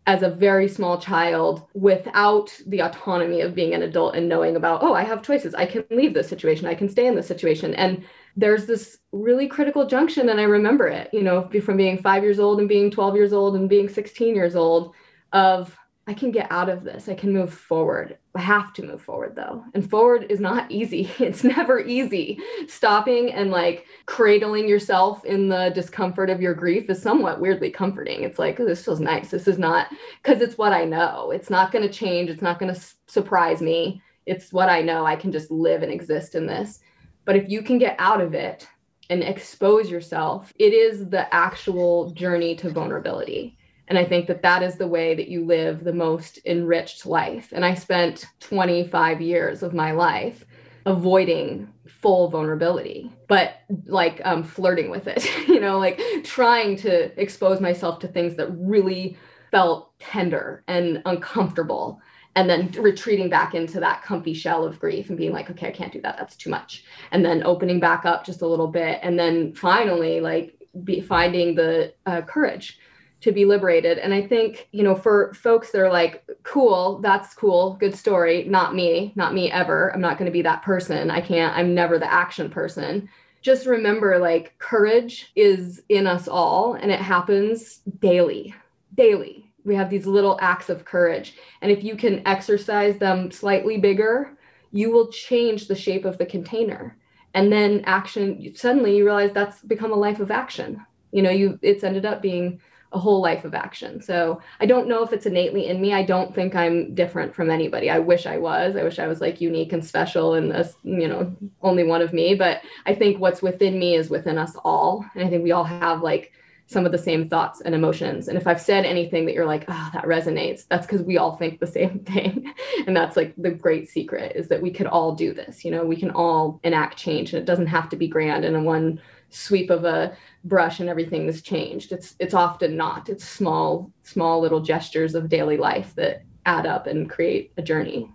as 0.06 0.22
a 0.22 0.28
very 0.28 0.68
small 0.68 0.98
child 0.98 1.62
without 1.72 2.52
the 2.66 2.82
autonomy 2.82 3.40
of 3.40 3.54
being 3.54 3.72
an 3.72 3.82
adult 3.82 4.14
and 4.14 4.28
knowing 4.28 4.54
about, 4.54 4.82
oh, 4.82 4.92
I 4.92 5.02
have 5.02 5.22
choices. 5.22 5.54
I 5.54 5.64
can 5.64 5.84
leave 5.90 6.12
this 6.12 6.28
situation. 6.28 6.66
I 6.66 6.74
can 6.74 6.90
stay 6.90 7.06
in 7.06 7.14
this 7.14 7.26
situation. 7.26 7.74
And 7.74 8.04
there's 8.36 8.66
this 8.66 8.98
really 9.12 9.48
critical 9.48 9.86
junction. 9.86 10.28
And 10.28 10.38
I 10.38 10.44
remember 10.44 10.88
it, 10.88 11.08
you 11.12 11.22
know, 11.22 11.48
from 11.62 11.78
being 11.78 11.96
five 11.96 12.22
years 12.22 12.38
old 12.38 12.58
and 12.58 12.68
being 12.68 12.90
12 12.90 13.16
years 13.16 13.32
old 13.32 13.56
and 13.56 13.68
being 13.68 13.88
16 13.88 14.34
years 14.34 14.56
old 14.56 14.94
of 15.32 15.74
I 16.06 16.12
can 16.12 16.30
get 16.30 16.52
out 16.52 16.68
of 16.68 16.84
this. 16.84 17.08
I 17.08 17.14
can 17.14 17.32
move 17.32 17.52
forward. 17.52 18.18
I 18.34 18.40
have 18.40 18.74
to 18.74 18.82
move 18.82 19.00
forward 19.00 19.34
though. 19.34 19.64
And 19.72 19.88
forward 19.88 20.26
is 20.28 20.38
not 20.38 20.70
easy. 20.70 21.10
It's 21.18 21.44
never 21.44 21.80
easy. 21.80 22.38
Stopping 22.68 23.32
and 23.32 23.50
like 23.50 23.86
cradling 24.06 24.68
yourself 24.68 25.24
in 25.24 25.48
the 25.48 25.70
discomfort 25.74 26.28
of 26.28 26.42
your 26.42 26.54
grief 26.54 26.90
is 26.90 27.00
somewhat 27.00 27.40
weirdly 27.40 27.70
comforting. 27.70 28.22
It's 28.22 28.38
like, 28.38 28.60
oh, 28.60 28.66
this 28.66 28.84
feels 28.84 29.00
nice. 29.00 29.30
This 29.30 29.48
is 29.48 29.58
not 29.58 29.88
because 30.22 30.42
it's 30.42 30.58
what 30.58 30.72
I 30.72 30.84
know. 30.84 31.30
It's 31.30 31.50
not 31.50 31.72
going 31.72 31.86
to 31.86 31.92
change. 31.92 32.28
It's 32.28 32.42
not 32.42 32.58
going 32.58 32.74
to 32.74 32.80
surprise 33.06 33.62
me. 33.62 34.02
It's 34.26 34.52
what 34.52 34.68
I 34.68 34.82
know. 34.82 35.06
I 35.06 35.16
can 35.16 35.32
just 35.32 35.50
live 35.50 35.82
and 35.82 35.92
exist 35.92 36.34
in 36.34 36.46
this. 36.46 36.80
But 37.24 37.36
if 37.36 37.48
you 37.48 37.62
can 37.62 37.78
get 37.78 37.96
out 37.98 38.20
of 38.20 38.34
it 38.34 38.68
and 39.08 39.22
expose 39.22 39.90
yourself, 39.90 40.52
it 40.58 40.74
is 40.74 41.08
the 41.08 41.32
actual 41.34 42.10
journey 42.10 42.54
to 42.56 42.70
vulnerability 42.70 43.56
and 43.88 43.98
I 43.98 44.04
think 44.04 44.26
that 44.28 44.42
that 44.42 44.62
is 44.62 44.76
the 44.76 44.86
way 44.86 45.14
that 45.14 45.28
you 45.28 45.44
live 45.44 45.84
the 45.84 45.92
most 45.92 46.38
enriched 46.46 47.04
life. 47.04 47.52
And 47.52 47.64
I 47.64 47.74
spent 47.74 48.26
25 48.40 49.20
years 49.20 49.62
of 49.62 49.74
my 49.74 49.92
life 49.92 50.44
avoiding 50.86 51.68
full 51.86 52.28
vulnerability, 52.28 53.10
but 53.28 53.60
like 53.86 54.20
um, 54.24 54.42
flirting 54.42 54.90
with 54.90 55.06
it, 55.06 55.28
you 55.48 55.60
know, 55.60 55.78
like 55.78 56.00
trying 56.22 56.76
to 56.76 57.20
expose 57.20 57.60
myself 57.60 57.98
to 58.00 58.08
things 58.08 58.36
that 58.36 58.50
really 58.56 59.16
felt 59.50 59.98
tender 59.98 60.64
and 60.66 61.02
uncomfortable. 61.04 62.00
And 62.36 62.50
then 62.50 62.72
retreating 62.72 63.30
back 63.30 63.54
into 63.54 63.78
that 63.78 64.02
comfy 64.02 64.34
shell 64.34 64.64
of 64.64 64.80
grief 64.80 65.08
and 65.08 65.16
being 65.16 65.32
like, 65.32 65.50
okay, 65.50 65.68
I 65.68 65.70
can't 65.70 65.92
do 65.92 66.00
that. 66.00 66.16
That's 66.18 66.34
too 66.34 66.50
much. 66.50 66.84
And 67.12 67.24
then 67.24 67.44
opening 67.44 67.78
back 67.78 68.04
up 68.04 68.26
just 68.26 68.42
a 68.42 68.46
little 68.46 68.66
bit. 68.66 68.98
And 69.02 69.16
then 69.16 69.54
finally, 69.54 70.20
like, 70.20 70.58
be 70.82 71.00
finding 71.00 71.54
the 71.54 71.94
uh, 72.06 72.22
courage 72.22 72.80
to 73.24 73.32
be 73.32 73.46
liberated. 73.46 73.96
And 73.96 74.12
I 74.12 74.20
think, 74.20 74.68
you 74.70 74.82
know, 74.82 74.94
for 74.94 75.32
folks 75.32 75.70
that 75.70 75.80
are 75.80 75.90
like, 75.90 76.28
cool, 76.42 76.98
that's 76.98 77.32
cool, 77.32 77.74
good 77.80 77.96
story, 77.96 78.44
not 78.44 78.74
me, 78.74 79.14
not 79.16 79.32
me 79.32 79.50
ever. 79.50 79.94
I'm 79.94 80.00
not 80.02 80.18
going 80.18 80.26
to 80.26 80.32
be 80.32 80.42
that 80.42 80.60
person. 80.60 81.10
I 81.10 81.22
can't, 81.22 81.56
I'm 81.56 81.74
never 81.74 81.98
the 81.98 82.12
action 82.12 82.50
person. 82.50 83.08
Just 83.40 83.64
remember 83.64 84.18
like 84.18 84.58
courage 84.58 85.32
is 85.36 85.80
in 85.88 86.06
us 86.06 86.28
all 86.28 86.74
and 86.74 86.92
it 86.92 87.00
happens 87.00 87.80
daily, 87.98 88.54
daily. 88.94 89.50
We 89.64 89.74
have 89.74 89.88
these 89.88 90.04
little 90.04 90.38
acts 90.42 90.68
of 90.68 90.84
courage. 90.84 91.32
And 91.62 91.72
if 91.72 91.82
you 91.82 91.96
can 91.96 92.26
exercise 92.28 92.98
them 92.98 93.30
slightly 93.30 93.78
bigger, 93.78 94.36
you 94.70 94.92
will 94.92 95.08
change 95.08 95.66
the 95.66 95.74
shape 95.74 96.04
of 96.04 96.18
the 96.18 96.26
container. 96.26 96.98
And 97.32 97.50
then 97.50 97.84
action, 97.86 98.54
suddenly 98.54 98.98
you 98.98 99.06
realize 99.06 99.32
that's 99.32 99.62
become 99.62 99.92
a 99.92 99.96
life 99.96 100.20
of 100.20 100.30
action. 100.30 100.84
You 101.10 101.22
know, 101.22 101.30
you 101.30 101.58
it's 101.62 101.84
ended 101.84 102.04
up 102.04 102.20
being 102.20 102.60
a 102.94 102.98
whole 102.98 103.20
life 103.20 103.44
of 103.44 103.54
action. 103.54 104.00
So 104.00 104.40
I 104.60 104.66
don't 104.66 104.88
know 104.88 105.02
if 105.02 105.12
it's 105.12 105.26
innately 105.26 105.66
in 105.66 105.80
me. 105.80 105.92
I 105.92 106.04
don't 106.04 106.34
think 106.34 106.54
I'm 106.54 106.94
different 106.94 107.34
from 107.34 107.50
anybody. 107.50 107.90
I 107.90 107.98
wish 107.98 108.24
I 108.24 108.38
was. 108.38 108.76
I 108.76 108.84
wish 108.84 109.00
I 109.00 109.08
was 109.08 109.20
like 109.20 109.40
unique 109.40 109.72
and 109.72 109.84
special 109.84 110.34
and 110.34 110.52
a, 110.52 110.70
you 110.84 111.08
know, 111.08 111.34
only 111.62 111.82
one 111.82 112.00
of 112.00 112.12
me. 112.12 112.34
But 112.34 112.62
I 112.86 112.94
think 112.94 113.18
what's 113.18 113.42
within 113.42 113.78
me 113.78 113.96
is 113.96 114.10
within 114.10 114.38
us 114.38 114.56
all. 114.64 115.04
And 115.14 115.24
I 115.24 115.28
think 115.28 115.42
we 115.42 115.52
all 115.52 115.64
have 115.64 116.02
like 116.02 116.32
some 116.66 116.86
of 116.86 116.92
the 116.92 116.98
same 116.98 117.28
thoughts 117.28 117.60
and 117.60 117.74
emotions. 117.74 118.28
And 118.28 118.38
if 118.38 118.46
I've 118.46 118.60
said 118.60 118.86
anything 118.86 119.26
that 119.26 119.34
you're 119.34 119.44
like, 119.44 119.64
oh, 119.68 119.90
that 119.92 120.04
resonates, 120.04 120.66
that's 120.68 120.86
because 120.86 121.02
we 121.02 121.18
all 121.18 121.36
think 121.36 121.58
the 121.58 121.66
same 121.78 121.98
thing. 122.00 122.54
and 122.86 122.96
that's 122.96 123.16
like 123.16 123.34
the 123.36 123.50
great 123.50 123.90
secret 123.90 124.32
is 124.36 124.48
that 124.48 124.62
we 124.62 124.70
could 124.70 124.86
all 124.86 125.14
do 125.14 125.34
this. 125.34 125.64
You 125.64 125.72
know, 125.72 125.84
we 125.84 125.96
can 125.96 126.10
all 126.12 126.60
enact 126.62 126.96
change 126.96 127.32
and 127.32 127.42
it 127.42 127.46
doesn't 127.46 127.66
have 127.66 127.88
to 127.90 127.96
be 127.96 128.08
grand 128.08 128.44
and 128.44 128.56
in 128.56 128.64
one 128.64 129.00
sweep 129.30 129.68
of 129.68 129.84
a 129.84 130.16
brush 130.44 130.80
and 130.80 130.88
everything 130.88 131.26
has 131.26 131.42
changed. 131.42 131.92
It's 131.92 132.14
it's 132.18 132.34
often 132.34 132.76
not. 132.76 133.08
It's 133.08 133.24
small 133.24 133.90
small 134.02 134.40
little 134.40 134.60
gestures 134.60 135.14
of 135.14 135.28
daily 135.28 135.56
life 135.56 135.94
that 135.96 136.22
add 136.46 136.66
up 136.66 136.86
and 136.86 137.08
create 137.08 137.52
a 137.56 137.62
journey. 137.62 138.10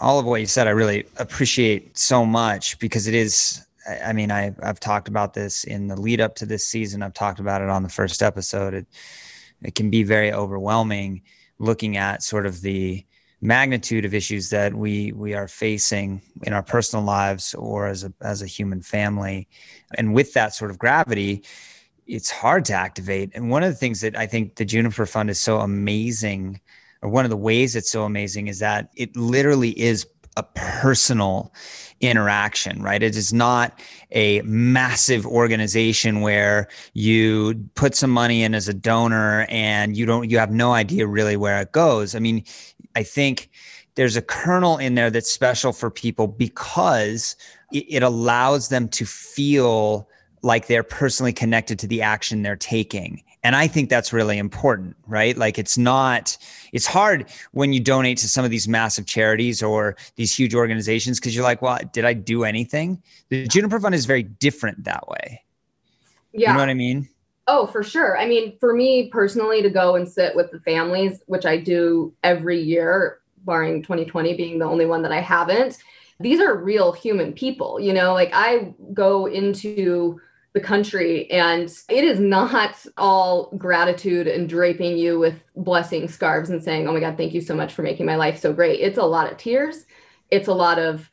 All 0.00 0.18
of 0.18 0.26
what 0.26 0.40
you 0.40 0.46
said, 0.46 0.66
I 0.66 0.70
really 0.70 1.06
appreciate 1.16 1.96
so 1.96 2.26
much 2.26 2.78
because 2.78 3.06
it 3.06 3.14
is. 3.14 3.64
I 4.02 4.14
mean, 4.14 4.30
I, 4.30 4.54
I've 4.62 4.80
talked 4.80 5.08
about 5.08 5.34
this 5.34 5.64
in 5.64 5.88
the 5.88 6.00
lead 6.00 6.20
up 6.20 6.34
to 6.36 6.46
this 6.46 6.66
season. 6.66 7.02
I've 7.02 7.12
talked 7.12 7.38
about 7.38 7.60
it 7.60 7.68
on 7.68 7.82
the 7.82 7.88
first 7.90 8.22
episode. 8.22 8.72
It, 8.72 8.86
it 9.62 9.74
can 9.74 9.90
be 9.90 10.02
very 10.02 10.32
overwhelming 10.32 11.22
looking 11.58 11.98
at 11.98 12.22
sort 12.22 12.46
of 12.46 12.62
the 12.62 13.04
magnitude 13.44 14.06
of 14.06 14.14
issues 14.14 14.48
that 14.48 14.72
we 14.74 15.12
we 15.12 15.34
are 15.34 15.46
facing 15.46 16.22
in 16.44 16.54
our 16.54 16.62
personal 16.62 17.04
lives 17.04 17.54
or 17.54 17.86
as 17.86 18.02
a 18.02 18.12
as 18.22 18.40
a 18.40 18.46
human 18.46 18.80
family 18.80 19.46
and 19.98 20.14
with 20.14 20.32
that 20.32 20.54
sort 20.54 20.70
of 20.70 20.78
gravity 20.78 21.44
it's 22.06 22.30
hard 22.30 22.64
to 22.64 22.72
activate 22.72 23.30
and 23.34 23.50
one 23.50 23.62
of 23.62 23.68
the 23.68 23.76
things 23.76 24.00
that 24.00 24.16
i 24.16 24.26
think 24.26 24.54
the 24.56 24.64
juniper 24.64 25.04
fund 25.04 25.28
is 25.28 25.38
so 25.38 25.60
amazing 25.60 26.58
or 27.02 27.10
one 27.10 27.26
of 27.26 27.30
the 27.30 27.36
ways 27.36 27.76
it's 27.76 27.90
so 27.90 28.04
amazing 28.04 28.48
is 28.48 28.60
that 28.60 28.88
it 28.96 29.14
literally 29.14 29.78
is 29.78 30.06
a 30.36 30.42
personal 30.42 31.52
interaction, 32.00 32.82
right? 32.82 33.02
It 33.02 33.16
is 33.16 33.32
not 33.32 33.80
a 34.10 34.42
massive 34.42 35.26
organization 35.26 36.20
where 36.20 36.68
you 36.92 37.54
put 37.74 37.94
some 37.94 38.10
money 38.10 38.42
in 38.42 38.54
as 38.54 38.68
a 38.68 38.74
donor 38.74 39.46
and 39.48 39.96
you 39.96 40.06
don't, 40.06 40.30
you 40.30 40.38
have 40.38 40.50
no 40.50 40.72
idea 40.72 41.06
really 41.06 41.36
where 41.36 41.60
it 41.60 41.72
goes. 41.72 42.14
I 42.14 42.18
mean, 42.18 42.44
I 42.94 43.02
think 43.02 43.50
there's 43.94 44.16
a 44.16 44.22
kernel 44.22 44.78
in 44.78 44.94
there 44.94 45.10
that's 45.10 45.30
special 45.30 45.72
for 45.72 45.90
people 45.90 46.26
because 46.26 47.36
it, 47.72 48.02
allows 48.02 48.68
them 48.68 48.88
to 48.88 49.04
feel 49.04 50.08
like 50.42 50.66
they're 50.66 50.82
personally 50.82 51.32
connected 51.32 51.78
to 51.80 51.86
the 51.86 52.02
action 52.02 52.42
they're 52.42 52.56
taking. 52.56 53.22
And 53.42 53.54
i 53.54 53.66
think 53.66 53.90
that's 53.90 54.10
really 54.12 54.38
important 54.38 54.96
right? 55.06 55.36
Like 55.36 55.58
it's 55.58 55.76
not 55.76 56.36
it's 56.72 56.86
hard 56.86 57.30
when 57.52 57.72
you 57.72 57.80
donate 57.80 58.16
to 58.18 58.28
some 58.28 58.44
of 58.44 58.50
these 58.50 58.66
massive 58.66 59.06
charities 59.06 59.62
or 59.62 59.96
these 60.16 60.34
huge 60.34 60.54
organizations 60.54 61.20
because 61.20 61.34
you're 61.34 61.44
like 61.44 61.60
well 61.60 61.78
did 61.92 62.04
i 62.04 62.14
do 62.14 62.44
anything? 62.44 63.02
The 63.28 63.46
juniper 63.46 63.78
fund 63.80 63.94
is 63.94 64.06
very 64.06 64.22
different 64.22 64.84
that 64.84 65.08
way. 65.08 65.42
Yeah 66.32 66.50
you 66.50 66.54
know 66.54 66.60
what 66.60 66.70
i 66.70 66.74
mean 66.74 67.08
Oh, 67.46 67.66
for 67.66 67.82
sure. 67.82 68.16
I 68.18 68.26
mean, 68.26 68.56
for 68.58 68.74
me 68.74 69.08
personally, 69.08 69.60
to 69.62 69.70
go 69.70 69.96
and 69.96 70.08
sit 70.08 70.34
with 70.34 70.50
the 70.50 70.60
families, 70.60 71.22
which 71.26 71.44
I 71.44 71.58
do 71.58 72.14
every 72.22 72.60
year, 72.60 73.20
barring 73.44 73.82
2020 73.82 74.34
being 74.34 74.58
the 74.58 74.64
only 74.64 74.86
one 74.86 75.02
that 75.02 75.12
I 75.12 75.20
haven't, 75.20 75.78
these 76.20 76.40
are 76.40 76.56
real 76.56 76.92
human 76.92 77.32
people. 77.32 77.78
You 77.78 77.92
know, 77.92 78.14
like 78.14 78.30
I 78.32 78.74
go 78.94 79.26
into 79.26 80.20
the 80.54 80.60
country 80.60 81.30
and 81.32 81.68
it 81.88 82.04
is 82.04 82.20
not 82.20 82.76
all 82.96 83.50
gratitude 83.58 84.28
and 84.28 84.48
draping 84.48 84.96
you 84.96 85.18
with 85.18 85.34
blessing 85.56 86.08
scarves 86.08 86.48
and 86.48 86.62
saying, 86.62 86.86
oh 86.88 86.92
my 86.92 87.00
God, 87.00 87.16
thank 87.16 87.34
you 87.34 87.40
so 87.40 87.54
much 87.56 87.74
for 87.74 87.82
making 87.82 88.06
my 88.06 88.14
life 88.14 88.38
so 88.38 88.52
great. 88.52 88.80
It's 88.80 88.98
a 88.98 89.02
lot 89.02 89.30
of 89.30 89.36
tears, 89.36 89.84
it's 90.30 90.48
a 90.48 90.54
lot 90.54 90.78
of 90.78 91.10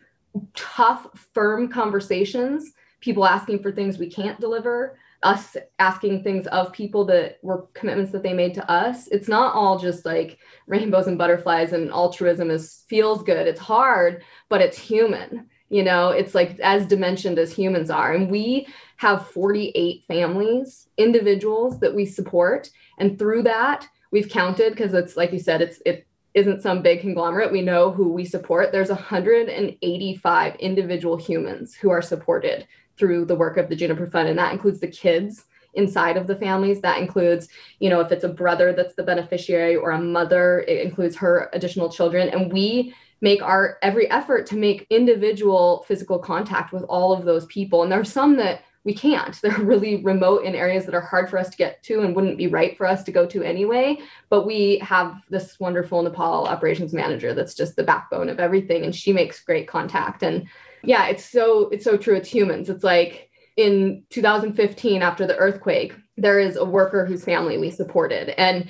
tough, 0.55 1.07
firm 1.33 1.67
conversations, 1.69 2.71
people 3.01 3.25
asking 3.25 3.63
for 3.63 3.71
things 3.71 3.97
we 3.97 4.09
can't 4.09 4.39
deliver 4.39 4.97
us 5.23 5.55
asking 5.79 6.23
things 6.23 6.47
of 6.47 6.73
people 6.73 7.05
that 7.05 7.37
were 7.43 7.67
commitments 7.73 8.11
that 8.11 8.23
they 8.23 8.33
made 8.33 8.53
to 8.55 8.71
us. 8.71 9.07
It's 9.07 9.27
not 9.27 9.53
all 9.53 9.77
just 9.77 10.05
like 10.05 10.39
rainbows 10.67 11.07
and 11.07 11.17
butterflies 11.17 11.73
and 11.73 11.91
altruism 11.91 12.49
is 12.49 12.83
feels 12.87 13.23
good. 13.23 13.47
It's 13.47 13.59
hard 13.59 14.23
but 14.49 14.61
it's 14.61 14.77
human 14.77 15.47
you 15.71 15.83
know? 15.83 16.09
It's 16.09 16.35
like 16.35 16.59
as 16.59 16.85
dimensioned 16.85 17.39
as 17.39 17.55
humans 17.55 17.89
are. 17.89 18.13
And 18.13 18.29
we 18.29 18.67
have 18.97 19.29
48 19.29 20.03
families 20.07 20.87
individuals 20.97 21.79
that 21.79 21.95
we 21.95 22.05
support. 22.05 22.69
And 22.99 23.17
through 23.17 23.43
that 23.43 23.87
we've 24.11 24.29
counted 24.29 24.73
because 24.73 24.93
it's 24.93 25.17
like 25.17 25.31
you 25.31 25.39
said 25.39 25.61
it's 25.61 25.81
it 25.85 26.05
isn't 26.33 26.61
some 26.61 26.81
big 26.81 27.01
conglomerate. 27.01 27.51
We 27.51 27.61
know 27.61 27.91
who 27.91 28.09
we 28.13 28.23
support. 28.23 28.71
There's 28.71 28.89
185 28.89 30.55
individual 30.55 31.17
humans 31.17 31.73
who 31.73 31.89
are 31.89 32.01
supported 32.01 32.67
through 33.01 33.25
the 33.25 33.35
work 33.35 33.57
of 33.57 33.67
the 33.67 33.75
Juniper 33.75 34.05
Fund, 34.05 34.29
and 34.29 34.37
that 34.37 34.53
includes 34.53 34.79
the 34.79 34.87
kids 34.87 35.45
inside 35.73 36.17
of 36.17 36.27
the 36.27 36.35
families. 36.35 36.81
That 36.81 36.99
includes, 36.99 37.47
you 37.79 37.89
know, 37.89 37.99
if 37.99 38.11
it's 38.11 38.23
a 38.23 38.29
brother 38.29 38.73
that's 38.73 38.93
the 38.93 39.01
beneficiary 39.01 39.75
or 39.75 39.89
a 39.89 39.99
mother, 39.99 40.59
it 40.67 40.85
includes 40.85 41.15
her 41.15 41.49
additional 41.51 41.89
children. 41.89 42.29
And 42.29 42.53
we 42.53 42.93
make 43.21 43.41
our 43.41 43.79
every 43.81 44.09
effort 44.11 44.45
to 44.47 44.55
make 44.55 44.85
individual 44.91 45.83
physical 45.87 46.19
contact 46.19 46.71
with 46.71 46.83
all 46.83 47.11
of 47.11 47.25
those 47.25 47.47
people. 47.47 47.81
And 47.81 47.91
there 47.91 47.99
are 47.99 48.05
some 48.05 48.37
that 48.37 48.61
we 48.83 48.93
can't. 48.93 49.39
They're 49.41 49.57
really 49.57 50.03
remote 50.03 50.45
in 50.45 50.53
areas 50.53 50.85
that 50.85 50.93
are 50.93 51.01
hard 51.01 51.27
for 51.27 51.39
us 51.39 51.49
to 51.49 51.57
get 51.57 51.81
to 51.83 52.01
and 52.01 52.15
wouldn't 52.15 52.37
be 52.37 52.47
right 52.47 52.77
for 52.77 52.85
us 52.85 53.03
to 53.05 53.11
go 53.11 53.25
to 53.25 53.41
anyway. 53.41 53.97
But 54.29 54.45
we 54.45 54.77
have 54.79 55.15
this 55.27 55.59
wonderful 55.59 56.03
Nepal 56.03 56.45
operations 56.45 56.93
manager 56.93 57.33
that's 57.33 57.55
just 57.55 57.75
the 57.75 57.83
backbone 57.83 58.29
of 58.29 58.39
everything. 58.39 58.83
And 58.85 58.95
she 58.95 59.11
makes 59.11 59.43
great 59.43 59.67
contact. 59.67 60.21
And 60.21 60.47
yeah, 60.83 61.07
it's 61.07 61.25
so 61.25 61.69
it's 61.69 61.83
so 61.83 61.97
true. 61.97 62.15
It's 62.15 62.29
humans. 62.29 62.69
It's 62.69 62.83
like 62.83 63.29
in 63.57 64.03
2015 64.09 65.01
after 65.01 65.27
the 65.27 65.37
earthquake, 65.37 65.93
there 66.17 66.39
is 66.39 66.55
a 66.55 66.65
worker 66.65 67.05
whose 67.05 67.23
family 67.23 67.57
we 67.57 67.69
supported 67.69 68.29
and 68.39 68.69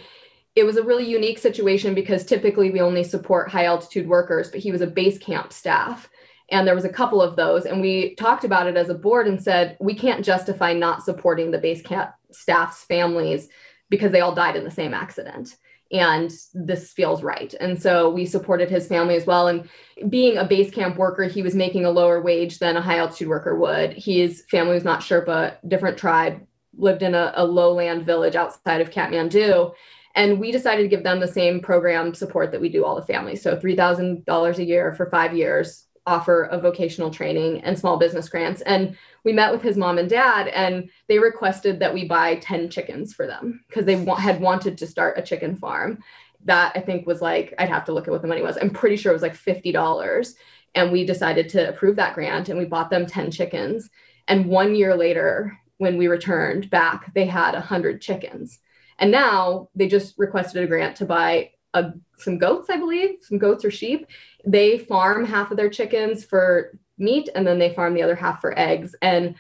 it 0.56 0.66
was 0.66 0.78
a 0.78 0.84
really 0.84 1.10
unique 1.10 1.40
situation 1.40 1.96
because 1.96 2.26
typically 2.26 2.72
we 2.72 2.82
only 2.82 3.04
support 3.04 3.50
high 3.50 3.66
altitude 3.66 4.08
workers, 4.08 4.50
but 4.50 4.60
he 4.60 4.72
was 4.72 4.82
a 4.82 4.88
base 4.88 5.18
camp 5.18 5.54
staff. 5.54 6.10
And 6.50 6.68
there 6.68 6.76
was 6.76 6.84
a 6.84 6.90
couple 6.90 7.22
of 7.22 7.38
those. 7.38 7.66
And 7.66 7.80
we 7.80 8.16
talked 8.16 8.44
about 8.44 8.68
it 8.68 8.76
as 8.76 8.90
a 8.90 8.94
board 8.94 9.28
and 9.28 9.42
said, 9.42 9.78
we 9.80 9.96
can't 9.96 10.26
justify 10.26 10.74
not 10.74 11.04
supporting 11.04 11.52
the 11.52 11.58
base 11.58 11.82
camp 11.82 12.12
staff's 12.32 12.84
families 12.84 13.48
because 13.90 14.12
they 14.12 14.20
all 14.20 14.36
died 14.36 14.58
in 14.58 14.66
the 14.66 14.72
same 14.72 14.94
accident. 14.94 15.56
And 15.92 16.32
this 16.54 16.92
feels 16.94 17.22
right. 17.22 17.54
And 17.60 17.82
so 17.82 18.10
we 18.10 18.26
supported 18.26 18.70
his 18.70 18.88
family 18.88 19.16
as 19.16 19.26
well. 19.26 19.48
And 19.48 19.70
being 20.10 20.38
a 20.38 20.46
base 20.46 20.72
camp 20.72 20.98
worker, 20.98 21.24
he 21.24 21.42
was 21.42 21.54
making 21.54 21.86
a 21.86 21.92
lower 21.92 22.22
wage 22.22 22.60
than 22.60 22.78
a 22.78 22.82
high 22.82 23.00
altitude 23.00 23.28
worker 23.28 23.58
would. 23.58 23.94
His 23.94 24.44
family 24.50 24.74
was 24.74 24.86
not 24.86 25.02
Sherpa, 25.02 25.58
different 25.68 25.98
tribe, 25.98 26.46
lived 26.78 27.04
in 27.04 27.14
a, 27.14 27.34
a 27.36 27.46
lowland 27.46 28.06
village 28.06 28.36
outside 28.36 28.80
of 28.80 28.90
Kathmandu 28.90 29.74
and 30.16 30.40
we 30.40 30.52
decided 30.52 30.84
to 30.84 30.90
give 30.90 31.04
them 31.04 31.20
the 31.20 31.28
same 31.28 31.62
program 31.62 32.14
support 32.14 32.52
that 32.52 32.62
we 32.62 32.70
do 32.70 32.84
all 32.84 32.96
the 32.96 33.06
families. 33.06 33.42
So 33.42 33.56
$3,000 33.56 34.58
a 34.58 34.64
year 34.66 34.94
for 34.94 35.10
five 35.10 35.36
years, 35.36 35.86
offer 36.06 36.46
of 36.46 36.62
vocational 36.62 37.12
training 37.12 37.62
and 37.62 37.78
small 37.78 37.98
business 37.98 38.30
grants. 38.30 38.62
And 38.62 38.98
we 39.24 39.34
met 39.34 39.52
with 39.52 39.62
his 39.62 39.78
mom 39.78 39.98
and 39.98 40.10
dad, 40.10 40.48
and 40.48 40.90
they 41.08 41.20
requested 41.20 41.80
that 41.80 41.94
we 41.94 42.06
buy 42.06 42.36
10 42.36 42.70
chickens 42.70 43.14
for 43.14 43.28
them 43.28 43.64
because 43.68 43.86
they 43.86 43.96
wa- 43.96 44.16
had 44.16 44.42
wanted 44.42 44.78
to 44.78 44.88
start 44.88 45.18
a 45.18 45.22
chicken 45.22 45.56
farm. 45.56 46.00
That 46.46 46.72
I 46.76 46.80
think 46.80 47.06
was 47.06 47.22
like, 47.22 47.54
I'd 47.60 47.70
have 47.70 47.86
to 47.86 47.94
look 47.94 48.08
at 48.08 48.12
what 48.12 48.24
the 48.24 48.28
money 48.28 48.42
was. 48.42 48.58
I'm 48.58 48.72
pretty 48.72 48.96
sure 48.96 49.12
it 49.12 49.14
was 49.14 49.22
like 49.22 49.38
$50. 49.38 50.34
And 50.74 50.92
we 50.92 51.06
decided 51.06 51.50
to 51.50 51.70
approve 51.70 51.98
that 51.98 52.16
grant 52.16 52.50
and 52.50 52.58
we 52.58 52.66
bought 52.66 52.90
them 52.90 53.06
10 53.06 53.30
chickens. 53.30 53.92
And 54.28 54.48
one 54.48 54.74
year 54.74 54.96
later, 54.96 55.56
when 55.78 55.98
we 55.98 56.08
returned 56.08 56.72
back, 56.72 57.14
they 57.14 57.26
had 57.26 57.54
100 57.54 58.02
chickens 58.02 58.60
and 59.02 59.12
now 59.12 59.68
they 59.76 59.88
just 59.88 60.14
requested 60.18 60.64
a 60.64 60.68
grant 60.68 60.96
to 60.98 61.06
buy 61.06 61.50
a, 61.74 61.92
some 62.18 62.38
goats, 62.38 62.70
I 62.70 62.78
believe, 62.78 63.16
some 63.22 63.40
goats 63.40 63.66
or 63.66 63.72
sheep. 63.72 64.06
They 64.46 64.78
farm 64.78 65.26
half 65.26 65.52
of 65.52 65.58
their 65.58 65.70
chickens 65.70 66.24
for 66.24 66.78
meat 66.98 67.30
and 67.36 67.46
then 67.46 67.60
they 67.60 67.74
farm 67.74 67.94
the 67.94 68.04
other 68.04 68.16
half 68.16 68.42
for 68.42 68.58
eggs. 68.58 68.96
And 69.02 69.36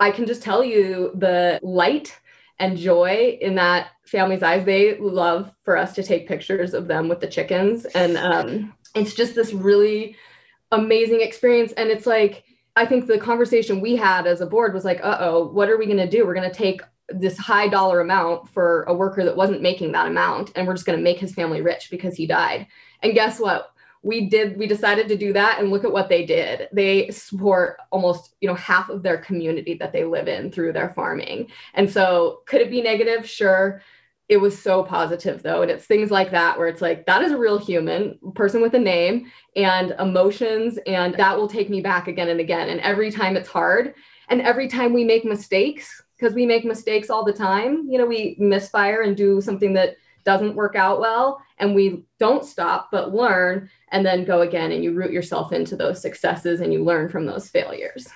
I 0.00 0.10
can 0.10 0.26
just 0.26 0.42
tell 0.42 0.62
you 0.62 1.12
the 1.14 1.58
light 1.62 2.18
and 2.58 2.76
joy 2.76 3.38
in 3.40 3.54
that 3.56 3.90
family's 4.04 4.42
eyes. 4.42 4.64
They 4.64 4.98
love 4.98 5.52
for 5.64 5.76
us 5.76 5.94
to 5.94 6.02
take 6.02 6.28
pictures 6.28 6.74
of 6.74 6.88
them 6.88 7.08
with 7.08 7.20
the 7.20 7.28
chickens. 7.28 7.84
And 7.84 8.16
um, 8.16 8.74
it's 8.94 9.14
just 9.14 9.34
this 9.34 9.52
really 9.52 10.16
amazing 10.72 11.20
experience. 11.20 11.72
And 11.72 11.88
it's 11.88 12.06
like, 12.06 12.44
I 12.76 12.86
think 12.86 13.06
the 13.06 13.18
conversation 13.18 13.80
we 13.80 13.96
had 13.96 14.26
as 14.26 14.40
a 14.40 14.46
board 14.46 14.74
was 14.74 14.84
like, 14.84 15.00
uh 15.02 15.18
oh, 15.20 15.48
what 15.48 15.68
are 15.68 15.78
we 15.78 15.86
going 15.86 15.98
to 15.98 16.08
do? 16.08 16.26
We're 16.26 16.34
going 16.34 16.50
to 16.50 16.56
take 16.56 16.80
this 17.08 17.38
high 17.38 17.68
dollar 17.68 18.00
amount 18.00 18.48
for 18.48 18.82
a 18.84 18.94
worker 18.94 19.24
that 19.24 19.36
wasn't 19.36 19.62
making 19.62 19.92
that 19.92 20.06
amount 20.06 20.52
and 20.54 20.66
we're 20.66 20.74
just 20.74 20.86
going 20.86 20.98
to 20.98 21.02
make 21.02 21.18
his 21.18 21.34
family 21.34 21.62
rich 21.62 21.88
because 21.90 22.14
he 22.14 22.26
died 22.26 22.66
and 23.02 23.14
guess 23.14 23.40
what 23.40 23.70
we 24.02 24.28
did 24.28 24.56
we 24.56 24.66
decided 24.66 25.08
to 25.08 25.16
do 25.16 25.32
that 25.32 25.58
and 25.58 25.70
look 25.70 25.84
at 25.84 25.92
what 25.92 26.08
they 26.08 26.24
did. 26.24 26.68
They 26.72 27.10
support 27.10 27.78
almost 27.90 28.34
you 28.40 28.48
know 28.48 28.54
half 28.54 28.88
of 28.88 29.02
their 29.02 29.18
community 29.18 29.74
that 29.74 29.92
they 29.92 30.04
live 30.04 30.28
in 30.28 30.50
through 30.50 30.72
their 30.72 30.90
farming. 30.94 31.48
And 31.74 31.90
so 31.90 32.42
could 32.46 32.60
it 32.60 32.70
be 32.70 32.82
negative? 32.82 33.28
Sure. 33.28 33.82
It 34.28 34.36
was 34.36 34.60
so 34.60 34.82
positive 34.82 35.42
though 35.42 35.62
and 35.62 35.70
it's 35.70 35.86
things 35.86 36.10
like 36.10 36.30
that 36.32 36.58
where 36.58 36.68
it's 36.68 36.82
like 36.82 37.06
that 37.06 37.22
is 37.22 37.32
a 37.32 37.38
real 37.38 37.58
human 37.58 38.18
person 38.34 38.60
with 38.60 38.74
a 38.74 38.78
name 38.78 39.30
and 39.56 39.92
emotions 39.98 40.78
and 40.86 41.14
that 41.14 41.36
will 41.36 41.48
take 41.48 41.70
me 41.70 41.80
back 41.80 42.08
again 42.08 42.28
and 42.28 42.40
again. 42.40 42.68
And 42.68 42.80
every 42.80 43.10
time 43.10 43.36
it's 43.36 43.48
hard 43.48 43.94
and 44.28 44.42
every 44.42 44.68
time 44.68 44.92
we 44.92 45.04
make 45.04 45.24
mistakes 45.24 46.02
because 46.18 46.34
we 46.34 46.46
make 46.46 46.64
mistakes 46.64 47.10
all 47.10 47.24
the 47.24 47.32
time. 47.32 47.86
You 47.88 47.98
know, 47.98 48.06
we 48.06 48.36
misfire 48.38 49.02
and 49.02 49.16
do 49.16 49.40
something 49.40 49.72
that 49.74 49.96
doesn't 50.24 50.54
work 50.54 50.74
out 50.74 51.00
well, 51.00 51.40
and 51.58 51.74
we 51.74 52.04
don't 52.18 52.44
stop 52.44 52.88
but 52.90 53.14
learn 53.14 53.70
and 53.90 54.04
then 54.04 54.24
go 54.24 54.42
again. 54.42 54.72
And 54.72 54.82
you 54.82 54.92
root 54.92 55.12
yourself 55.12 55.52
into 55.52 55.76
those 55.76 56.00
successes 56.00 56.60
and 56.60 56.72
you 56.72 56.84
learn 56.84 57.08
from 57.08 57.26
those 57.26 57.48
failures. 57.48 58.08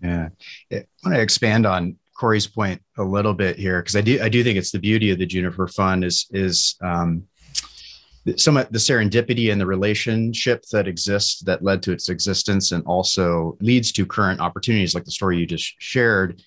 Yeah, 0.00 0.28
I 0.72 0.84
want 1.04 1.16
to 1.16 1.20
expand 1.20 1.66
on 1.66 1.96
Corey's 2.18 2.46
point 2.46 2.82
a 2.98 3.02
little 3.02 3.34
bit 3.34 3.56
here 3.56 3.80
because 3.80 3.96
I 3.96 4.00
do 4.00 4.20
I 4.20 4.28
do 4.28 4.42
think 4.44 4.58
it's 4.58 4.70
the 4.70 4.78
beauty 4.78 5.10
of 5.10 5.18
the 5.18 5.26
Juniper 5.26 5.68
Fund 5.68 6.04
is 6.04 6.26
is 6.30 6.76
um, 6.82 7.24
some 8.36 8.56
of 8.56 8.70
the 8.70 8.78
serendipity 8.78 9.50
and 9.50 9.60
the 9.60 9.66
relationship 9.66 10.64
that 10.70 10.86
exists 10.86 11.40
that 11.40 11.64
led 11.64 11.82
to 11.82 11.92
its 11.92 12.08
existence 12.08 12.72
and 12.72 12.84
also 12.84 13.56
leads 13.60 13.90
to 13.92 14.06
current 14.06 14.40
opportunities 14.40 14.94
like 14.94 15.04
the 15.04 15.10
story 15.10 15.38
you 15.38 15.46
just 15.46 15.74
shared 15.78 16.40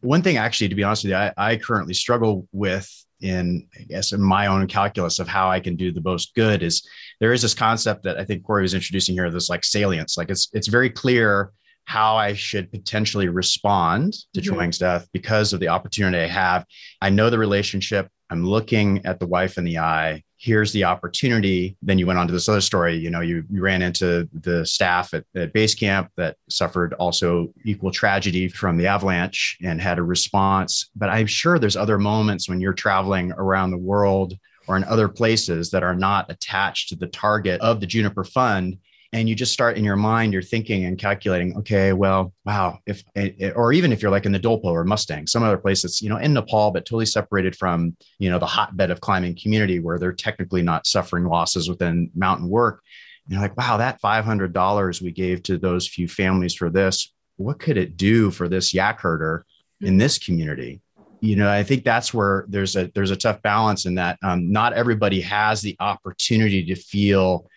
one 0.00 0.20
thing 0.22 0.36
actually 0.36 0.68
to 0.68 0.74
be 0.74 0.84
honest 0.84 1.04
with 1.04 1.12
you 1.12 1.16
I, 1.16 1.32
I, 1.36 1.56
currently 1.56 1.94
struggle 1.94 2.46
with 2.52 3.03
in 3.20 3.66
i 3.78 3.82
guess 3.84 4.12
in 4.12 4.20
my 4.20 4.46
own 4.46 4.66
calculus 4.66 5.18
of 5.18 5.28
how 5.28 5.48
i 5.48 5.60
can 5.60 5.76
do 5.76 5.92
the 5.92 6.02
most 6.02 6.34
good 6.34 6.62
is 6.62 6.86
there 7.20 7.32
is 7.32 7.42
this 7.42 7.54
concept 7.54 8.02
that 8.02 8.18
i 8.18 8.24
think 8.24 8.42
corey 8.44 8.62
was 8.62 8.74
introducing 8.74 9.14
here 9.14 9.30
this 9.30 9.48
like 9.48 9.64
salience. 9.64 10.16
Like 10.16 10.30
it's 10.30 10.48
it's 10.52 10.68
very 10.68 10.90
clear 10.90 11.52
how 11.86 12.16
i 12.16 12.32
should 12.32 12.70
potentially 12.70 13.28
respond 13.28 14.14
to 14.32 14.40
mm-hmm. 14.40 14.70
death 14.70 15.08
because 15.12 15.52
of 15.52 15.60
the 15.60 15.68
opportunity 15.68 16.18
i 16.18 16.26
have. 16.26 16.64
I 17.00 17.10
know 17.10 17.30
the 17.30 17.38
relationship. 17.38 18.08
I'm 18.30 18.44
looking 18.44 19.04
at 19.04 19.20
the 19.20 19.26
wife 19.26 19.58
in 19.58 19.64
the 19.64 19.78
eye 19.78 20.22
here's 20.44 20.72
the 20.72 20.84
opportunity. 20.84 21.74
Then 21.80 21.98
you 21.98 22.06
went 22.06 22.18
on 22.18 22.26
to 22.26 22.32
this 22.32 22.50
other 22.50 22.60
story. 22.60 22.94
You 22.96 23.08
know, 23.08 23.22
you, 23.22 23.44
you 23.50 23.62
ran 23.62 23.80
into 23.80 24.28
the 24.34 24.66
staff 24.66 25.14
at, 25.14 25.24
at 25.34 25.54
base 25.54 25.74
camp 25.74 26.10
that 26.18 26.36
suffered 26.50 26.92
also 26.94 27.48
equal 27.64 27.90
tragedy 27.90 28.48
from 28.48 28.76
the 28.76 28.86
avalanche 28.86 29.56
and 29.62 29.80
had 29.80 29.98
a 29.98 30.02
response. 30.02 30.90
But 30.94 31.08
I'm 31.08 31.26
sure 31.26 31.58
there's 31.58 31.78
other 31.78 31.98
moments 31.98 32.46
when 32.46 32.60
you're 32.60 32.74
traveling 32.74 33.32
around 33.32 33.70
the 33.70 33.78
world 33.78 34.36
or 34.66 34.76
in 34.76 34.84
other 34.84 35.08
places 35.08 35.70
that 35.70 35.82
are 35.82 35.94
not 35.94 36.30
attached 36.30 36.90
to 36.90 36.96
the 36.96 37.06
target 37.06 37.58
of 37.62 37.80
the 37.80 37.86
Juniper 37.86 38.24
Fund 38.24 38.76
and 39.14 39.28
you 39.28 39.34
just 39.36 39.52
start 39.52 39.78
in 39.78 39.84
your 39.84 39.96
mind 39.96 40.32
you're 40.32 40.42
thinking 40.42 40.84
and 40.84 40.98
calculating 40.98 41.56
okay 41.56 41.92
well 41.92 42.34
wow 42.44 42.78
if 42.84 43.02
eh, 43.14 43.30
eh, 43.40 43.50
or 43.50 43.72
even 43.72 43.92
if 43.92 44.02
you're 44.02 44.10
like 44.10 44.26
in 44.26 44.32
the 44.32 44.40
dolpo 44.40 44.64
or 44.64 44.84
mustang 44.84 45.26
some 45.26 45.42
other 45.42 45.56
place 45.56 45.82
that's 45.82 46.02
you 46.02 46.08
know 46.10 46.16
in 46.18 46.34
nepal 46.34 46.70
but 46.70 46.84
totally 46.84 47.06
separated 47.06 47.56
from 47.56 47.96
you 48.18 48.28
know 48.28 48.38
the 48.38 48.46
hotbed 48.46 48.90
of 48.90 49.00
climbing 49.00 49.34
community 49.40 49.78
where 49.78 49.98
they're 49.98 50.12
technically 50.12 50.62
not 50.62 50.86
suffering 50.86 51.24
losses 51.24 51.68
within 51.68 52.10
mountain 52.14 52.48
work 52.48 52.82
you're 53.28 53.40
like 53.40 53.56
wow 53.56 53.78
that 53.78 54.02
$500 54.02 55.00
we 55.00 55.10
gave 55.10 55.42
to 55.44 55.56
those 55.56 55.88
few 55.88 56.08
families 56.08 56.54
for 56.54 56.68
this 56.68 57.12
what 57.36 57.58
could 57.58 57.78
it 57.78 57.96
do 57.96 58.30
for 58.30 58.48
this 58.48 58.74
yak 58.74 59.00
herder 59.00 59.46
in 59.80 59.88
mm-hmm. 59.88 59.98
this 59.98 60.18
community? 60.18 60.80
You 61.20 61.36
know 61.36 61.50
i 61.50 61.62
think 61.62 61.84
that's 61.84 62.12
where 62.12 62.44
there's 62.48 62.76
a 62.76 62.90
there's 62.94 63.10
a 63.10 63.16
tough 63.16 63.40
balance 63.40 63.86
in 63.86 63.94
that 63.94 64.18
um, 64.22 64.52
not 64.52 64.74
everybody 64.74 65.22
has 65.22 65.62
the 65.62 65.74
opportunity 65.80 66.62
to 66.66 66.74
feel 66.74 67.48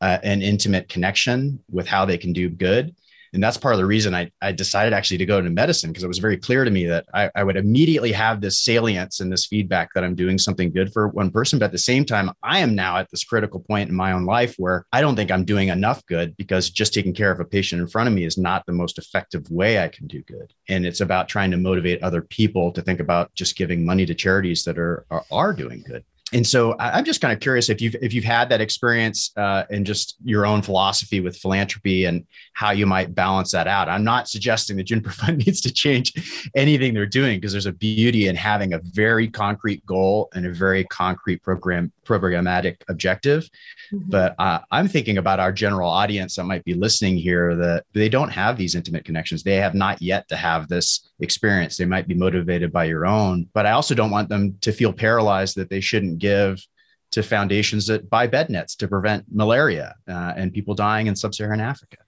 uh, 0.00 0.18
an 0.22 0.42
intimate 0.42 0.88
connection 0.88 1.60
with 1.70 1.86
how 1.86 2.04
they 2.04 2.18
can 2.18 2.32
do 2.32 2.48
good. 2.48 2.94
And 3.32 3.42
that's 3.42 3.58
part 3.58 3.74
of 3.74 3.78
the 3.78 3.86
reason 3.86 4.14
I, 4.14 4.30
I 4.40 4.52
decided 4.52 4.94
actually 4.94 5.18
to 5.18 5.26
go 5.26 5.38
into 5.38 5.50
medicine 5.50 5.90
because 5.90 6.04
it 6.04 6.08
was 6.08 6.20
very 6.20 6.38
clear 6.38 6.64
to 6.64 6.70
me 6.70 6.86
that 6.86 7.04
I, 7.12 7.30
I 7.34 7.44
would 7.44 7.56
immediately 7.56 8.12
have 8.12 8.40
this 8.40 8.60
salience 8.60 9.20
and 9.20 9.30
this 9.30 9.44
feedback 9.44 9.92
that 9.94 10.04
I'm 10.04 10.14
doing 10.14 10.38
something 10.38 10.72
good 10.72 10.90
for 10.90 11.08
one 11.08 11.30
person. 11.30 11.58
But 11.58 11.66
at 11.66 11.72
the 11.72 11.78
same 11.78 12.06
time, 12.06 12.30
I 12.42 12.60
am 12.60 12.74
now 12.74 12.96
at 12.96 13.10
this 13.10 13.24
critical 13.24 13.60
point 13.60 13.90
in 13.90 13.94
my 13.94 14.12
own 14.12 14.24
life 14.24 14.54
where 14.56 14.86
I 14.90 15.02
don't 15.02 15.16
think 15.16 15.30
I'm 15.30 15.44
doing 15.44 15.68
enough 15.68 16.04
good 16.06 16.34
because 16.38 16.70
just 16.70 16.94
taking 16.94 17.12
care 17.12 17.30
of 17.30 17.40
a 17.40 17.44
patient 17.44 17.82
in 17.82 17.88
front 17.88 18.08
of 18.08 18.14
me 18.14 18.24
is 18.24 18.38
not 18.38 18.64
the 18.64 18.72
most 18.72 18.96
effective 18.96 19.50
way 19.50 19.82
I 19.82 19.88
can 19.88 20.06
do 20.06 20.22
good. 20.22 20.54
And 20.68 20.86
it's 20.86 21.02
about 21.02 21.28
trying 21.28 21.50
to 21.50 21.56
motivate 21.56 22.02
other 22.02 22.22
people 22.22 22.72
to 22.72 22.80
think 22.80 23.00
about 23.00 23.34
just 23.34 23.56
giving 23.56 23.84
money 23.84 24.06
to 24.06 24.14
charities 24.14 24.64
that 24.64 24.78
are, 24.78 25.04
are, 25.10 25.24
are 25.30 25.52
doing 25.52 25.84
good 25.86 26.04
and 26.32 26.44
so 26.44 26.74
I'm 26.80 27.04
just 27.04 27.20
kind 27.20 27.32
of 27.32 27.38
curious 27.38 27.68
if 27.68 27.80
you've 27.80 27.94
if 28.02 28.12
you've 28.12 28.24
had 28.24 28.48
that 28.48 28.60
experience 28.60 29.30
uh, 29.36 29.62
and 29.70 29.86
just 29.86 30.16
your 30.24 30.44
own 30.44 30.60
philosophy 30.60 31.20
with 31.20 31.36
philanthropy 31.36 32.06
and 32.06 32.26
how 32.52 32.72
you 32.72 32.84
might 32.84 33.14
balance 33.14 33.52
that 33.52 33.68
out. 33.68 33.88
I'm 33.88 34.02
not 34.02 34.28
suggesting 34.28 34.76
the 34.76 34.82
Juniper 34.82 35.10
Fund 35.12 35.46
needs 35.46 35.60
to 35.60 35.72
change 35.72 36.50
anything 36.56 36.94
they're 36.94 37.06
doing 37.06 37.38
because 37.38 37.52
there's 37.52 37.66
a 37.66 37.72
beauty 37.72 38.26
in 38.26 38.34
having 38.34 38.72
a 38.72 38.80
very 38.82 39.28
concrete 39.28 39.86
goal 39.86 40.28
and 40.34 40.46
a 40.46 40.52
very 40.52 40.82
concrete 40.84 41.44
program 41.44 41.92
programmatic 42.04 42.78
objective. 42.88 43.48
Mm-hmm. 43.92 44.10
But 44.10 44.34
uh, 44.40 44.58
I'm 44.72 44.88
thinking 44.88 45.18
about 45.18 45.38
our 45.38 45.52
general 45.52 45.88
audience 45.88 46.34
that 46.34 46.44
might 46.44 46.64
be 46.64 46.74
listening 46.74 47.18
here 47.18 47.54
that 47.54 47.84
they 47.92 48.08
don't 48.08 48.30
have 48.30 48.56
these 48.56 48.74
intimate 48.74 49.04
connections. 49.04 49.44
They 49.44 49.56
have 49.56 49.74
not 49.74 50.02
yet 50.02 50.28
to 50.30 50.36
have 50.36 50.66
this 50.66 51.05
experience. 51.20 51.76
They 51.76 51.84
might 51.84 52.08
be 52.08 52.14
motivated 52.14 52.72
by 52.72 52.84
your 52.84 53.06
own, 53.06 53.48
but 53.54 53.66
I 53.66 53.72
also 53.72 53.94
don't 53.94 54.10
want 54.10 54.28
them 54.28 54.56
to 54.60 54.72
feel 54.72 54.92
paralyzed 54.92 55.56
that 55.56 55.70
they 55.70 55.80
shouldn't 55.80 56.18
give 56.18 56.64
to 57.12 57.22
foundations 57.22 57.86
that 57.86 58.10
buy 58.10 58.26
bed 58.26 58.50
nets 58.50 58.74
to 58.76 58.88
prevent 58.88 59.24
malaria 59.32 59.94
uh, 60.08 60.34
and 60.36 60.52
people 60.52 60.74
dying 60.74 61.06
in 61.06 61.16
sub-Saharan 61.16 61.60
Africa. 61.60 61.98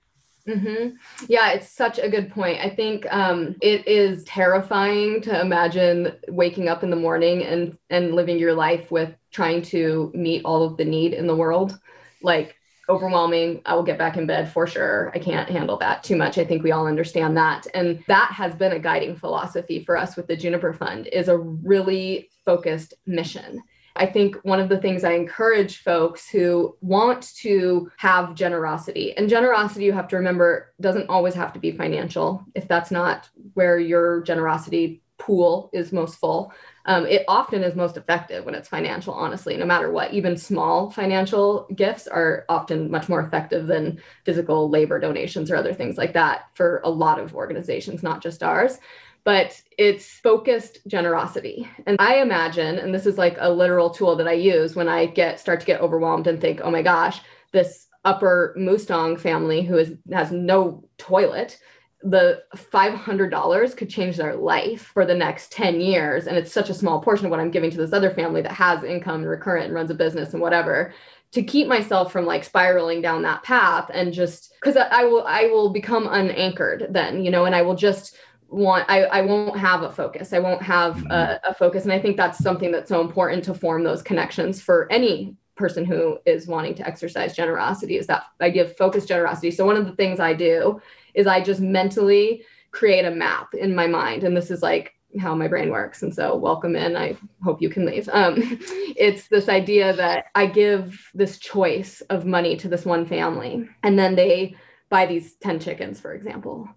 Mm-hmm. 0.46 0.96
Yeah, 1.28 1.50
it's 1.50 1.70
such 1.70 1.98
a 1.98 2.08
good 2.08 2.30
point. 2.30 2.58
I 2.60 2.70
think 2.70 3.06
um, 3.12 3.54
it 3.60 3.86
is 3.86 4.24
terrifying 4.24 5.20
to 5.22 5.40
imagine 5.40 6.16
waking 6.28 6.68
up 6.68 6.82
in 6.82 6.90
the 6.90 6.96
morning 6.96 7.44
and 7.44 7.76
and 7.90 8.14
living 8.14 8.38
your 8.38 8.54
life 8.54 8.90
with 8.90 9.14
trying 9.30 9.60
to 9.62 10.10
meet 10.14 10.42
all 10.46 10.62
of 10.64 10.78
the 10.78 10.86
need 10.86 11.12
in 11.12 11.26
the 11.26 11.36
world. 11.36 11.78
Like 12.22 12.57
overwhelming. 12.88 13.62
I 13.66 13.74
will 13.74 13.82
get 13.82 13.98
back 13.98 14.16
in 14.16 14.26
bed 14.26 14.50
for 14.50 14.66
sure. 14.66 15.10
I 15.14 15.18
can't 15.18 15.48
handle 15.48 15.76
that 15.78 16.02
too 16.02 16.16
much. 16.16 16.38
I 16.38 16.44
think 16.44 16.62
we 16.62 16.72
all 16.72 16.86
understand 16.86 17.36
that. 17.36 17.66
And 17.74 18.02
that 18.08 18.32
has 18.32 18.54
been 18.54 18.72
a 18.72 18.78
guiding 18.78 19.16
philosophy 19.16 19.84
for 19.84 19.96
us 19.96 20.16
with 20.16 20.26
the 20.26 20.36
Juniper 20.36 20.72
Fund 20.72 21.06
is 21.08 21.28
a 21.28 21.38
really 21.38 22.30
focused 22.44 22.94
mission 23.06 23.62
I 23.98 24.06
think 24.06 24.36
one 24.42 24.60
of 24.60 24.68
the 24.68 24.78
things 24.78 25.02
I 25.02 25.12
encourage 25.12 25.82
folks 25.82 26.28
who 26.28 26.76
want 26.80 27.34
to 27.38 27.90
have 27.96 28.34
generosity, 28.34 29.16
and 29.16 29.28
generosity, 29.28 29.84
you 29.84 29.92
have 29.92 30.08
to 30.08 30.16
remember, 30.16 30.72
doesn't 30.80 31.10
always 31.10 31.34
have 31.34 31.52
to 31.54 31.58
be 31.58 31.72
financial 31.72 32.44
if 32.54 32.68
that's 32.68 32.90
not 32.90 33.28
where 33.54 33.78
your 33.78 34.22
generosity 34.22 35.02
pool 35.18 35.68
is 35.72 35.92
most 35.92 36.16
full. 36.20 36.52
Um, 36.88 37.06
it 37.06 37.24
often 37.28 37.62
is 37.62 37.76
most 37.76 37.96
effective 37.96 38.44
when 38.44 38.54
it's 38.54 38.68
financial, 38.68 39.14
honestly, 39.14 39.56
no 39.56 39.66
matter 39.66 39.92
what. 39.92 40.12
Even 40.12 40.36
small 40.36 40.90
financial 40.90 41.68
gifts 41.76 42.08
are 42.08 42.44
often 42.48 42.90
much 42.90 43.08
more 43.08 43.20
effective 43.20 43.66
than 43.66 44.00
physical 44.24 44.68
labor 44.68 44.98
donations 44.98 45.50
or 45.50 45.56
other 45.56 45.74
things 45.74 45.96
like 45.96 46.14
that 46.14 46.46
for 46.54 46.80
a 46.84 46.90
lot 46.90 47.20
of 47.20 47.34
organizations, 47.34 48.02
not 48.02 48.22
just 48.22 48.42
ours 48.42 48.78
but 49.24 49.60
it's 49.76 50.18
focused 50.20 50.78
generosity. 50.86 51.68
And 51.86 51.96
I 52.00 52.22
imagine, 52.22 52.78
and 52.78 52.94
this 52.94 53.04
is 53.04 53.18
like 53.18 53.36
a 53.38 53.50
literal 53.50 53.90
tool 53.90 54.16
that 54.16 54.26
I 54.26 54.32
use 54.32 54.74
when 54.74 54.88
I 54.88 55.04
get 55.04 55.38
start 55.38 55.60
to 55.60 55.66
get 55.66 55.82
overwhelmed 55.82 56.26
and 56.26 56.40
think, 56.40 56.62
oh 56.64 56.70
my 56.70 56.80
gosh, 56.80 57.20
this 57.52 57.88
upper 58.06 58.54
Mustang 58.56 59.18
family 59.18 59.60
who 59.62 59.76
is 59.76 59.92
has 60.12 60.32
no 60.32 60.88
toilet, 60.96 61.58
the 62.02 62.42
$500 62.54 63.76
could 63.76 63.90
change 63.90 64.16
their 64.16 64.36
life 64.36 64.90
for 64.94 65.04
the 65.04 65.14
next 65.14 65.50
10 65.52 65.80
years. 65.80 66.26
And 66.26 66.36
it's 66.36 66.52
such 66.52 66.70
a 66.70 66.74
small 66.74 67.00
portion 67.00 67.26
of 67.26 67.30
what 67.30 67.40
I'm 67.40 67.50
giving 67.50 67.70
to 67.70 67.76
this 67.76 67.92
other 67.92 68.10
family 68.10 68.40
that 68.42 68.52
has 68.52 68.84
income 68.84 69.22
and 69.22 69.28
recurrent 69.28 69.66
and 69.66 69.74
runs 69.74 69.90
a 69.90 69.94
business 69.94 70.32
and 70.32 70.40
whatever 70.40 70.92
to 71.32 71.42
keep 71.42 71.66
myself 71.66 72.10
from 72.10 72.24
like 72.24 72.44
spiraling 72.44 73.02
down 73.02 73.22
that 73.22 73.42
path 73.42 73.90
and 73.92 74.12
just 74.12 74.54
because 74.54 74.76
I, 74.76 75.02
I 75.02 75.04
will 75.04 75.24
I 75.26 75.42
will 75.44 75.70
become 75.70 76.06
unanchored 76.06 76.86
then, 76.90 77.22
you 77.22 77.30
know, 77.30 77.44
and 77.44 77.54
I 77.54 77.62
will 77.62 77.74
just 77.74 78.16
want 78.48 78.86
I, 78.88 79.02
I 79.04 79.20
won't 79.20 79.58
have 79.58 79.82
a 79.82 79.92
focus 79.92 80.32
i 80.32 80.38
won't 80.38 80.62
have 80.62 80.96
a, 80.96 81.00
mm-hmm. 81.02 81.50
a, 81.50 81.54
focus 81.54 81.84
and 81.84 81.92
i 81.92 81.98
think 81.98 82.16
that's 82.16 82.38
something 82.38 82.72
that's 82.72 82.88
so 82.88 83.00
important 83.00 83.44
to 83.44 83.54
form 83.54 83.84
those 83.84 84.00
connections 84.00 84.60
for 84.60 84.90
any 84.90 85.36
person 85.54 85.84
who 85.84 86.18
is 86.24 86.46
wanting 86.46 86.74
to 86.76 86.86
exercise 86.86 87.36
generosity 87.36 87.96
is 87.96 88.06
that 88.06 88.24
idea 88.40 88.64
of 88.64 88.74
focused 88.76 89.06
generosity 89.06 89.50
so 89.50 89.66
one 89.66 89.76
of 89.76 89.84
the 89.84 89.92
things 89.92 90.18
i 90.18 90.32
do 90.32 90.80
is 91.18 91.26
i 91.26 91.40
just 91.40 91.60
mentally 91.60 92.42
create 92.70 93.04
a 93.04 93.10
map 93.10 93.54
in 93.54 93.74
my 93.74 93.86
mind. 93.86 94.24
And 94.24 94.36
this 94.36 94.50
is 94.50 94.62
like 94.62 94.94
how 95.20 95.34
my 95.34 95.48
brain 95.48 95.70
works. 95.70 96.02
And 96.02 96.14
so 96.14 96.36
welcome 96.36 96.76
in. 96.76 96.96
I 96.96 97.16
hope 97.42 97.62
you 97.62 97.70
can 97.70 97.86
leave. 97.86 98.08
Um, 98.12 98.34
it's 98.96 99.28
this 99.28 99.48
idea 99.48 99.92
that 99.94 100.26
i 100.34 100.46
give 100.46 101.08
this 101.14 101.38
choice 101.38 102.00
of 102.10 102.26
money 102.26 102.56
to 102.56 102.68
this 102.68 102.84
one 102.84 103.06
family 103.06 103.68
and 103.82 103.98
then 103.98 104.14
they 104.16 104.56
buy 104.90 105.06
these 105.06 105.34
10 105.34 105.60
chickens 105.60 106.00
for 106.00 106.12
example 106.14 106.68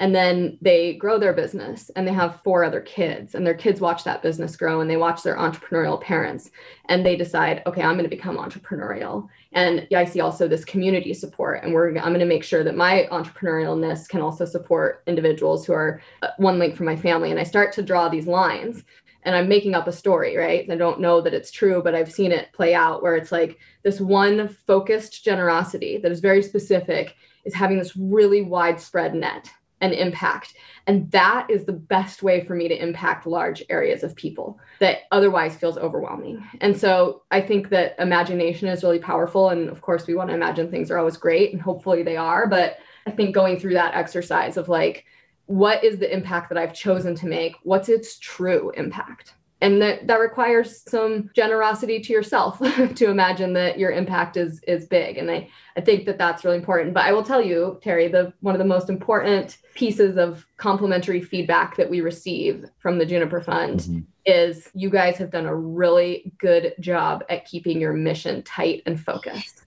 and 0.00 0.14
then 0.14 0.56
they 0.62 0.94
grow 0.94 1.18
their 1.18 1.34
business 1.34 1.90
and 1.94 2.08
they 2.08 2.12
have 2.12 2.40
four 2.42 2.64
other 2.64 2.80
kids 2.80 3.34
and 3.34 3.46
their 3.46 3.54
kids 3.54 3.82
watch 3.82 4.02
that 4.02 4.22
business 4.22 4.56
grow 4.56 4.80
and 4.80 4.88
they 4.88 4.96
watch 4.96 5.22
their 5.22 5.36
entrepreneurial 5.36 6.00
parents 6.00 6.50
and 6.88 7.04
they 7.04 7.14
decide 7.14 7.62
okay 7.66 7.82
i'm 7.82 7.94
going 7.94 8.02
to 8.02 8.16
become 8.16 8.38
entrepreneurial. 8.38 9.28
And 9.52 9.86
i 9.94 10.04
see 10.04 10.20
also 10.20 10.48
this 10.48 10.64
community 10.64 11.14
support 11.14 11.62
and 11.62 11.72
we're 11.72 11.90
i'm 11.98 12.14
going 12.14 12.18
to 12.18 12.24
make 12.24 12.42
sure 12.42 12.64
that 12.64 12.76
my 12.76 13.06
entrepreneurialness 13.12 14.08
can 14.08 14.22
also 14.22 14.44
support 14.44 15.04
individuals 15.06 15.66
who 15.66 15.74
are 15.74 16.00
uh, 16.22 16.28
one 16.38 16.58
link 16.58 16.76
from 16.76 16.86
my 16.86 16.96
family. 16.96 17.30
And 17.30 17.38
i 17.38 17.44
start 17.44 17.72
to 17.74 17.82
draw 17.82 18.08
these 18.08 18.26
lines 18.26 18.82
and 19.24 19.36
i'm 19.36 19.48
making 19.48 19.74
up 19.74 19.86
a 19.86 19.92
story 19.92 20.34
right? 20.34 20.68
I 20.70 20.76
don't 20.76 21.00
know 21.00 21.20
that 21.20 21.34
it's 21.34 21.50
true 21.50 21.82
but 21.82 21.94
i've 21.94 22.10
seen 22.10 22.32
it 22.32 22.52
play 22.54 22.74
out 22.74 23.02
where 23.02 23.16
it's 23.16 23.32
like 23.32 23.58
this 23.82 24.00
one 24.00 24.48
focused 24.48 25.22
generosity 25.22 25.98
that 25.98 26.10
is 26.10 26.20
very 26.20 26.42
specific 26.42 27.16
is 27.44 27.54
having 27.54 27.78
this 27.78 27.96
really 27.96 28.42
widespread 28.42 29.14
net 29.14 29.50
and 29.80 29.92
impact. 29.92 30.54
And 30.86 31.10
that 31.10 31.48
is 31.50 31.64
the 31.64 31.72
best 31.72 32.22
way 32.22 32.44
for 32.44 32.54
me 32.54 32.68
to 32.68 32.82
impact 32.82 33.26
large 33.26 33.62
areas 33.70 34.02
of 34.02 34.14
people 34.14 34.58
that 34.78 35.00
otherwise 35.10 35.56
feels 35.56 35.78
overwhelming. 35.78 36.44
And 36.60 36.76
so 36.76 37.22
I 37.30 37.40
think 37.40 37.68
that 37.70 37.96
imagination 37.98 38.68
is 38.68 38.82
really 38.82 38.98
powerful. 38.98 39.50
And 39.50 39.68
of 39.68 39.80
course, 39.80 40.06
we 40.06 40.14
want 40.14 40.30
to 40.30 40.34
imagine 40.34 40.70
things 40.70 40.90
are 40.90 40.98
always 40.98 41.16
great, 41.16 41.52
and 41.52 41.62
hopefully 41.62 42.02
they 42.02 42.16
are. 42.16 42.46
But 42.46 42.78
I 43.06 43.10
think 43.10 43.34
going 43.34 43.58
through 43.58 43.74
that 43.74 43.94
exercise 43.94 44.56
of 44.56 44.68
like, 44.68 45.04
what 45.46 45.82
is 45.82 45.98
the 45.98 46.12
impact 46.12 46.48
that 46.50 46.58
I've 46.58 46.74
chosen 46.74 47.14
to 47.16 47.26
make? 47.26 47.56
What's 47.62 47.88
its 47.88 48.18
true 48.18 48.70
impact? 48.76 49.34
And 49.60 49.80
that 49.82 50.06
that 50.06 50.20
requires 50.20 50.82
some 50.88 51.30
generosity 51.34 52.00
to 52.00 52.12
yourself 52.12 52.58
to 52.94 53.10
imagine 53.10 53.52
that 53.54 53.78
your 53.78 53.90
impact 53.90 54.36
is 54.36 54.60
is 54.66 54.86
big. 54.86 55.18
And 55.18 55.30
i 55.30 55.48
i 55.76 55.80
think 55.80 56.06
that 56.06 56.18
that's 56.18 56.44
really 56.44 56.56
important. 56.56 56.94
But 56.94 57.04
i 57.04 57.12
will 57.12 57.22
tell 57.22 57.42
you 57.42 57.78
terry 57.82 58.08
the 58.08 58.32
one 58.40 58.54
of 58.54 58.58
the 58.58 58.64
most 58.64 58.88
important 58.88 59.58
pieces 59.74 60.16
of 60.16 60.46
complimentary 60.56 61.20
feedback 61.20 61.76
that 61.76 61.90
we 61.90 62.00
receive 62.00 62.64
from 62.78 62.98
the 62.98 63.06
juniper 63.06 63.40
fund 63.40 63.80
mm-hmm. 63.80 64.00
is 64.26 64.68
you 64.74 64.90
guys 64.90 65.16
have 65.16 65.30
done 65.30 65.46
a 65.46 65.54
really 65.54 66.32
good 66.38 66.74
job 66.80 67.24
at 67.28 67.44
keeping 67.44 67.80
your 67.80 67.92
mission 67.92 68.42
tight 68.42 68.82
and 68.86 69.00
focused 69.00 69.64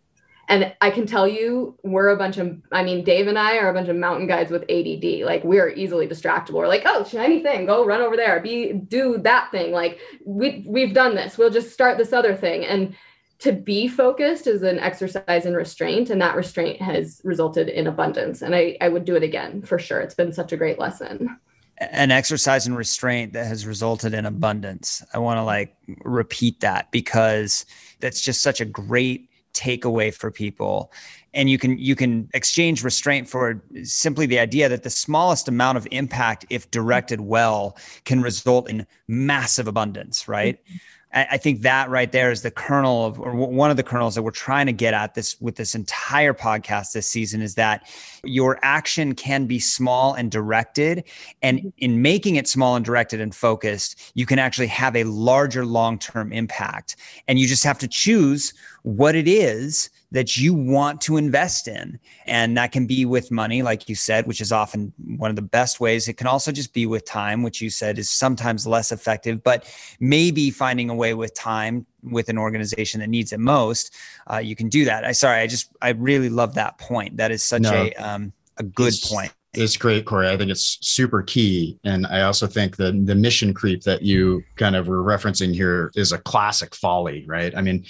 and 0.50 0.74
I 0.82 0.90
can 0.92 1.06
tell 1.06 1.28
you, 1.28 1.78
we're 1.84 2.10
a 2.10 2.18
bunch 2.18 2.38
of, 2.38 2.62
I 2.72 2.84
mean, 2.84 3.04
Dave 3.04 3.28
and 3.28 3.40
I 3.40 3.58
are 3.58 3.70
a 3.70 3.74
bunch 3.74 3.88
of 3.88 3.96
mountain 3.96 4.28
guides 4.28 4.52
with 4.52 4.64
ADD. 4.70 5.26
Like 5.26 5.44
we 5.44 5.60
are 5.60 5.70
easily 5.70 6.08
distractible. 6.08 6.56
We're 6.56 6.68
like, 6.68 6.84
oh, 6.86 7.06
shiny 7.06 7.42
thing, 7.42 7.66
go 7.66 7.86
run 7.86 8.02
over 8.02 8.18
there, 8.18 8.40
be 8.42 8.74
do 8.74 9.18
that 9.20 9.52
thing. 9.52 9.72
Like 9.72 10.00
we 10.26 10.66
we've 10.68 10.94
done 10.94 11.16
this. 11.16 11.38
We'll 11.38 11.50
just 11.50 11.72
start 11.72 11.98
this 11.98 12.14
other 12.14 12.36
thing. 12.36 12.66
And 12.66 12.96
to 13.40 13.52
be 13.52 13.88
focused 13.88 14.48
is 14.48 14.64
an 14.64 14.80
exercise 14.80 15.46
in 15.46 15.54
restraint, 15.54 16.10
and 16.10 16.22
that 16.22 16.36
restraint 16.36 16.82
has 16.82 17.22
resulted 17.24 17.70
in 17.70 17.88
abundance. 17.88 18.42
And 18.42 18.54
I 18.54 18.78
I 18.82 18.90
would 18.90 19.06
do 19.06 19.16
it 19.16 19.24
again 19.24 19.62
for 19.62 19.80
sure. 19.80 20.02
It's 20.02 20.16
been 20.16 20.34
such 20.34 20.52
a 20.52 20.58
great 20.58 20.78
lesson 20.78 21.38
an 21.80 22.12
exercise 22.12 22.68
in 22.68 22.76
restraint 22.76 23.34
that 23.34 23.48
has 23.48 23.66
resulted 23.66 24.14
in 24.14 24.26
abundance. 24.26 25.04
I 25.14 25.18
want 25.18 25.38
to 25.38 25.44
like 25.44 25.76
repeat 26.06 26.60
that 26.62 26.92
because 26.92 27.66
that's 28.00 28.22
just 28.22 28.42
such 28.42 28.62
a 28.62 28.66
great 28.66 29.28
takeaway 29.54 30.14
for 30.14 30.32
people 30.32 30.92
and 31.34 31.50
you 31.50 31.58
can 31.58 31.78
you 31.78 31.96
can 31.96 32.30
exchange 32.34 32.84
restraint 32.84 33.28
for 33.28 33.62
simply 33.84 34.26
the 34.26 34.40
idea 34.40 34.70
that 34.70 34.84
the 34.84 34.90
smallest 34.90 35.48
amount 35.48 35.78
of 35.78 35.88
impact 35.92 36.46
if 36.50 36.70
directed 36.72 37.22
well 37.22 37.78
can 38.06 38.22
result 38.22 38.70
in 38.70 38.86
massive 39.08 39.68
abundance 39.68 40.28
right 40.28 40.64
mm-hmm. 40.66 40.78
I 41.16 41.38
think 41.38 41.62
that 41.62 41.92
right 41.92 42.12
there 42.12 42.32
is 42.32 42.42
the 42.42 42.50
kernel 42.50 43.06
of, 43.06 43.20
or 43.20 43.36
one 43.36 43.70
of 43.70 43.78
the 43.78 43.84
kernels 43.84 44.16
that 44.16 44.24
we're 44.24 44.32
trying 44.32 44.66
to 44.66 44.74
get 44.74 44.96
at 44.96 45.14
this 45.14 45.40
with 45.40 45.58
this 45.58 45.76
entire 45.76 46.34
podcast 46.34 46.94
this 46.94 47.08
season 47.08 47.40
is 47.44 47.54
that 47.54 47.88
your 48.24 48.58
action 48.64 49.14
can 49.14 49.46
be 49.46 49.60
small 49.60 50.16
and 50.16 50.32
directed. 50.32 51.04
And 51.44 51.60
mm-hmm. 51.60 51.70
in 51.78 52.02
making 52.02 52.38
it 52.38 52.48
small 52.48 52.76
and 52.76 52.84
directed 52.84 53.22
and 53.22 53.34
focused, 53.34 54.12
you 54.16 54.26
can 54.26 54.40
actually 54.40 54.68
have 54.68 54.96
a 54.96 55.04
larger 55.04 55.68
long 55.68 56.00
term 56.00 56.34
impact. 56.34 56.96
And 57.28 57.38
you 57.38 57.46
just 57.46 57.64
have 57.64 57.78
to 57.80 57.88
choose 57.88 58.52
what 58.84 59.16
it 59.16 59.28
is 59.28 59.90
that 60.12 60.38
you 60.38 60.54
want 60.54 61.02
to 61.02 61.18
invest 61.18 61.68
in. 61.68 62.00
And 62.28 62.56
that 62.58 62.72
can 62.72 62.86
be 62.86 63.06
with 63.06 63.32
money, 63.32 63.64
like 63.64 63.90
you 63.90 63.96
said, 63.96 64.28
which 64.28 64.42
is 64.42 64.52
often 64.52 64.94
one 65.18 65.30
of 65.30 65.36
the 65.36 65.42
best 65.42 65.80
ways. 65.80 66.08
It 66.08 66.18
can 66.18 66.28
also 66.28 66.52
just 66.52 66.74
be 66.74 66.86
with 66.86 67.04
time, 67.06 67.44
which 67.44 67.62
you 67.62 67.70
said 67.70 67.98
is 67.98 68.10
sometimes 68.10 68.68
less 68.68 68.92
effective, 68.92 69.44
but 69.44 69.66
maybe 70.00 70.52
finding 70.52 70.90
a 70.90 70.96
way 70.96 71.14
with 71.14 71.34
time 71.34 71.86
with 72.04 72.30
an 72.30 72.38
organization 72.38 73.00
that 73.00 73.08
needs 73.08 73.32
it 73.32 73.40
most, 73.40 73.96
uh, 74.32 74.38
you 74.38 74.56
can 74.56 74.70
do 74.70 74.86
that. 74.86 75.06
I 75.06 75.14
sorry, 75.14 75.40
I 75.40 75.48
just 75.48 75.72
I 75.82 75.90
really 75.90 76.30
love 76.30 76.54
that 76.56 76.78
point. 76.78 77.18
That 77.18 77.32
is 77.32 77.44
such 77.44 77.64
no, 77.64 77.74
a 77.74 77.94
um, 77.96 78.34
a 78.58 78.64
good 78.64 78.90
it's, 78.90 79.10
point. 79.10 79.34
It's 79.56 79.78
great, 79.78 80.06
Corey. 80.06 80.30
I 80.30 80.38
think 80.38 80.50
it's 80.50 80.80
super 80.82 81.22
key, 81.22 81.78
and 81.84 82.08
I 82.08 82.22
also 82.22 82.48
think 82.48 82.76
the 82.76 82.92
the 82.92 83.14
mission 83.14 83.54
creep 83.54 83.84
that 83.84 84.02
you 84.02 84.44
kind 84.56 84.76
of 84.76 84.88
were 84.88 85.04
referencing 85.04 85.54
here 85.54 85.92
is 85.96 86.12
a 86.12 86.18
classic 86.18 86.74
folly, 86.74 87.24
right? 87.28 87.56
I 87.56 87.62
mean, 87.62 87.86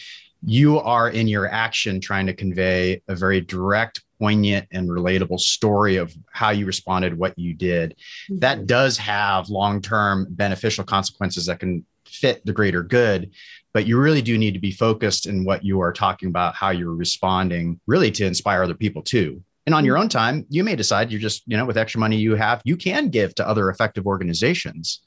you 0.46 0.80
are 0.80 1.10
in 1.10 1.28
your 1.28 1.48
action 1.48 2.02
trying 2.02 2.28
to 2.28 2.34
convey 2.34 3.02
a 3.08 3.16
very 3.16 3.40
direct 3.40 4.04
poignant 4.20 4.68
and 4.72 4.90
relatable 4.90 5.40
story 5.40 5.96
of 5.96 6.14
how 6.32 6.50
you 6.50 6.66
responded 6.66 7.18
what 7.18 7.38
you 7.38 7.54
did 7.54 7.92
mm-hmm. 7.92 8.40
that 8.40 8.66
does 8.66 8.98
have 8.98 9.50
long-term 9.50 10.28
beneficial 10.30 10.84
consequences 10.84 11.46
that 11.46 11.60
can 11.60 11.86
fit 12.06 12.46
the 12.46 12.54
greater 12.54 12.84
good 12.84 13.32
but 13.74 13.88
you 13.88 14.00
really 14.00 14.22
do 14.22 14.38
need 14.38 14.54
to 14.54 14.60
be 14.60 14.72
focused 14.72 15.26
in 15.26 15.44
what 15.44 15.64
you 15.64 15.82
are 15.82 15.92
talking 15.92 16.30
about 16.30 16.56
how 16.56 16.70
you're 16.70 16.94
responding 16.94 17.80
really 17.88 18.12
to 18.12 18.26
inspire 18.26 18.64
other 18.64 18.76
people 18.76 19.02
too 19.02 19.42
and 19.66 19.76
on 19.76 19.86
your 19.86 19.98
own 19.98 20.10
time 20.10 20.46
you 20.50 20.64
may 20.64 20.76
decide 20.76 21.12
you're 21.12 21.22
just 21.22 21.44
you 21.48 21.58
know 21.58 21.66
with 21.66 21.78
extra 21.78 22.00
money 22.00 22.18
you 22.18 22.36
have 22.36 22.62
you 22.66 22.78
can 22.78 23.10
give 23.10 23.34
to 23.36 23.48
other 23.48 23.70
effective 23.70 24.06
organizations 24.06 25.02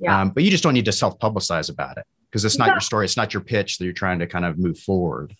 yeah. 0.00 0.20
um, 0.20 0.30
but 0.30 0.42
you 0.42 0.50
just 0.50 0.62
don't 0.62 0.74
need 0.74 0.84
to 0.84 0.92
self-publicize 0.92 1.70
about 1.70 1.96
it 1.98 2.06
because 2.30 2.44
it's 2.44 2.58
not 2.58 2.68
your 2.68 2.80
story 2.80 3.04
it's 3.04 3.16
not 3.16 3.34
your 3.34 3.42
pitch 3.42 3.78
that 3.78 3.84
you're 3.84 3.92
trying 3.92 4.18
to 4.18 4.26
kind 4.26 4.44
of 4.44 4.58
move 4.58 4.78
forward. 4.78 5.36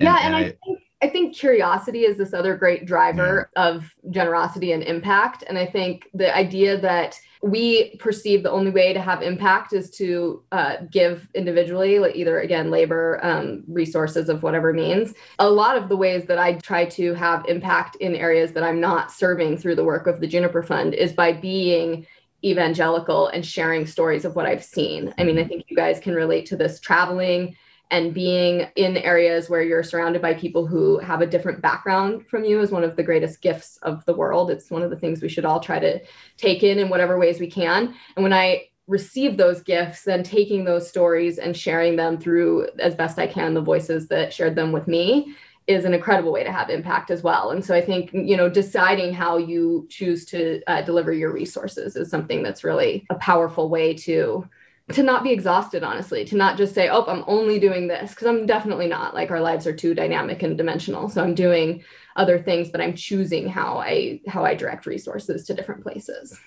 And, 0.00 0.06
yeah 0.06 0.18
and, 0.22 0.34
and 0.34 0.36
I, 0.36 0.48
I, 0.48 0.75
I 1.02 1.08
think 1.08 1.36
curiosity 1.36 2.00
is 2.00 2.16
this 2.16 2.32
other 2.32 2.56
great 2.56 2.86
driver 2.86 3.50
yeah. 3.54 3.68
of 3.68 3.94
generosity 4.10 4.72
and 4.72 4.82
impact 4.82 5.44
and 5.48 5.58
i 5.58 5.66
think 5.66 6.08
the 6.14 6.34
idea 6.34 6.78
that 6.80 7.18
we 7.42 7.96
perceive 7.96 8.42
the 8.42 8.50
only 8.50 8.70
way 8.70 8.92
to 8.92 9.00
have 9.00 9.22
impact 9.22 9.72
is 9.72 9.90
to 9.90 10.42
uh, 10.52 10.76
give 10.90 11.28
individually 11.34 11.98
like 11.98 12.16
either 12.16 12.40
again 12.40 12.70
labor 12.70 13.20
um, 13.22 13.62
resources 13.68 14.28
of 14.28 14.42
whatever 14.42 14.72
means 14.72 15.12
a 15.38 15.48
lot 15.48 15.76
of 15.76 15.88
the 15.88 15.96
ways 15.96 16.24
that 16.26 16.38
i 16.38 16.54
try 16.54 16.84
to 16.84 17.12
have 17.14 17.44
impact 17.46 17.96
in 17.96 18.14
areas 18.14 18.52
that 18.52 18.62
i'm 18.62 18.80
not 18.80 19.12
serving 19.12 19.56
through 19.56 19.74
the 19.74 19.84
work 19.84 20.06
of 20.06 20.20
the 20.20 20.26
juniper 20.26 20.62
fund 20.62 20.94
is 20.94 21.12
by 21.12 21.32
being 21.32 22.06
evangelical 22.44 23.28
and 23.28 23.44
sharing 23.44 23.86
stories 23.86 24.24
of 24.24 24.36
what 24.36 24.46
I've 24.46 24.62
seen. 24.62 25.12
I 25.18 25.24
mean, 25.24 25.38
I 25.38 25.44
think 25.44 25.64
you 25.68 25.76
guys 25.76 25.98
can 25.98 26.14
relate 26.14 26.46
to 26.46 26.56
this 26.56 26.78
traveling 26.78 27.56
and 27.90 28.12
being 28.12 28.66
in 28.76 28.96
areas 28.96 29.48
where 29.48 29.62
you're 29.62 29.82
surrounded 29.82 30.20
by 30.20 30.34
people 30.34 30.66
who 30.66 30.98
have 30.98 31.20
a 31.20 31.26
different 31.26 31.62
background 31.62 32.26
from 32.26 32.44
you 32.44 32.60
is 32.60 32.70
one 32.70 32.82
of 32.82 32.96
the 32.96 33.02
greatest 33.02 33.40
gifts 33.40 33.76
of 33.82 34.04
the 34.06 34.14
world. 34.14 34.50
It's 34.50 34.70
one 34.70 34.82
of 34.82 34.90
the 34.90 34.96
things 34.96 35.22
we 35.22 35.28
should 35.28 35.44
all 35.44 35.60
try 35.60 35.78
to 35.78 36.00
take 36.36 36.62
in 36.64 36.78
in 36.78 36.88
whatever 36.88 37.18
ways 37.18 37.38
we 37.38 37.50
can. 37.50 37.94
And 38.16 38.22
when 38.22 38.32
I 38.32 38.68
receive 38.88 39.36
those 39.36 39.62
gifts, 39.62 40.02
then 40.02 40.22
taking 40.22 40.64
those 40.64 40.88
stories 40.88 41.38
and 41.38 41.56
sharing 41.56 41.96
them 41.96 42.18
through 42.18 42.68
as 42.78 42.94
best 42.94 43.18
I 43.18 43.26
can 43.26 43.54
the 43.54 43.60
voices 43.60 44.08
that 44.08 44.32
shared 44.32 44.56
them 44.56 44.72
with 44.72 44.88
me 44.88 45.34
is 45.66 45.84
an 45.84 45.94
incredible 45.94 46.32
way 46.32 46.44
to 46.44 46.52
have 46.52 46.70
impact 46.70 47.10
as 47.10 47.22
well. 47.22 47.50
And 47.50 47.64
so 47.64 47.74
I 47.74 47.80
think, 47.80 48.12
you 48.12 48.36
know, 48.36 48.48
deciding 48.48 49.12
how 49.12 49.36
you 49.36 49.86
choose 49.90 50.24
to 50.26 50.62
uh, 50.68 50.82
deliver 50.82 51.12
your 51.12 51.32
resources 51.32 51.96
is 51.96 52.08
something 52.08 52.42
that's 52.42 52.62
really 52.62 53.04
a 53.10 53.16
powerful 53.16 53.68
way 53.68 53.92
to 53.94 54.48
to 54.92 55.02
not 55.02 55.24
be 55.24 55.32
exhausted 55.32 55.82
honestly 55.82 56.24
to 56.24 56.36
not 56.36 56.56
just 56.56 56.74
say 56.74 56.88
oh 56.88 57.04
i'm 57.06 57.24
only 57.26 57.58
doing 57.58 57.88
this 57.88 58.10
because 58.10 58.26
i'm 58.26 58.46
definitely 58.46 58.86
not 58.86 59.14
like 59.14 59.30
our 59.30 59.40
lives 59.40 59.66
are 59.66 59.74
too 59.74 59.94
dynamic 59.94 60.42
and 60.42 60.56
dimensional 60.56 61.08
so 61.08 61.22
i'm 61.22 61.34
doing 61.34 61.82
other 62.14 62.38
things 62.40 62.68
but 62.68 62.80
i'm 62.80 62.94
choosing 62.94 63.48
how 63.48 63.78
i 63.78 64.20
how 64.28 64.44
i 64.44 64.54
direct 64.54 64.86
resources 64.86 65.44
to 65.44 65.54
different 65.54 65.82
places 65.82 66.38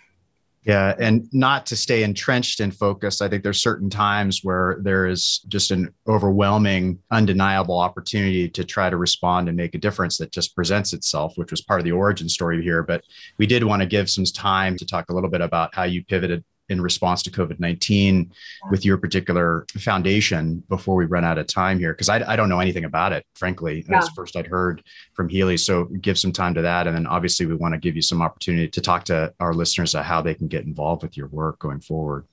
yeah, 0.63 0.93
and 0.99 1.27
not 1.31 1.65
to 1.67 1.77
stay 1.77 2.03
entrenched 2.03 2.59
and 2.59 2.75
focused. 2.75 3.21
I 3.21 3.29
think 3.29 3.43
there's 3.43 3.61
certain 3.61 3.89
times 3.89 4.41
where 4.43 4.77
there 4.81 5.07
is 5.07 5.39
just 5.47 5.71
an 5.71 5.93
overwhelming, 6.07 6.99
undeniable 7.11 7.79
opportunity 7.79 8.49
to 8.49 8.65
try 8.65 8.89
to 8.89 8.97
respond 8.97 9.47
and 9.47 9.55
make 9.55 9.73
a 9.73 9.79
difference 9.79 10.17
that 10.17 10.31
just 10.31 10.55
presents 10.55 10.91
itself, 10.91 11.33
which 11.37 11.51
was 11.51 11.61
part 11.61 11.79
of 11.79 11.85
the 11.85 11.93
origin 11.93 12.27
story 12.27 12.61
here. 12.61 12.83
But 12.83 13.03
we 13.37 13.47
did 13.47 13.63
want 13.63 13.81
to 13.81 13.87
give 13.87 14.09
some 14.09 14.25
time 14.25 14.75
to 14.77 14.85
talk 14.85 15.09
a 15.09 15.13
little 15.13 15.29
bit 15.29 15.41
about 15.41 15.73
how 15.73 15.83
you 15.83 16.03
pivoted 16.03 16.43
in 16.69 16.81
response 16.81 17.23
to 17.23 17.31
COVID 17.31 17.59
19 17.59 18.31
with 18.69 18.85
your 18.85 18.97
particular 18.97 19.65
foundation 19.77 20.63
before 20.69 20.95
we 20.95 21.05
run 21.05 21.25
out 21.25 21.37
of 21.37 21.47
time 21.47 21.79
here? 21.79 21.93
Because 21.93 22.09
I, 22.09 22.31
I 22.31 22.35
don't 22.35 22.49
know 22.49 22.59
anything 22.59 22.85
about 22.85 23.11
it, 23.11 23.25
frankly. 23.35 23.79
Yeah. 23.79 23.99
That's 23.99 24.09
first 24.09 24.35
I'd 24.35 24.47
heard 24.47 24.83
from 25.13 25.29
Healy. 25.29 25.57
So 25.57 25.85
give 25.85 26.17
some 26.17 26.31
time 26.31 26.53
to 26.53 26.61
that. 26.61 26.87
And 26.87 26.95
then 26.95 27.07
obviously, 27.07 27.45
we 27.45 27.55
want 27.55 27.73
to 27.73 27.79
give 27.79 27.95
you 27.95 28.01
some 28.01 28.21
opportunity 28.21 28.67
to 28.67 28.81
talk 28.81 29.03
to 29.05 29.33
our 29.39 29.53
listeners 29.53 29.93
about 29.93 30.05
how 30.05 30.21
they 30.21 30.33
can 30.33 30.47
get 30.47 30.65
involved 30.65 31.03
with 31.03 31.17
your 31.17 31.27
work 31.27 31.59
going 31.59 31.81
forward. 31.81 32.25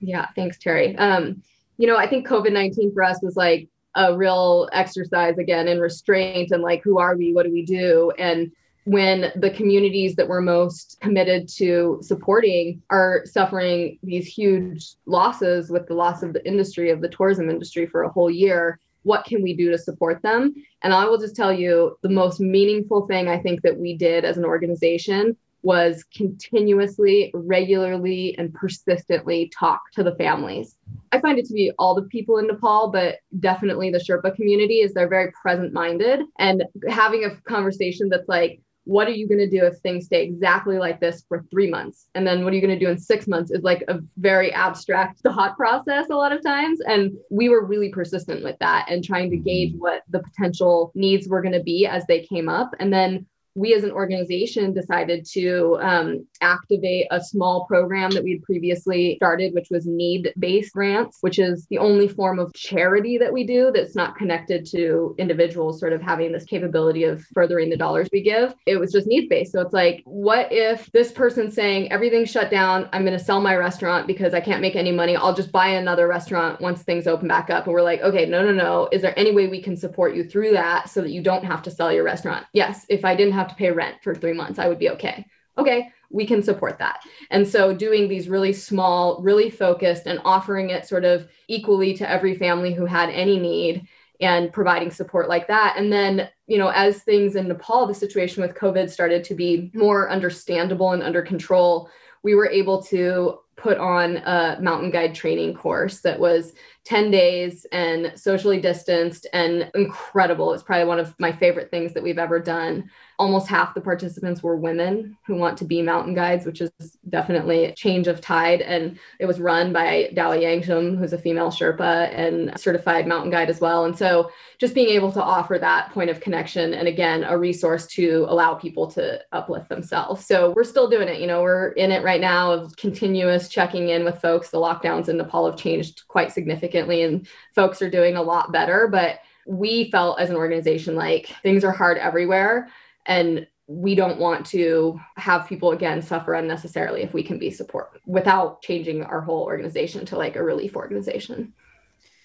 Yeah, 0.00 0.26
thanks, 0.34 0.58
Terry. 0.58 0.96
Um, 0.96 1.42
you 1.78 1.86
know, 1.86 1.96
I 1.96 2.06
think 2.06 2.26
COVID 2.26 2.52
19 2.52 2.92
for 2.92 3.02
us 3.02 3.20
was 3.22 3.36
like 3.36 3.68
a 3.94 4.16
real 4.16 4.68
exercise 4.72 5.38
again 5.38 5.68
in 5.68 5.78
restraint 5.78 6.50
and 6.50 6.62
like, 6.62 6.82
who 6.82 6.98
are 6.98 7.16
we? 7.16 7.32
What 7.32 7.44
do 7.44 7.52
we 7.52 7.64
do? 7.64 8.12
And 8.18 8.52
when 8.84 9.32
the 9.36 9.50
communities 9.50 10.16
that 10.16 10.26
we're 10.26 10.40
most 10.40 10.98
committed 11.00 11.48
to 11.48 11.98
supporting 12.02 12.82
are 12.90 13.22
suffering 13.24 13.98
these 14.02 14.26
huge 14.26 14.94
losses 15.06 15.70
with 15.70 15.86
the 15.86 15.94
loss 15.94 16.22
of 16.22 16.32
the 16.32 16.44
industry 16.46 16.90
of 16.90 17.00
the 17.00 17.08
tourism 17.08 17.48
industry 17.48 17.86
for 17.86 18.02
a 18.02 18.10
whole 18.10 18.30
year 18.30 18.78
what 19.04 19.24
can 19.24 19.42
we 19.42 19.52
do 19.54 19.70
to 19.70 19.78
support 19.78 20.22
them? 20.22 20.54
And 20.82 20.92
i 20.92 21.04
will 21.04 21.18
just 21.18 21.36
tell 21.36 21.52
you 21.52 21.98
the 22.02 22.08
most 22.08 22.40
meaningful 22.40 23.06
thing 23.06 23.28
i 23.28 23.38
think 23.38 23.62
that 23.62 23.76
we 23.76 23.96
did 23.96 24.24
as 24.24 24.36
an 24.36 24.44
organization 24.44 25.36
was 25.62 26.04
continuously 26.14 27.30
regularly 27.34 28.36
and 28.36 28.52
persistently 28.52 29.48
talk 29.56 29.80
to 29.92 30.02
the 30.02 30.16
families. 30.16 30.76
I 31.12 31.20
find 31.20 31.38
it 31.38 31.46
to 31.46 31.54
be 31.54 31.70
all 31.78 31.94
the 31.94 32.02
people 32.02 32.38
in 32.38 32.48
nepal 32.48 32.90
but 32.90 33.18
definitely 33.38 33.90
the 33.90 33.98
sherpa 33.98 34.34
community 34.34 34.80
is 34.80 34.92
they're 34.92 35.08
very 35.08 35.30
present 35.40 35.72
minded 35.72 36.22
and 36.38 36.64
having 36.88 37.24
a 37.24 37.36
conversation 37.48 38.08
that's 38.08 38.28
like 38.28 38.60
what 38.84 39.06
are 39.06 39.12
you 39.12 39.28
going 39.28 39.38
to 39.38 39.48
do 39.48 39.64
if 39.64 39.78
things 39.78 40.06
stay 40.06 40.22
exactly 40.24 40.78
like 40.78 41.00
this 41.00 41.24
for 41.28 41.44
three 41.50 41.70
months? 41.70 42.08
And 42.14 42.26
then 42.26 42.42
what 42.42 42.52
are 42.52 42.56
you 42.56 42.62
going 42.62 42.78
to 42.78 42.84
do 42.84 42.90
in 42.90 42.98
six 42.98 43.28
months 43.28 43.50
is 43.50 43.62
like 43.62 43.84
a 43.88 44.00
very 44.16 44.52
abstract 44.52 45.20
thought 45.22 45.56
process 45.56 46.06
a 46.10 46.16
lot 46.16 46.32
of 46.32 46.42
times. 46.42 46.80
And 46.80 47.12
we 47.30 47.48
were 47.48 47.64
really 47.64 47.90
persistent 47.90 48.42
with 48.42 48.58
that 48.58 48.86
and 48.88 49.04
trying 49.04 49.30
to 49.30 49.36
gauge 49.36 49.70
mm-hmm. 49.70 49.80
what 49.80 50.02
the 50.10 50.20
potential 50.20 50.90
needs 50.94 51.28
were 51.28 51.42
going 51.42 51.54
to 51.54 51.62
be 51.62 51.86
as 51.86 52.04
they 52.06 52.20
came 52.20 52.48
up. 52.48 52.70
And 52.80 52.92
then 52.92 53.26
we 53.54 53.74
as 53.74 53.84
an 53.84 53.90
organization 53.90 54.72
decided 54.72 55.26
to 55.32 55.78
um, 55.80 56.26
activate 56.40 57.06
a 57.10 57.20
small 57.20 57.64
program 57.66 58.10
that 58.10 58.24
we 58.24 58.32
had 58.32 58.42
previously 58.42 59.16
started, 59.16 59.54
which 59.54 59.68
was 59.70 59.86
need 59.86 60.32
based 60.38 60.72
grants, 60.72 61.18
which 61.20 61.38
is 61.38 61.66
the 61.70 61.78
only 61.78 62.08
form 62.08 62.38
of 62.38 62.52
charity 62.54 63.18
that 63.18 63.32
we 63.32 63.44
do 63.44 63.70
that's 63.74 63.94
not 63.94 64.16
connected 64.16 64.66
to 64.66 65.14
individuals 65.18 65.78
sort 65.80 65.92
of 65.92 66.00
having 66.00 66.32
this 66.32 66.44
capability 66.44 67.04
of 67.04 67.22
furthering 67.34 67.70
the 67.70 67.76
dollars 67.76 68.08
we 68.12 68.22
give. 68.22 68.54
It 68.66 68.76
was 68.76 68.92
just 68.92 69.06
need 69.06 69.28
based. 69.28 69.52
So 69.52 69.60
it's 69.60 69.74
like, 69.74 70.02
what 70.04 70.48
if 70.50 70.90
this 70.92 71.12
person's 71.12 71.54
saying 71.54 71.92
everything's 71.92 72.30
shut 72.30 72.50
down? 72.50 72.88
I'm 72.92 73.04
going 73.04 73.18
to 73.18 73.24
sell 73.24 73.40
my 73.40 73.56
restaurant 73.56 74.06
because 74.06 74.34
I 74.34 74.40
can't 74.40 74.62
make 74.62 74.76
any 74.76 74.92
money. 74.92 75.16
I'll 75.16 75.34
just 75.34 75.52
buy 75.52 75.68
another 75.68 76.08
restaurant 76.08 76.60
once 76.60 76.82
things 76.82 77.06
open 77.06 77.28
back 77.28 77.50
up. 77.50 77.66
And 77.66 77.74
we're 77.74 77.82
like, 77.82 78.00
okay, 78.00 78.26
no, 78.26 78.42
no, 78.42 78.52
no. 78.52 78.88
Is 78.92 79.02
there 79.02 79.18
any 79.18 79.32
way 79.32 79.48
we 79.48 79.62
can 79.62 79.76
support 79.76 80.14
you 80.14 80.24
through 80.24 80.52
that 80.52 80.88
so 80.88 81.00
that 81.00 81.10
you 81.10 81.22
don't 81.22 81.44
have 81.44 81.62
to 81.62 81.70
sell 81.70 81.92
your 81.92 82.04
restaurant? 82.04 82.46
Yes. 82.52 82.86
If 82.88 83.04
I 83.04 83.14
didn't 83.14 83.34
have 83.34 83.41
have 83.42 83.50
to 83.50 83.56
pay 83.56 83.70
rent 83.70 83.96
for 84.02 84.14
three 84.14 84.32
months, 84.32 84.58
I 84.58 84.68
would 84.68 84.78
be 84.78 84.90
okay. 84.90 85.26
Okay, 85.58 85.90
we 86.10 86.26
can 86.26 86.42
support 86.42 86.78
that. 86.78 87.02
And 87.30 87.46
so 87.46 87.74
doing 87.74 88.08
these 88.08 88.28
really 88.28 88.52
small, 88.52 89.20
really 89.22 89.50
focused 89.50 90.06
and 90.06 90.20
offering 90.24 90.70
it 90.70 90.86
sort 90.86 91.04
of 91.04 91.28
equally 91.48 91.94
to 91.94 92.08
every 92.08 92.34
family 92.34 92.72
who 92.72 92.86
had 92.86 93.10
any 93.10 93.38
need 93.38 93.86
and 94.20 94.52
providing 94.52 94.90
support 94.90 95.28
like 95.28 95.48
that. 95.48 95.74
And 95.76 95.92
then, 95.92 96.28
you 96.46 96.56
know, 96.56 96.68
as 96.68 97.02
things 97.02 97.36
in 97.36 97.48
Nepal, 97.48 97.86
the 97.86 97.94
situation 97.94 98.42
with 98.42 98.54
COVID 98.54 98.88
started 98.88 99.24
to 99.24 99.34
be 99.34 99.70
more 99.74 100.10
understandable 100.10 100.92
and 100.92 101.02
under 101.02 101.22
control, 101.22 101.90
we 102.22 102.34
were 102.34 102.48
able 102.48 102.82
to 102.84 103.40
put 103.56 103.78
on 103.78 104.18
a 104.18 104.58
mountain 104.60 104.90
guide 104.90 105.14
training 105.14 105.54
course 105.54 106.00
that 106.00 106.18
was 106.18 106.52
10 106.84 107.10
days 107.10 107.64
and 107.70 108.12
socially 108.16 108.60
distanced 108.60 109.26
and 109.32 109.70
incredible. 109.74 110.52
It's 110.52 110.62
probably 110.62 110.86
one 110.86 110.98
of 110.98 111.14
my 111.18 111.30
favorite 111.30 111.70
things 111.70 111.94
that 111.94 112.02
we've 112.02 112.18
ever 112.18 112.40
done 112.40 112.90
almost 113.22 113.46
half 113.46 113.72
the 113.72 113.80
participants 113.80 114.42
were 114.42 114.56
women 114.56 115.16
who 115.24 115.36
want 115.36 115.56
to 115.56 115.64
be 115.64 115.80
mountain 115.80 116.12
guides, 116.12 116.44
which 116.44 116.60
is 116.60 116.72
definitely 117.08 117.66
a 117.66 117.74
change 117.74 118.08
of 118.08 118.20
tide. 118.20 118.62
And 118.62 118.98
it 119.20 119.26
was 119.26 119.38
run 119.38 119.72
by 119.72 120.10
Dawa 120.12 120.42
Yangzum, 120.42 120.98
who's 120.98 121.12
a 121.12 121.18
female 121.18 121.50
Sherpa 121.50 122.12
and 122.12 122.58
certified 122.58 123.06
mountain 123.06 123.30
guide 123.30 123.48
as 123.48 123.60
well. 123.60 123.84
And 123.84 123.96
so 123.96 124.32
just 124.58 124.74
being 124.74 124.88
able 124.88 125.12
to 125.12 125.22
offer 125.22 125.56
that 125.56 125.92
point 125.92 126.10
of 126.10 126.20
connection 126.20 126.74
and 126.74 126.88
again, 126.88 127.22
a 127.22 127.38
resource 127.38 127.86
to 127.88 128.26
allow 128.28 128.54
people 128.54 128.88
to 128.92 129.20
uplift 129.30 129.68
themselves. 129.68 130.26
So 130.26 130.52
we're 130.56 130.64
still 130.64 130.90
doing 130.90 131.06
it. 131.06 131.20
You 131.20 131.28
know, 131.28 131.42
we're 131.42 131.68
in 131.72 131.92
it 131.92 132.02
right 132.02 132.20
now 132.20 132.50
of 132.50 132.76
continuous 132.76 133.48
checking 133.48 133.90
in 133.90 134.04
with 134.04 134.20
folks. 134.20 134.50
The 134.50 134.58
lockdowns 134.58 135.08
in 135.08 135.16
Nepal 135.16 135.46
have 135.46 135.56
changed 135.56 136.08
quite 136.08 136.32
significantly 136.32 136.71
and 136.74 137.26
folks 137.54 137.82
are 137.82 137.90
doing 137.90 138.16
a 138.16 138.22
lot 138.22 138.52
better. 138.52 138.88
But 138.88 139.20
we 139.46 139.90
felt 139.90 140.20
as 140.20 140.30
an 140.30 140.36
organization 140.36 140.94
like 140.94 141.34
things 141.42 141.64
are 141.64 141.72
hard 141.72 141.98
everywhere 141.98 142.68
and 143.06 143.46
we 143.66 143.94
don't 143.94 144.18
want 144.18 144.44
to 144.46 145.00
have 145.16 145.48
people 145.48 145.72
again 145.72 146.02
suffer 146.02 146.34
unnecessarily 146.34 147.02
if 147.02 147.14
we 147.14 147.22
can 147.22 147.38
be 147.38 147.50
support 147.50 148.00
without 148.06 148.60
changing 148.62 149.02
our 149.02 149.20
whole 149.20 149.42
organization 149.42 150.04
to 150.04 150.16
like 150.16 150.36
a 150.36 150.42
relief 150.42 150.76
organization. 150.76 151.52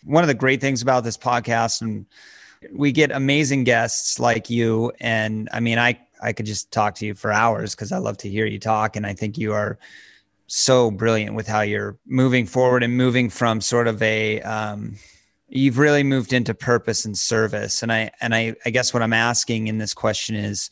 One 0.03 0.23
of 0.23 0.27
the 0.27 0.33
great 0.33 0.61
things 0.61 0.81
about 0.81 1.03
this 1.03 1.17
podcast 1.17 1.81
and 1.81 2.05
we 2.73 2.91
get 2.91 3.11
amazing 3.11 3.63
guests 3.63 4.19
like 4.19 4.49
you 4.49 4.91
and 4.99 5.47
I 5.53 5.59
mean 5.59 5.77
I 5.77 5.99
I 6.21 6.33
could 6.33 6.47
just 6.47 6.71
talk 6.71 6.95
to 6.95 7.05
you 7.05 7.13
for 7.13 7.31
hours 7.31 7.75
cuz 7.75 7.91
I 7.91 7.97
love 7.97 8.17
to 8.19 8.29
hear 8.29 8.45
you 8.45 8.59
talk 8.59 8.95
and 8.95 9.05
I 9.05 9.13
think 9.13 9.37
you 9.37 9.53
are 9.53 9.77
so 10.47 10.91
brilliant 10.91 11.35
with 11.35 11.47
how 11.47 11.61
you're 11.61 11.97
moving 12.05 12.45
forward 12.45 12.83
and 12.83 12.97
moving 12.97 13.29
from 13.29 13.61
sort 13.61 13.87
of 13.87 14.01
a 14.01 14.41
um, 14.41 14.95
you've 15.49 15.77
really 15.77 16.03
moved 16.03 16.33
into 16.33 16.53
purpose 16.53 17.05
and 17.05 17.17
service. 17.17 17.83
And 17.83 17.91
i 17.91 18.11
and 18.21 18.33
i 18.33 18.55
i 18.65 18.69
guess 18.69 18.93
what 18.93 19.03
i'm 19.03 19.13
asking 19.13 19.67
in 19.67 19.77
this 19.77 19.93
question 19.93 20.35
is 20.35 20.69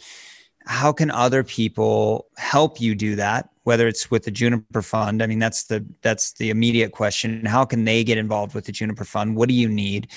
how 0.65 0.91
can 0.91 1.11
other 1.11 1.43
people 1.43 2.25
help 2.37 2.81
you 2.81 2.95
do 2.95 3.15
that 3.15 3.49
whether 3.65 3.87
it's 3.87 4.09
with 4.09 4.23
the 4.23 4.31
juniper 4.31 4.81
fund 4.81 5.21
i 5.21 5.27
mean 5.27 5.39
that's 5.39 5.65
the 5.65 5.85
that's 6.01 6.33
the 6.33 6.49
immediate 6.49 6.91
question 6.91 7.45
how 7.45 7.65
can 7.65 7.83
they 7.83 8.03
get 8.03 8.17
involved 8.17 8.55
with 8.55 8.65
the 8.65 8.71
juniper 8.71 9.03
fund 9.03 9.35
what 9.35 9.49
do 9.49 9.55
you 9.55 9.67
need 9.67 10.07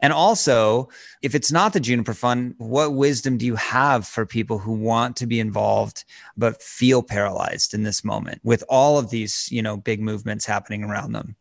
and 0.00 0.12
also 0.12 0.88
if 1.22 1.34
it's 1.34 1.52
not 1.52 1.72
the 1.72 1.80
juniper 1.80 2.14
fund 2.14 2.54
what 2.58 2.94
wisdom 2.94 3.38
do 3.38 3.46
you 3.46 3.54
have 3.54 4.06
for 4.06 4.26
people 4.26 4.58
who 4.58 4.72
want 4.72 5.16
to 5.16 5.26
be 5.26 5.38
involved 5.38 6.04
but 6.36 6.60
feel 6.62 7.02
paralyzed 7.02 7.72
in 7.72 7.82
this 7.82 8.04
moment 8.04 8.40
with 8.42 8.64
all 8.68 8.98
of 8.98 9.10
these 9.10 9.48
you 9.52 9.62
know 9.62 9.76
big 9.76 10.00
movements 10.00 10.44
happening 10.44 10.82
around 10.82 11.12
them 11.12 11.36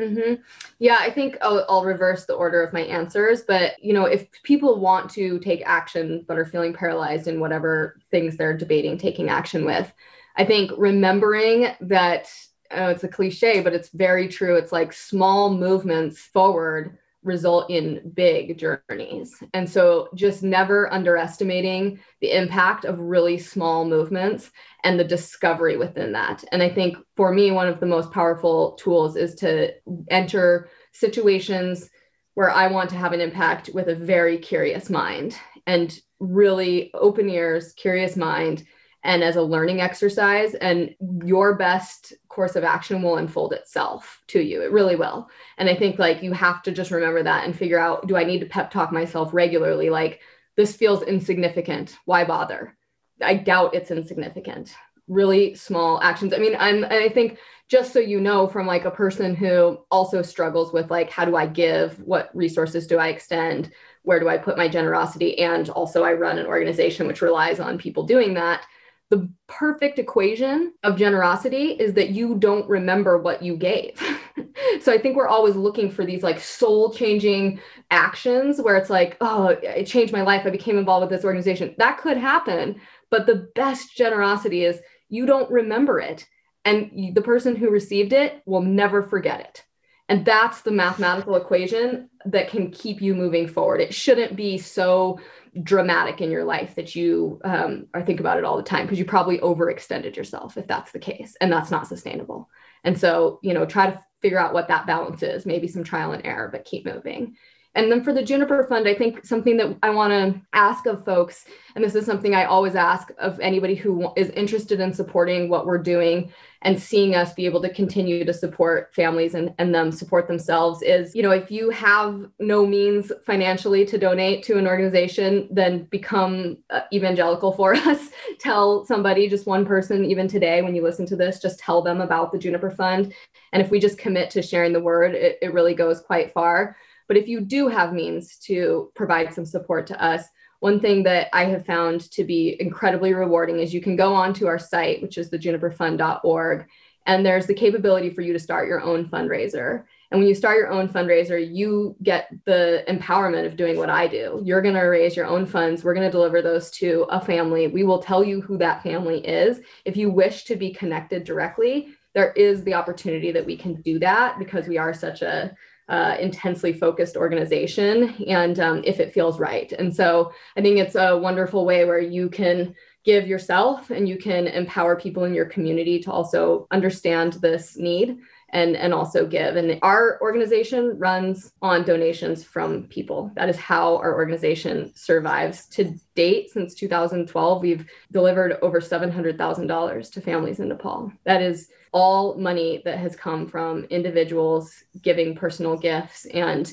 Mm-hmm. 0.00 0.40
Yeah, 0.78 0.98
I 1.00 1.10
think 1.10 1.36
I'll, 1.42 1.64
I'll, 1.68 1.84
reverse 1.84 2.24
the 2.24 2.34
order 2.34 2.62
of 2.62 2.72
my 2.72 2.80
answers. 2.82 3.42
But 3.42 3.82
you 3.82 3.92
know, 3.92 4.04
if 4.04 4.30
people 4.44 4.80
want 4.80 5.10
to 5.10 5.38
take 5.40 5.62
action 5.66 6.24
but 6.26 6.38
are 6.38 6.44
feeling 6.46 6.72
paralyzed 6.72 7.28
in 7.28 7.40
whatever 7.40 7.98
things 8.10 8.36
they're 8.36 8.56
debating 8.56 8.96
taking 8.96 9.28
action 9.28 9.64
with, 9.64 9.92
I 10.36 10.44
think 10.44 10.70
remembering 10.76 11.68
that 11.80 12.30
oh, 12.72 12.88
it's 12.88 13.04
a 13.04 13.08
cliche, 13.08 13.60
but 13.60 13.74
it's 13.74 13.88
very 13.90 14.28
true. 14.28 14.56
It's 14.56 14.72
like 14.72 14.92
small 14.92 15.52
movements 15.52 16.18
forward 16.20 16.98
result 17.22 17.70
in 17.70 18.10
big 18.14 18.58
journeys. 18.58 19.42
And 19.52 19.68
so 19.68 20.08
just 20.14 20.42
never 20.42 20.90
underestimating 20.92 22.00
the 22.20 22.34
impact 22.34 22.86
of 22.86 22.98
really 22.98 23.38
small 23.38 23.84
movements 23.84 24.50
and 24.84 24.98
the 24.98 25.04
discovery 25.04 25.76
within 25.76 26.12
that. 26.12 26.42
And 26.50 26.62
I 26.62 26.70
think 26.70 26.96
for 27.16 27.32
me, 27.32 27.50
one 27.50 27.68
of 27.68 27.78
the 27.78 27.86
most 27.86 28.10
powerful 28.10 28.72
tools 28.72 29.16
is 29.16 29.34
to 29.36 29.74
enter 30.08 30.70
situations 30.92 31.90
where 32.34 32.50
I 32.50 32.68
want 32.68 32.88
to 32.90 32.96
have 32.96 33.12
an 33.12 33.20
impact 33.20 33.70
with 33.74 33.88
a 33.88 33.94
very 33.94 34.38
curious 34.38 34.88
mind 34.88 35.36
and 35.66 35.98
really 36.20 36.90
open 36.94 37.28
ears, 37.28 37.74
curious 37.74 38.16
mind, 38.16 38.64
and 39.02 39.22
as 39.22 39.36
a 39.36 39.42
learning 39.42 39.80
exercise. 39.80 40.54
And 40.54 40.94
your 41.24 41.54
best 41.54 42.12
course 42.28 42.56
of 42.56 42.64
action 42.64 43.02
will 43.02 43.16
unfold 43.16 43.52
itself 43.52 44.22
to 44.28 44.40
you. 44.40 44.62
It 44.62 44.72
really 44.72 44.96
will. 44.96 45.28
And 45.58 45.68
I 45.68 45.74
think 45.74 45.98
like 45.98 46.22
you 46.22 46.32
have 46.32 46.62
to 46.64 46.72
just 46.72 46.90
remember 46.90 47.22
that 47.22 47.44
and 47.44 47.56
figure 47.56 47.78
out 47.78 48.06
do 48.06 48.16
I 48.16 48.24
need 48.24 48.40
to 48.40 48.46
pep 48.46 48.70
talk 48.70 48.92
myself 48.92 49.32
regularly? 49.32 49.90
Like, 49.90 50.20
this 50.56 50.76
feels 50.76 51.02
insignificant. 51.02 51.96
Why 52.04 52.24
bother? 52.24 52.76
I 53.22 53.34
doubt 53.34 53.74
it's 53.74 53.90
insignificant. 53.90 54.74
Really 55.08 55.54
small 55.54 56.02
actions. 56.02 56.34
I 56.34 56.38
mean, 56.38 56.56
I'm, 56.58 56.84
I 56.84 57.08
think 57.08 57.38
just 57.68 57.92
so 57.92 57.98
you 57.98 58.20
know, 58.20 58.46
from 58.46 58.66
like 58.66 58.84
a 58.84 58.90
person 58.90 59.34
who 59.34 59.78
also 59.90 60.22
struggles 60.22 60.72
with 60.72 60.90
like, 60.90 61.08
how 61.08 61.24
do 61.24 61.36
I 61.36 61.46
give? 61.46 61.98
What 62.00 62.30
resources 62.34 62.86
do 62.86 62.98
I 62.98 63.08
extend? 63.08 63.72
Where 64.02 64.20
do 64.20 64.28
I 64.28 64.38
put 64.38 64.58
my 64.58 64.68
generosity? 64.68 65.38
And 65.38 65.68
also, 65.70 66.02
I 66.02 66.12
run 66.12 66.38
an 66.38 66.46
organization 66.46 67.06
which 67.06 67.22
relies 67.22 67.60
on 67.60 67.78
people 67.78 68.02
doing 68.02 68.34
that. 68.34 68.66
The 69.10 69.28
perfect 69.48 69.98
equation 69.98 70.72
of 70.84 70.96
generosity 70.96 71.72
is 71.72 71.94
that 71.94 72.10
you 72.10 72.36
don't 72.36 72.68
remember 72.68 73.18
what 73.18 73.42
you 73.42 73.56
gave. 73.56 74.00
so 74.80 74.92
I 74.92 74.98
think 74.98 75.16
we're 75.16 75.26
always 75.26 75.56
looking 75.56 75.90
for 75.90 76.04
these 76.04 76.22
like 76.22 76.38
soul 76.38 76.92
changing 76.92 77.60
actions 77.90 78.60
where 78.60 78.76
it's 78.76 78.90
like, 78.90 79.16
oh, 79.20 79.48
it 79.48 79.84
changed 79.84 80.12
my 80.12 80.22
life. 80.22 80.46
I 80.46 80.50
became 80.50 80.78
involved 80.78 81.02
with 81.02 81.18
this 81.18 81.24
organization. 81.24 81.74
That 81.78 81.98
could 81.98 82.16
happen. 82.16 82.80
But 83.10 83.26
the 83.26 83.50
best 83.56 83.96
generosity 83.96 84.64
is 84.64 84.80
you 85.08 85.26
don't 85.26 85.50
remember 85.50 85.98
it. 85.98 86.26
And 86.64 87.14
the 87.14 87.22
person 87.22 87.56
who 87.56 87.70
received 87.70 88.12
it 88.12 88.42
will 88.46 88.62
never 88.62 89.02
forget 89.02 89.40
it. 89.40 89.64
And 90.08 90.24
that's 90.24 90.62
the 90.62 90.72
mathematical 90.72 91.36
equation 91.36 92.10
that 92.26 92.48
can 92.48 92.72
keep 92.72 93.00
you 93.00 93.14
moving 93.14 93.46
forward. 93.46 93.80
It 93.80 93.94
shouldn't 93.94 94.34
be 94.34 94.58
so 94.58 95.20
dramatic 95.62 96.20
in 96.20 96.30
your 96.30 96.44
life 96.44 96.74
that 96.74 96.94
you 96.94 97.40
um, 97.44 97.86
are 97.94 98.02
think 98.02 98.20
about 98.20 98.38
it 98.38 98.44
all 98.44 98.56
the 98.56 98.62
time 98.62 98.86
because 98.86 98.98
you 98.98 99.04
probably 99.04 99.38
overextended 99.38 100.16
yourself 100.16 100.56
if 100.56 100.66
that's 100.66 100.92
the 100.92 100.98
case, 100.98 101.36
and 101.40 101.52
that's 101.52 101.70
not 101.70 101.86
sustainable. 101.86 102.48
And 102.84 102.98
so, 102.98 103.40
you 103.42 103.52
know, 103.52 103.66
try 103.66 103.90
to 103.90 104.00
figure 104.22 104.38
out 104.38 104.54
what 104.54 104.68
that 104.68 104.86
balance 104.86 105.22
is. 105.22 105.46
Maybe 105.46 105.66
some 105.66 105.84
trial 105.84 106.12
and 106.12 106.24
error, 106.24 106.48
but 106.50 106.64
keep 106.64 106.84
moving. 106.84 107.36
And 107.74 107.90
then 107.90 108.02
for 108.02 108.12
the 108.12 108.22
Juniper 108.22 108.64
Fund, 108.64 108.88
I 108.88 108.94
think 108.94 109.24
something 109.24 109.56
that 109.58 109.76
I 109.82 109.90
want 109.90 110.12
to 110.12 110.40
ask 110.52 110.86
of 110.86 111.04
folks, 111.04 111.44
and 111.74 111.84
this 111.84 111.94
is 111.94 112.04
something 112.04 112.34
I 112.34 112.44
always 112.44 112.74
ask 112.74 113.10
of 113.18 113.38
anybody 113.38 113.76
who 113.76 114.12
is 114.16 114.30
interested 114.30 114.80
in 114.80 114.92
supporting 114.92 115.48
what 115.48 115.66
we're 115.66 115.78
doing 115.78 116.32
and 116.62 116.80
seeing 116.80 117.14
us 117.14 117.32
be 117.32 117.46
able 117.46 117.62
to 117.62 117.72
continue 117.72 118.24
to 118.24 118.34
support 118.34 118.94
families 118.94 119.34
and, 119.34 119.54
and 119.58 119.74
them 119.74 119.90
support 119.90 120.28
themselves 120.28 120.82
is, 120.82 121.14
you 121.14 121.22
know, 121.22 121.30
if 121.30 121.50
you 121.50 121.70
have 121.70 122.28
no 122.38 122.66
means 122.66 123.10
financially 123.24 123.86
to 123.86 123.96
donate 123.96 124.42
to 124.44 124.58
an 124.58 124.66
organization, 124.66 125.48
then 125.50 125.84
become 125.84 126.58
uh, 126.68 126.82
evangelical 126.92 127.52
for 127.52 127.74
us. 127.76 128.10
tell 128.38 128.84
somebody, 128.84 129.26
just 129.28 129.46
one 129.46 129.64
person, 129.64 130.04
even 130.04 130.28
today, 130.28 130.60
when 130.60 130.74
you 130.74 130.82
listen 130.82 131.06
to 131.06 131.16
this, 131.16 131.40
just 131.40 131.58
tell 131.58 131.80
them 131.80 132.02
about 132.02 132.30
the 132.30 132.38
Juniper 132.38 132.70
Fund. 132.70 133.14
And 133.52 133.62
if 133.62 133.70
we 133.70 133.80
just 133.80 133.98
commit 133.98 134.28
to 134.30 134.42
sharing 134.42 134.74
the 134.74 134.80
word, 134.80 135.14
it, 135.14 135.38
it 135.40 135.54
really 135.54 135.74
goes 135.74 136.00
quite 136.00 136.32
far. 136.32 136.76
But 137.08 137.16
if 137.16 137.26
you 137.26 137.40
do 137.40 137.68
have 137.68 137.92
means 137.92 138.36
to 138.44 138.92
provide 138.94 139.32
some 139.32 139.46
support 139.46 139.86
to 139.88 140.00
us, 140.00 140.24
one 140.60 140.80
thing 140.80 141.02
that 141.04 141.28
I 141.32 141.44
have 141.46 141.66
found 141.66 142.10
to 142.12 142.24
be 142.24 142.56
incredibly 142.60 143.12
rewarding 143.12 143.58
is 143.58 143.74
you 143.74 143.80
can 143.80 143.96
go 143.96 144.14
onto 144.14 144.46
our 144.46 144.58
site, 144.58 145.02
which 145.02 145.18
is 145.18 145.30
the 145.30 145.38
juniperfund.org, 145.38 146.66
and 147.06 147.26
there's 147.26 147.46
the 147.46 147.54
capability 147.54 148.10
for 148.10 148.20
you 148.20 148.32
to 148.32 148.38
start 148.38 148.68
your 148.68 148.80
own 148.80 149.08
fundraiser. 149.08 149.84
And 150.10 150.20
when 150.20 150.28
you 150.28 150.34
start 150.34 150.58
your 150.58 150.70
own 150.70 150.88
fundraiser, 150.88 151.40
you 151.40 151.96
get 152.02 152.28
the 152.44 152.84
empowerment 152.88 153.46
of 153.46 153.56
doing 153.56 153.78
what 153.78 153.88
I 153.88 154.06
do. 154.06 154.42
You're 154.44 154.60
going 154.60 154.74
to 154.74 154.80
raise 154.80 155.16
your 155.16 155.26
own 155.26 155.46
funds. 155.46 155.82
We're 155.82 155.94
going 155.94 156.06
to 156.06 156.12
deliver 156.12 156.42
those 156.42 156.70
to 156.72 157.06
a 157.10 157.20
family. 157.20 157.68
We 157.68 157.84
will 157.84 158.02
tell 158.02 158.22
you 158.22 158.40
who 158.40 158.58
that 158.58 158.82
family 158.82 159.26
is. 159.26 159.60
If 159.84 159.96
you 159.96 160.10
wish 160.10 160.44
to 160.44 160.56
be 160.56 160.72
connected 160.72 161.24
directly, 161.24 161.94
there 162.14 162.32
is 162.32 162.64
the 162.64 162.74
opportunity 162.74 163.30
that 163.32 163.46
we 163.46 163.56
can 163.56 163.80
do 163.82 163.98
that 164.00 164.38
because 164.38 164.66
we 164.66 164.78
are 164.78 164.92
such 164.92 165.22
a 165.22 165.54
uh, 165.90 166.16
intensely 166.20 166.72
focused 166.72 167.16
organization 167.16 168.14
and 168.28 168.60
um, 168.60 168.80
if 168.84 169.00
it 169.00 169.12
feels 169.12 169.38
right. 169.38 169.72
And 169.72 169.94
so 169.94 170.32
I 170.56 170.62
think 170.62 170.78
it's 170.78 170.94
a 170.94 171.18
wonderful 171.18 171.66
way 171.66 171.84
where 171.84 172.00
you 172.00 172.30
can 172.30 172.74
give 173.04 173.26
yourself 173.26 173.90
and 173.90 174.08
you 174.08 174.16
can 174.16 174.46
empower 174.46 174.94
people 174.94 175.24
in 175.24 175.34
your 175.34 175.46
community 175.46 175.98
to 175.98 176.12
also 176.12 176.66
understand 176.70 177.34
this 177.34 177.76
need 177.76 178.18
and 178.52 178.76
and 178.76 178.92
also 178.92 179.26
give 179.26 179.56
and 179.56 179.78
our 179.82 180.20
organization 180.20 180.98
runs 180.98 181.52
on 181.62 181.84
donations 181.84 182.44
from 182.44 182.84
people 182.84 183.30
that 183.36 183.48
is 183.48 183.56
how 183.56 183.96
our 183.98 184.14
organization 184.14 184.92
survives 184.94 185.66
to 185.66 185.94
date 186.14 186.50
since 186.50 186.74
2012 186.74 187.62
we've 187.62 187.86
delivered 188.10 188.58
over 188.62 188.80
$700000 188.80 190.12
to 190.12 190.20
families 190.20 190.60
in 190.60 190.68
nepal 190.68 191.12
that 191.24 191.42
is 191.42 191.68
all 191.92 192.36
money 192.36 192.82
that 192.84 192.98
has 192.98 193.16
come 193.16 193.48
from 193.48 193.84
individuals 193.84 194.84
giving 195.02 195.34
personal 195.34 195.76
gifts 195.76 196.26
and 196.26 196.72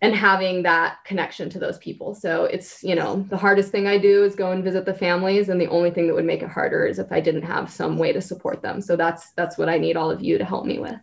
and 0.00 0.14
having 0.14 0.62
that 0.62 0.98
connection 1.04 1.50
to 1.50 1.58
those 1.58 1.78
people. 1.78 2.14
So 2.14 2.44
it's, 2.44 2.84
you 2.84 2.94
know, 2.94 3.26
the 3.30 3.36
hardest 3.36 3.72
thing 3.72 3.88
I 3.88 3.98
do 3.98 4.22
is 4.22 4.36
go 4.36 4.52
and 4.52 4.62
visit 4.62 4.84
the 4.84 4.94
families 4.94 5.48
and 5.48 5.60
the 5.60 5.66
only 5.68 5.90
thing 5.90 6.06
that 6.06 6.14
would 6.14 6.24
make 6.24 6.42
it 6.42 6.48
harder 6.48 6.86
is 6.86 7.00
if 7.00 7.10
I 7.10 7.20
didn't 7.20 7.42
have 7.42 7.70
some 7.70 7.98
way 7.98 8.12
to 8.12 8.20
support 8.20 8.62
them. 8.62 8.80
So 8.80 8.94
that's 8.94 9.32
that's 9.32 9.58
what 9.58 9.68
I 9.68 9.78
need 9.78 9.96
all 9.96 10.10
of 10.10 10.22
you 10.22 10.38
to 10.38 10.44
help 10.44 10.66
me 10.66 10.78
with. 10.78 11.00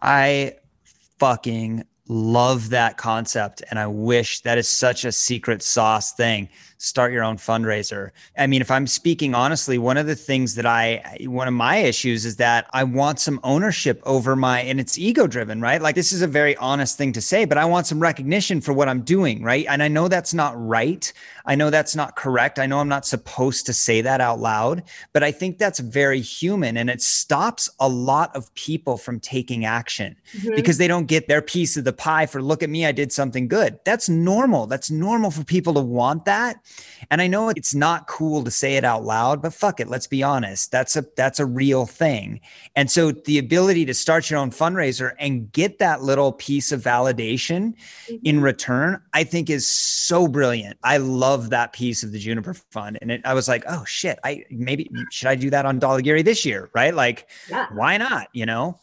I 0.00 0.54
fucking 1.18 1.84
love 2.08 2.70
that 2.70 2.96
concept 2.96 3.62
and 3.70 3.78
I 3.78 3.86
wish 3.86 4.40
that 4.40 4.58
is 4.58 4.68
such 4.68 5.04
a 5.04 5.12
secret 5.12 5.62
sauce 5.62 6.12
thing 6.12 6.48
start 6.78 7.12
your 7.12 7.24
own 7.24 7.36
fundraiser. 7.36 8.10
I 8.36 8.46
mean, 8.46 8.60
if 8.60 8.70
I'm 8.70 8.86
speaking 8.86 9.34
honestly, 9.34 9.78
one 9.78 9.96
of 9.96 10.06
the 10.06 10.14
things 10.14 10.54
that 10.54 10.64
I, 10.64 11.18
one 11.22 11.48
of 11.48 11.54
my 11.54 11.76
issues 11.76 12.24
is 12.24 12.36
that 12.36 12.66
I 12.72 12.84
want 12.84 13.18
some 13.18 13.40
ownership 13.42 14.00
over 14.06 14.36
my, 14.36 14.60
and 14.60 14.78
it's 14.78 14.96
ego 14.96 15.26
driven, 15.26 15.60
right? 15.60 15.82
Like 15.82 15.96
this 15.96 16.12
is 16.12 16.22
a 16.22 16.28
very 16.28 16.56
honest 16.56 16.96
thing 16.96 17.12
to 17.14 17.20
say, 17.20 17.44
but 17.44 17.58
I 17.58 17.64
want 17.64 17.88
some 17.88 18.00
recognition 18.00 18.60
for 18.60 18.72
what 18.72 18.88
I'm 18.88 19.02
doing, 19.02 19.42
right? 19.42 19.66
And 19.68 19.82
I 19.82 19.88
know 19.88 20.06
that's 20.06 20.32
not 20.32 20.54
right. 20.56 21.12
I 21.46 21.56
know 21.56 21.68
that's 21.70 21.96
not 21.96 22.14
correct. 22.14 22.60
I 22.60 22.66
know 22.66 22.78
I'm 22.78 22.88
not 22.88 23.06
supposed 23.06 23.66
to 23.66 23.72
say 23.72 24.00
that 24.02 24.20
out 24.20 24.38
loud, 24.38 24.84
but 25.12 25.24
I 25.24 25.32
think 25.32 25.58
that's 25.58 25.80
very 25.80 26.20
human 26.20 26.76
and 26.76 26.88
it 26.88 27.02
stops 27.02 27.68
a 27.80 27.88
lot 27.88 28.34
of 28.36 28.54
people 28.54 28.98
from 28.98 29.18
taking 29.18 29.64
action 29.64 30.16
mm-hmm. 30.32 30.54
because 30.54 30.78
they 30.78 30.86
don't 30.86 31.06
get 31.06 31.26
their 31.26 31.42
piece 31.42 31.76
of 31.76 31.84
the 31.84 31.92
pie 31.98 32.26
for 32.26 32.40
look 32.40 32.62
at 32.62 32.70
me, 32.70 32.86
I 32.86 32.92
did 32.92 33.12
something 33.12 33.48
good. 33.48 33.78
That's 33.84 34.08
normal. 34.08 34.66
That's 34.66 34.90
normal 34.90 35.30
for 35.30 35.44
people 35.44 35.74
to 35.74 35.80
want 35.80 36.24
that. 36.24 36.56
And 37.10 37.20
I 37.20 37.26
know 37.26 37.50
it's 37.50 37.74
not 37.74 38.06
cool 38.06 38.42
to 38.44 38.50
say 38.50 38.76
it 38.76 38.84
out 38.84 39.04
loud, 39.04 39.42
but 39.42 39.52
fuck 39.52 39.80
it, 39.80 39.88
let's 39.88 40.06
be 40.06 40.22
honest. 40.22 40.70
That's 40.70 40.96
a 40.96 41.04
that's 41.16 41.40
a 41.40 41.46
real 41.46 41.84
thing. 41.84 42.40
And 42.76 42.90
so 42.90 43.12
the 43.12 43.38
ability 43.38 43.84
to 43.86 43.94
start 43.94 44.30
your 44.30 44.38
own 44.38 44.50
fundraiser 44.50 45.12
and 45.18 45.50
get 45.52 45.78
that 45.78 46.02
little 46.02 46.32
piece 46.32 46.72
of 46.72 46.82
validation 46.82 47.74
mm-hmm. 48.06 48.16
in 48.24 48.40
return, 48.40 49.02
I 49.12 49.24
think 49.24 49.50
is 49.50 49.68
so 49.68 50.28
brilliant. 50.28 50.78
I 50.84 50.98
love 50.98 51.50
that 51.50 51.72
piece 51.72 52.02
of 52.02 52.12
the 52.12 52.18
Juniper 52.18 52.54
Fund. 52.54 52.98
And 53.02 53.10
it, 53.10 53.20
I 53.24 53.34
was 53.34 53.48
like, 53.48 53.64
oh 53.68 53.84
shit, 53.84 54.18
I 54.24 54.44
maybe 54.50 54.90
should 55.10 55.28
I 55.28 55.34
do 55.34 55.50
that 55.50 55.66
on 55.66 55.80
Dhaulagiri 55.80 56.24
this 56.24 56.44
year? 56.46 56.70
Right? 56.74 56.94
Like, 56.94 57.28
yeah. 57.50 57.66
why 57.72 57.96
not? 57.96 58.28
You 58.32 58.46
know? 58.46 58.78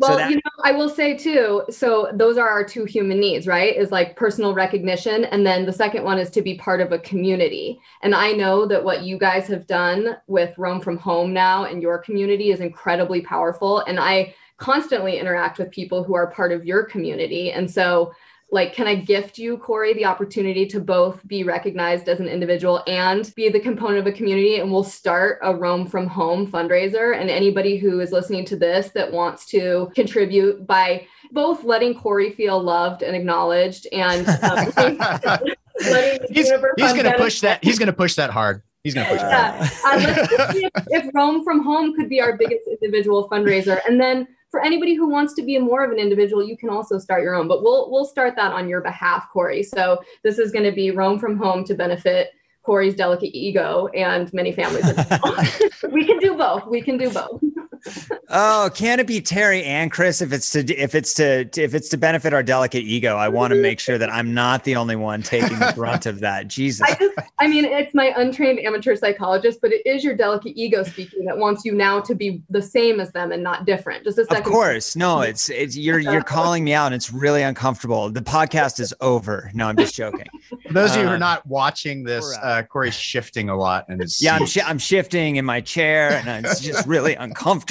Well, 0.00 0.12
so 0.12 0.16
that- 0.16 0.30
you 0.30 0.36
know, 0.36 0.62
I 0.64 0.72
will 0.72 0.88
say 0.88 1.16
too, 1.16 1.62
so 1.70 2.10
those 2.12 2.38
are 2.38 2.48
our 2.48 2.64
two 2.64 2.84
human 2.84 3.20
needs, 3.20 3.46
right? 3.46 3.76
Is 3.76 3.92
like 3.92 4.16
personal 4.16 4.54
recognition. 4.54 5.26
And 5.26 5.46
then 5.46 5.66
the 5.66 5.72
second 5.72 6.04
one 6.04 6.18
is 6.18 6.30
to 6.30 6.42
be 6.42 6.54
part 6.56 6.80
of 6.80 6.90
a 6.92 6.98
community. 6.98 7.80
And 8.02 8.14
I 8.14 8.32
know 8.32 8.66
that 8.66 8.82
what 8.82 9.02
you 9.02 9.18
guys 9.18 9.46
have 9.48 9.66
done 9.66 10.16
with 10.26 10.56
Roam 10.58 10.80
from 10.80 10.96
Home 10.98 11.32
now 11.32 11.64
and 11.64 11.82
your 11.82 11.98
community 11.98 12.50
is 12.50 12.60
incredibly 12.60 13.20
powerful. 13.20 13.80
And 13.80 14.00
I 14.00 14.34
constantly 14.56 15.18
interact 15.18 15.58
with 15.58 15.70
people 15.70 16.04
who 16.04 16.14
are 16.14 16.30
part 16.30 16.52
of 16.52 16.64
your 16.64 16.84
community. 16.84 17.52
And 17.52 17.70
so 17.70 18.12
like 18.52 18.74
can 18.74 18.86
i 18.86 18.94
gift 18.94 19.38
you 19.38 19.56
corey 19.58 19.94
the 19.94 20.04
opportunity 20.04 20.66
to 20.66 20.80
both 20.80 21.26
be 21.26 21.44
recognized 21.44 22.08
as 22.08 22.20
an 22.20 22.26
individual 22.26 22.82
and 22.86 23.32
be 23.34 23.48
the 23.48 23.60
component 23.60 23.98
of 23.98 24.06
a 24.06 24.12
community? 24.12 24.56
And 24.56 24.70
we'll 24.70 24.84
start 24.84 25.38
a 25.42 25.54
roam 25.54 25.86
from 25.86 26.06
home 26.06 26.50
fundraiser. 26.50 27.18
And 27.18 27.30
anybody 27.30 27.76
who 27.76 28.00
is 28.00 28.12
listening 28.12 28.44
to 28.46 28.56
this 28.56 28.90
that 28.90 29.12
wants 29.12 29.46
to 29.46 29.90
contribute 29.94 30.66
by 30.66 31.06
both 31.32 31.64
letting 31.64 31.94
corey 31.94 32.30
feel 32.32 32.60
loved 32.60 33.02
and 33.02 33.14
acknowledged 33.14 33.86
and 33.92 34.28
um, 34.28 34.72
he's, 36.30 36.50
he's 36.50 36.50
going 36.50 37.04
to 37.04 37.14
push 37.16 37.40
that 37.40 37.62
he's 37.62 37.78
going 37.78 37.86
to 37.86 37.92
push 37.92 38.14
that 38.16 38.30
hard. 38.30 38.62
He's 38.82 38.94
gonna 38.94 39.10
push 39.10 39.20
yeah. 39.20 39.68
Uh, 39.84 39.98
if, 39.98 40.72
if 40.88 41.14
Roam 41.14 41.44
from 41.44 41.62
Home 41.62 41.94
could 41.94 42.08
be 42.08 42.18
our 42.22 42.38
biggest 42.38 42.66
individual 42.66 43.28
fundraiser, 43.28 43.78
and 43.86 44.00
then 44.00 44.26
for 44.50 44.60
anybody 44.60 44.94
who 44.94 45.08
wants 45.08 45.34
to 45.34 45.42
be 45.42 45.58
more 45.58 45.84
of 45.84 45.92
an 45.92 45.98
individual, 45.98 46.42
you 46.42 46.56
can 46.56 46.70
also 46.70 46.98
start 46.98 47.22
your 47.22 47.34
own. 47.34 47.48
But 47.48 47.62
we'll 47.62 47.90
we'll 47.90 48.04
start 48.04 48.34
that 48.36 48.52
on 48.52 48.68
your 48.68 48.80
behalf, 48.80 49.28
Corey. 49.32 49.62
So 49.62 50.00
this 50.22 50.38
is 50.38 50.50
going 50.50 50.64
to 50.64 50.72
be 50.72 50.90
Roam 50.90 51.18
from 51.18 51.36
Home 51.38 51.64
to 51.64 51.74
benefit 51.74 52.32
Corey's 52.62 52.94
delicate 52.94 53.30
ego 53.36 53.88
and 53.94 54.32
many 54.32 54.52
families. 54.52 54.84
we 55.92 56.04
can 56.04 56.18
do 56.18 56.36
both. 56.36 56.66
We 56.66 56.82
can 56.82 56.98
do 56.98 57.10
both. 57.10 57.40
Oh, 58.28 58.70
can 58.74 59.00
it 59.00 59.06
be 59.06 59.20
Terry 59.20 59.64
and 59.64 59.90
Chris 59.90 60.20
if 60.20 60.32
it's 60.32 60.52
to 60.52 60.60
if 60.74 60.94
it's 60.94 61.14
to 61.14 61.48
if 61.56 61.74
it's 61.74 61.88
to 61.90 61.96
benefit 61.96 62.34
our 62.34 62.42
delicate 62.42 62.84
ego? 62.84 63.16
I 63.16 63.28
want 63.28 63.52
to 63.52 63.60
make 63.60 63.80
sure 63.80 63.98
that 63.98 64.10
I'm 64.10 64.34
not 64.34 64.64
the 64.64 64.76
only 64.76 64.96
one 64.96 65.22
taking 65.22 65.58
the 65.58 65.72
brunt 65.74 66.06
of 66.06 66.20
that. 66.20 66.48
Jesus. 66.48 66.82
I 66.82 66.94
just 66.94 67.18
I 67.38 67.48
mean, 67.48 67.64
it's 67.64 67.94
my 67.94 68.12
untrained 68.16 68.60
amateur 68.60 68.94
psychologist, 68.96 69.60
but 69.62 69.72
it 69.72 69.82
is 69.86 70.04
your 70.04 70.14
delicate 70.14 70.52
ego 70.56 70.82
speaking 70.82 71.24
that 71.24 71.38
wants 71.38 71.64
you 71.64 71.72
now 71.72 72.00
to 72.00 72.14
be 72.14 72.42
the 72.50 72.60
same 72.60 73.00
as 73.00 73.12
them 73.12 73.32
and 73.32 73.42
not 73.42 73.64
different. 73.64 74.04
Just 74.04 74.18
a 74.18 74.24
second. 74.24 74.44
Of 74.44 74.52
course. 74.52 74.96
No, 74.96 75.22
it's 75.22 75.48
it's 75.48 75.76
you're 75.76 75.98
you're 76.10 76.22
calling 76.22 76.64
me 76.64 76.74
out 76.74 76.86
and 76.86 76.94
it's 76.94 77.12
really 77.12 77.42
uncomfortable. 77.42 78.10
The 78.10 78.20
podcast 78.20 78.80
is 78.80 78.92
over. 79.00 79.50
No, 79.54 79.68
I'm 79.68 79.76
just 79.76 79.94
joking. 79.94 80.26
For 80.66 80.72
those 80.72 80.90
of 80.92 80.98
you 80.98 81.02
who 81.04 81.10
are 81.10 81.14
uh, 81.14 81.18
not 81.18 81.46
watching 81.46 82.02
this, 82.02 82.36
uh, 82.42 82.62
Corey's 82.68 82.94
shifting 82.94 83.48
a 83.48 83.56
lot 83.56 83.86
and 83.88 84.00
his 84.02 84.20
Yeah, 84.20 84.36
I'm 84.36 84.46
sh- 84.46 84.58
I'm 84.64 84.78
shifting 84.78 85.36
in 85.36 85.44
my 85.44 85.60
chair 85.60 86.22
and 86.26 86.44
it's 86.44 86.60
just 86.60 86.86
really 86.86 87.14
uncomfortable. 87.14 87.69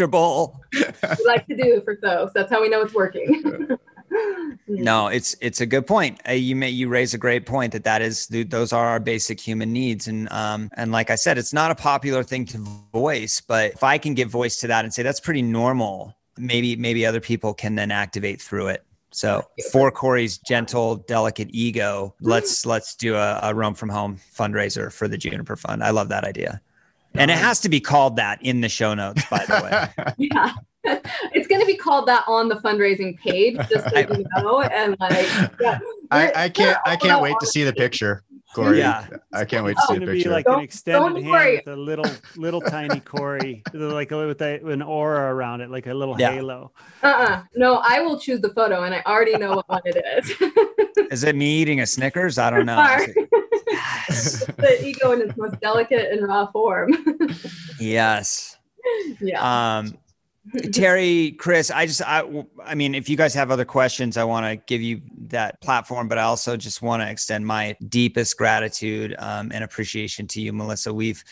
We 0.74 1.26
like 1.26 1.48
to 1.48 1.56
do 1.56 1.82
for 1.84 1.98
folks. 1.98 2.34
That's 2.34 2.52
how 2.52 2.62
we 2.62 2.70
know 2.70 2.82
it's 2.82 2.94
working. 2.94 3.70
no, 4.68 5.08
it's 5.08 5.36
it's 5.42 5.62
a 5.62 5.66
good 5.66 5.86
point. 5.86 6.20
Uh, 6.28 6.34
you 6.34 6.56
may 6.56 6.70
you 6.70 6.88
raise 6.88 7.14
a 7.14 7.18
great 7.18 7.46
point 7.46 7.74
that 7.74 7.84
that 7.84 8.02
is 8.02 8.28
those 8.28 8.74
are 8.74 8.88
our 8.88 9.00
basic 9.00 9.40
human 9.40 9.72
needs, 9.72 10.08
and 10.08 10.32
um 10.32 10.70
and 10.76 10.92
like 10.92 11.10
I 11.10 11.16
said, 11.16 11.38
it's 11.38 11.54
not 11.54 11.72
a 11.72 11.76
popular 11.76 12.24
thing 12.24 12.46
to 12.48 12.58
voice, 12.94 13.42
but 13.42 13.74
if 13.74 13.84
I 13.84 13.98
can 13.98 14.14
give 14.14 14.30
voice 14.30 14.60
to 14.62 14.68
that 14.68 14.86
and 14.86 14.94
say 14.94 15.04
that's 15.04 15.20
pretty 15.20 15.42
normal, 15.42 16.16
maybe 16.38 16.76
maybe 16.76 17.06
other 17.06 17.22
people 17.22 17.54
can 17.54 17.76
then 17.76 17.92
activate 17.92 18.42
through 18.42 18.68
it. 18.68 18.84
So 19.12 19.44
for 19.72 19.90
Corey's 19.92 20.38
gentle, 20.38 20.98
delicate 20.98 21.50
ego, 21.52 22.14
let's 22.22 22.66
let's 22.66 22.96
do 22.96 23.16
a, 23.16 23.40
a 23.42 23.56
roam 23.56 23.74
from 23.74 23.90
home 23.90 24.20
fundraiser 24.36 24.92
for 24.92 25.08
the 25.08 25.18
Juniper 25.18 25.56
Fund. 25.56 25.84
I 25.84 25.90
love 25.90 26.10
that 26.10 26.24
idea. 26.24 26.62
And 27.16 27.32
it 27.32 27.38
has 27.38 27.60
to 27.62 27.70
be 27.70 27.80
called 27.80 28.16
that 28.18 28.42
in 28.42 28.62
the 28.62 28.70
show 28.70 28.94
notes, 28.94 29.24
by 29.30 29.46
the 29.46 29.64
way. 29.64 30.14
yeah. 30.18 30.54
it's 31.34 31.48
going 31.48 31.60
to 31.60 31.68
be 31.68 31.76
called 31.76 32.08
that 32.08 32.24
on 32.28 32.48
the 32.48 32.56
fundraising 32.56 33.18
page, 33.20 33.58
just 33.70 33.90
so 33.90 34.00
you 34.00 34.26
know. 34.38 34.62
And 34.62 34.96
like, 35.00 35.28
yeah, 35.60 35.80
I, 36.12 36.32
I 36.36 36.50
can't, 36.50 36.78
I 36.86 36.96
can't 36.96 37.22
wait 37.22 37.36
to 37.40 37.48
see 37.48 37.64
the 37.64 37.74
picture. 37.74 38.24
Corey, 38.56 38.80
yeah, 38.80 39.06
I 39.32 39.46
can't 39.46 39.64
wait 39.64 39.76
to 39.76 39.82
see 39.88 39.94
the 39.96 40.00
picture. 40.00 40.14
It's 40.14 40.24
be 40.24 40.30
like 40.30 40.46
don't, 40.46 40.58
an 40.58 40.64
extended 40.64 41.24
hand 41.24 41.62
with 41.66 41.68
a 41.68 41.76
little, 41.76 42.12
little 42.36 42.62
tiny 42.62 43.00
Corey, 43.00 43.62
like 43.74 44.10
with 44.10 44.42
a, 44.42 44.60
an 44.66 44.82
aura 44.82 45.34
around 45.34 45.62
it, 45.62 45.70
like 45.70 45.86
a 45.86 45.94
little 45.94 46.20
yeah. 46.20 46.32
halo. 46.32 46.72
Uh-uh. 47.04 47.44
No, 47.56 47.84
I 47.86 48.00
will 48.00 48.20
choose 48.20 48.42
the 48.42 48.50
photo, 48.50 48.84
and 48.84 48.96
I 48.96 49.04
already 49.06 49.38
know 49.38 49.58
what 49.58 49.70
one 49.70 49.82
it 49.86 50.04
is. 50.18 51.08
is 51.12 51.24
it 51.24 51.36
me 51.36 51.46
eating 51.62 51.82
a 51.82 51.86
Snickers? 51.86 52.40
I 52.40 52.50
don't 52.50 52.66
know. 52.66 52.98
Yes. 53.70 54.46
the 54.58 54.86
ego 54.86 55.12
in 55.12 55.22
its 55.22 55.38
most 55.38 55.60
delicate 55.62 56.12
and 56.12 56.28
raw 56.28 56.52
form. 56.52 56.92
yes. 57.80 58.58
Yeah. 59.22 59.78
Um, 59.78 59.98
Terry, 60.72 61.34
Chris, 61.34 61.70
I 61.70 61.86
just, 61.86 62.02
I, 62.02 62.24
I 62.64 62.74
mean, 62.74 62.96
if 62.96 63.08
you 63.08 63.16
guys 63.16 63.34
have 63.36 63.52
other 63.52 63.66
questions, 63.66 64.18
I 64.18 64.24
want 64.24 64.46
to 64.46 64.56
give 64.56 64.82
you 64.82 65.02
that 65.28 65.62
platform, 65.62 66.08
but 66.08 66.18
I 66.18 66.24
also 66.24 66.58
just 66.58 66.82
want 66.82 67.04
to 67.04 67.10
extend 67.10 67.46
my 67.46 67.76
deepest 67.88 68.36
gratitude 68.38 69.16
um, 69.20 69.52
and 69.54 69.64
appreciation 69.64 70.28
to 70.28 70.42
you, 70.42 70.52
Melissa. 70.52 70.92
We've, 70.92 71.24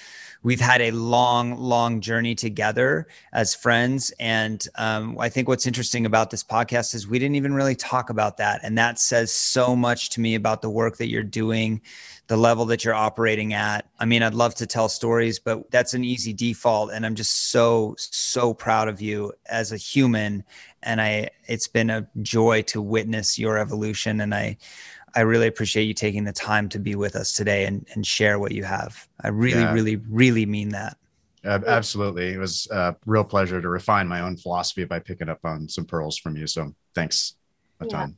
we've 0.43 0.59
had 0.59 0.81
a 0.81 0.91
long, 0.91 1.57
long 1.57 1.99
journey 1.99 2.35
together 2.35 3.07
as 3.33 3.55
friends, 3.55 4.11
and 4.19 4.63
um, 4.75 5.17
I 5.19 5.29
think 5.29 5.47
what's 5.47 5.65
interesting 5.65 6.05
about 6.05 6.29
this 6.29 6.43
podcast 6.43 6.93
is 6.93 7.07
we 7.07 7.17
didn't 7.17 7.35
even 7.35 7.53
really 7.53 7.75
talk 7.75 8.11
about 8.11 8.37
that, 8.37 8.59
and 8.63 8.77
that 8.77 8.99
says 8.99 9.31
so 9.31 9.75
much 9.75 10.09
to 10.11 10.21
me 10.21 10.35
about 10.35 10.61
the 10.61 10.69
work 10.69 10.97
that 10.97 11.07
you're 11.07 11.23
doing 11.23 11.81
the 12.27 12.37
level 12.37 12.65
that 12.65 12.83
you're 12.83 12.93
operating 12.93 13.53
at. 13.53 13.89
I 13.99 14.05
mean, 14.05 14.21
I'd 14.21 14.33
love 14.33 14.53
to 14.55 14.67
tell 14.67 14.89
stories, 14.89 15.39
but 15.39 15.71
that's 15.71 15.93
an 15.93 16.03
easy 16.03 16.33
default. 16.33 16.91
And 16.91 17.05
I'm 17.05 17.15
just 17.15 17.51
so, 17.51 17.95
so 17.97 18.53
proud 18.53 18.89
of 18.89 19.01
you 19.01 19.31
as 19.45 19.71
a 19.71 19.77
human. 19.77 20.43
And 20.83 21.01
I, 21.01 21.29
it's 21.47 21.67
been 21.67 21.89
a 21.89 22.07
joy 22.21 22.63
to 22.63 22.81
witness 22.81 23.39
your 23.39 23.57
evolution. 23.57 24.21
And 24.21 24.35
I, 24.35 24.57
I 25.15 25.21
really 25.21 25.47
appreciate 25.47 25.85
you 25.85 25.93
taking 25.93 26.25
the 26.25 26.33
time 26.33 26.67
to 26.69 26.79
be 26.79 26.95
with 26.95 27.15
us 27.15 27.31
today 27.31 27.65
and, 27.65 27.87
and 27.93 28.05
share 28.05 28.39
what 28.39 28.51
you 28.51 28.65
have. 28.65 29.07
I 29.21 29.29
really, 29.29 29.61
yeah. 29.61 29.73
really, 29.73 29.95
really 29.95 30.45
mean 30.45 30.69
that. 30.69 30.97
Uh, 31.45 31.59
absolutely. 31.65 32.33
It 32.33 32.39
was 32.39 32.67
a 32.71 32.93
real 33.05 33.23
pleasure 33.23 33.61
to 33.61 33.69
refine 33.69 34.05
my 34.07 34.19
own 34.19 34.35
philosophy 34.35 34.83
by 34.83 34.99
picking 34.99 35.29
up 35.29 35.39
on 35.45 35.69
some 35.69 35.85
pearls 35.85 36.17
from 36.17 36.35
you. 36.35 36.45
So 36.45 36.75
thanks 36.93 37.35
a 37.79 37.85
yeah. 37.85 37.91
ton. 37.91 38.17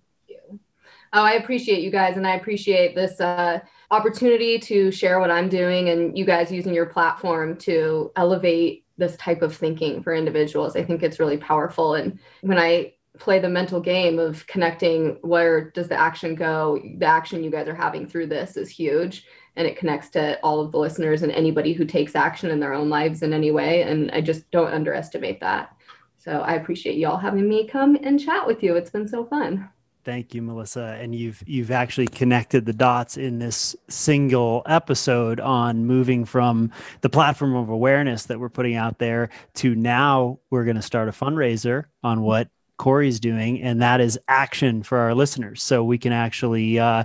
Oh, 1.12 1.24
I 1.24 1.34
appreciate 1.34 1.82
you 1.82 1.90
guys, 1.90 2.18
and 2.18 2.28
I 2.28 2.36
appreciate 2.36 2.94
this 2.94 3.20
uh, 3.20 3.60
opportunity 3.90 4.60
to 4.60 4.92
share 4.92 5.20
what 5.20 5.32
I'm 5.32 5.50
doing, 5.50 5.90
and 5.90 6.16
you 6.18 6.24
guys 6.24 6.52
using 6.52 6.74
your 6.74 6.86
platform 6.86 7.58
to 7.58 8.12
elevate 8.16 8.86
this 8.98 9.16
type 9.18 9.42
of 9.42 9.56
thinking 9.56 10.04
for 10.04 10.14
individuals. 10.14 10.76
I 10.76 10.84
think 10.84 11.02
it's 11.02 11.20
really 11.20 11.38
powerful. 11.38 11.96
And 11.96 12.20
when 12.42 12.60
I 12.60 12.94
play 13.18 13.40
the 13.40 13.50
mental 13.50 13.82
game 13.82 14.20
of 14.20 14.46
connecting 14.48 15.18
where 15.22 15.72
does 15.72 15.88
the 15.88 16.00
action 16.00 16.36
go, 16.36 16.80
the 16.98 17.06
action 17.06 17.44
you 17.44 17.50
guys 17.50 17.68
are 17.68 17.76
having 17.76 18.08
through 18.08 18.28
this 18.28 18.56
is 18.56 18.70
huge, 18.70 19.26
and 19.56 19.68
it 19.68 19.78
connects 19.78 20.10
to 20.10 20.40
all 20.42 20.62
of 20.62 20.72
the 20.72 20.78
listeners 20.78 21.24
and 21.24 21.32
anybody 21.32 21.74
who 21.74 21.86
takes 21.86 22.16
action 22.16 22.52
in 22.52 22.60
their 22.60 22.74
own 22.74 22.88
lives 22.90 23.24
in 23.24 23.34
any 23.34 23.50
way. 23.52 23.82
And 23.82 24.12
I 24.12 24.22
just 24.22 24.50
don't 24.52 24.74
underestimate 24.74 25.40
that. 25.40 25.76
So 26.18 26.42
I 26.42 26.54
appreciate 26.54 26.98
you 26.98 27.08
all 27.08 27.18
having 27.18 27.50
me 27.50 27.68
come 27.68 27.98
and 28.04 28.20
chat 28.20 28.46
with 28.46 28.62
you. 28.62 28.76
It's 28.76 28.92
been 28.92 29.08
so 29.08 29.26
fun. 29.26 29.70
Thank 30.06 30.34
you, 30.34 30.42
Melissa. 30.42 30.98
And 31.00 31.14
you've 31.14 31.44
you've 31.46 31.72
actually 31.72 32.08
connected 32.08 32.66
the 32.66 32.74
dots 32.74 33.18
in 33.18 33.40
this 33.40 33.76
single 33.90 34.64
episode 34.66 35.40
on 35.40 35.86
moving 35.86 36.26
from 36.26 36.72
the 37.02 37.10
platform 37.10 37.56
of 37.56 37.70
awareness 37.70 38.26
that 38.26 38.40
we're 38.40 38.50
putting 38.50 38.76
out 38.76 38.98
there 38.98 39.30
to 39.56 39.76
now 39.76 40.40
we're 40.50 40.64
going 40.64 40.78
to 40.78 40.82
start 40.82 41.10
a 41.10 41.12
fundraiser 41.12 41.86
on 42.02 42.22
what 42.22 42.50
Corey's 42.78 43.20
doing, 43.20 43.62
and 43.62 43.82
that 43.82 44.00
is 44.00 44.18
action 44.28 44.84
for 44.84 44.98
our 45.00 45.14
listeners. 45.14 45.62
So 45.62 45.84
we 45.84 45.98
can 45.98 46.14
actually 46.14 46.80
uh, 46.80 47.04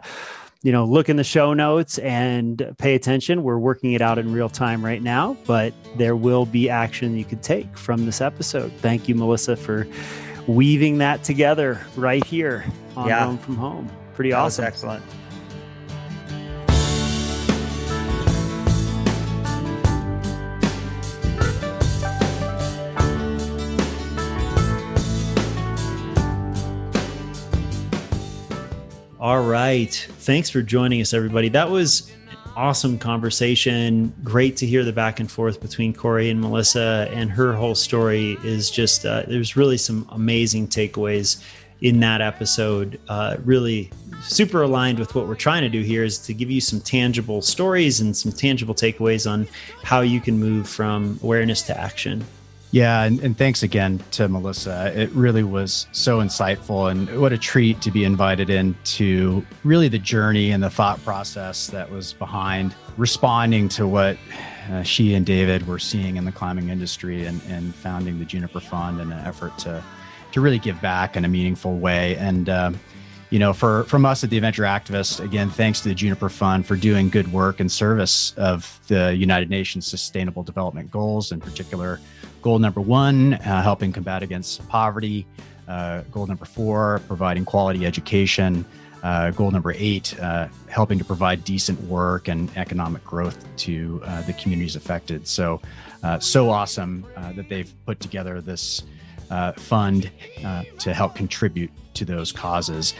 you 0.64 0.72
know, 0.72 0.86
look 0.86 1.10
in 1.10 1.16
the 1.16 1.24
show 1.24 1.52
notes 1.52 1.98
and 1.98 2.74
pay 2.78 2.94
attention. 2.94 3.42
We're 3.42 3.58
working 3.58 3.92
it 3.92 4.00
out 4.00 4.18
in 4.18 4.32
real 4.32 4.48
time 4.48 4.82
right 4.82 5.02
now, 5.02 5.36
but 5.46 5.74
there 5.98 6.16
will 6.16 6.46
be 6.46 6.70
action 6.70 7.18
you 7.18 7.24
could 7.26 7.42
take 7.42 7.76
from 7.76 8.06
this 8.06 8.22
episode. 8.22 8.72
Thank 8.78 9.06
you, 9.06 9.14
Melissa, 9.14 9.56
for 9.56 9.86
weaving 10.46 10.98
that 10.98 11.24
together 11.24 11.80
right 11.96 12.24
here 12.24 12.64
on 12.96 13.08
yeah. 13.08 13.24
Roam 13.24 13.38
from 13.38 13.56
Home. 13.56 13.90
Pretty 14.14 14.30
that 14.30 14.38
awesome. 14.38 14.64
excellent. 14.64 15.02
All 29.24 29.42
right. 29.42 29.90
Thanks 30.18 30.50
for 30.50 30.60
joining 30.60 31.00
us, 31.00 31.14
everybody. 31.14 31.48
That 31.48 31.70
was 31.70 32.12
awesome 32.56 32.98
conversation. 32.98 34.12
Great 34.22 34.56
to 34.58 34.66
hear 34.66 34.84
the 34.84 34.92
back 34.92 35.20
and 35.20 35.30
forth 35.30 35.60
between 35.60 35.92
Corey 35.94 36.30
and 36.30 36.40
Melissa, 36.40 37.08
and 37.12 37.30
her 37.30 37.52
whole 37.52 37.74
story 37.74 38.36
is 38.44 38.70
just 38.70 39.04
uh, 39.04 39.22
there's 39.26 39.56
really 39.56 39.76
some 39.76 40.06
amazing 40.10 40.68
takeaways 40.68 41.42
in 41.80 42.00
that 42.00 42.20
episode. 42.20 43.00
Uh, 43.08 43.36
really 43.44 43.90
super 44.22 44.62
aligned 44.62 44.98
with 44.98 45.14
what 45.14 45.26
we're 45.26 45.34
trying 45.34 45.62
to 45.62 45.68
do 45.68 45.82
here 45.82 46.04
is 46.04 46.18
to 46.18 46.32
give 46.32 46.50
you 46.50 46.60
some 46.60 46.80
tangible 46.80 47.42
stories 47.42 48.00
and 48.00 48.16
some 48.16 48.32
tangible 48.32 48.74
takeaways 48.74 49.30
on 49.30 49.46
how 49.82 50.00
you 50.00 50.20
can 50.20 50.38
move 50.38 50.68
from 50.68 51.18
awareness 51.22 51.62
to 51.62 51.78
action. 51.78 52.24
Yeah, 52.74 53.04
and, 53.04 53.20
and, 53.20 53.38
thanks 53.38 53.62
again 53.62 54.02
to 54.10 54.26
Melissa. 54.26 54.92
It 55.00 55.08
really 55.12 55.44
was 55.44 55.86
so 55.92 56.18
insightful, 56.18 56.90
and 56.90 57.20
what 57.20 57.32
a 57.32 57.38
treat 57.38 57.80
to 57.82 57.92
be 57.92 58.02
invited 58.02 58.50
into 58.50 59.46
really 59.62 59.86
the 59.86 60.00
journey 60.00 60.50
and 60.50 60.60
the 60.60 60.70
thought 60.70 61.00
process 61.04 61.68
that 61.68 61.88
was 61.88 62.14
behind 62.14 62.74
responding 62.96 63.68
to 63.68 63.86
what 63.86 64.18
uh, 64.72 64.82
she 64.82 65.14
and 65.14 65.24
David 65.24 65.68
were 65.68 65.78
seeing 65.78 66.16
in 66.16 66.24
the 66.24 66.32
climbing 66.32 66.68
industry 66.68 67.26
and, 67.26 67.40
and 67.48 67.72
founding 67.76 68.18
the 68.18 68.24
Juniper 68.24 68.58
Fund 68.58 69.00
in 69.00 69.12
an 69.12 69.24
effort 69.24 69.56
to 69.58 69.80
to 70.32 70.40
really 70.40 70.58
give 70.58 70.80
back 70.82 71.16
in 71.16 71.24
a 71.24 71.28
meaningful 71.28 71.78
way. 71.78 72.16
And 72.16 72.48
um, 72.48 72.80
you 73.30 73.38
know, 73.38 73.52
for 73.52 73.84
from 73.84 74.04
us 74.06 74.22
at 74.22 74.30
the 74.30 74.36
Adventure 74.36 74.62
Activist, 74.62 75.20
again, 75.20 75.50
thanks 75.50 75.80
to 75.80 75.88
the 75.88 75.94
Juniper 75.94 76.28
Fund 76.28 76.66
for 76.66 76.76
doing 76.76 77.08
good 77.08 77.32
work 77.32 77.60
in 77.60 77.68
service 77.68 78.32
of 78.36 78.80
the 78.88 79.14
United 79.14 79.50
Nations 79.50 79.86
Sustainable 79.86 80.42
Development 80.42 80.90
Goals, 80.90 81.32
in 81.32 81.40
particular 81.40 82.00
Goal 82.44 82.58
number 82.58 82.82
one, 82.82 83.32
uh, 83.32 83.62
helping 83.62 83.90
combat 83.90 84.22
against 84.22 84.68
poverty. 84.68 85.26
Uh, 85.66 86.02
goal 86.12 86.26
number 86.26 86.44
four, 86.44 87.00
providing 87.08 87.42
quality 87.42 87.86
education. 87.86 88.66
Uh, 89.02 89.30
goal 89.30 89.50
number 89.50 89.72
eight, 89.78 90.14
uh, 90.20 90.46
helping 90.68 90.98
to 90.98 91.06
provide 91.06 91.42
decent 91.44 91.80
work 91.84 92.28
and 92.28 92.54
economic 92.58 93.02
growth 93.02 93.46
to 93.56 93.98
uh, 94.04 94.20
the 94.26 94.34
communities 94.34 94.76
affected. 94.76 95.26
So, 95.26 95.62
uh, 96.02 96.18
so 96.18 96.50
awesome 96.50 97.06
that 97.34 97.48
they've 97.48 97.72
put 97.86 97.98
together 98.00 98.42
this 98.42 98.82
Uh, 99.30 99.52
fund 99.52 100.10
uh, 100.44 100.62
to 100.78 100.92
help 100.92 101.14
contribute 101.14 101.70
to 101.94 102.04
those 102.04 102.30
causes. 102.32 102.94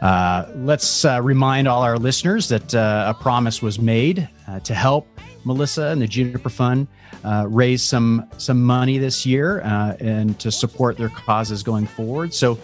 Uh, 0.00 0.46
let's 0.56 1.04
remind 1.04 1.66
all 1.66 1.82
our 1.82 1.98
listeners 1.98 2.48
that 2.48 2.74
a 2.74 3.16
promise 3.20 3.62
was 3.62 3.78
made 3.78 4.28
to 4.62 4.74
help 4.74 5.06
Melissa 5.44 5.88
and 5.88 6.00
the 6.00 6.06
Juniper 6.06 6.48
Fund 6.48 6.86
uh, 7.24 7.46
raise 7.48 7.82
some 7.82 8.28
some 8.38 8.62
money 8.62 8.98
this 8.98 9.24
year 9.24 9.62
uh, 9.62 9.96
and 10.00 10.38
to 10.40 10.50
support 10.50 10.96
their 10.96 11.08
causes 11.10 11.62
going 11.62 11.86
forward. 11.86 12.34
So, 12.34 12.58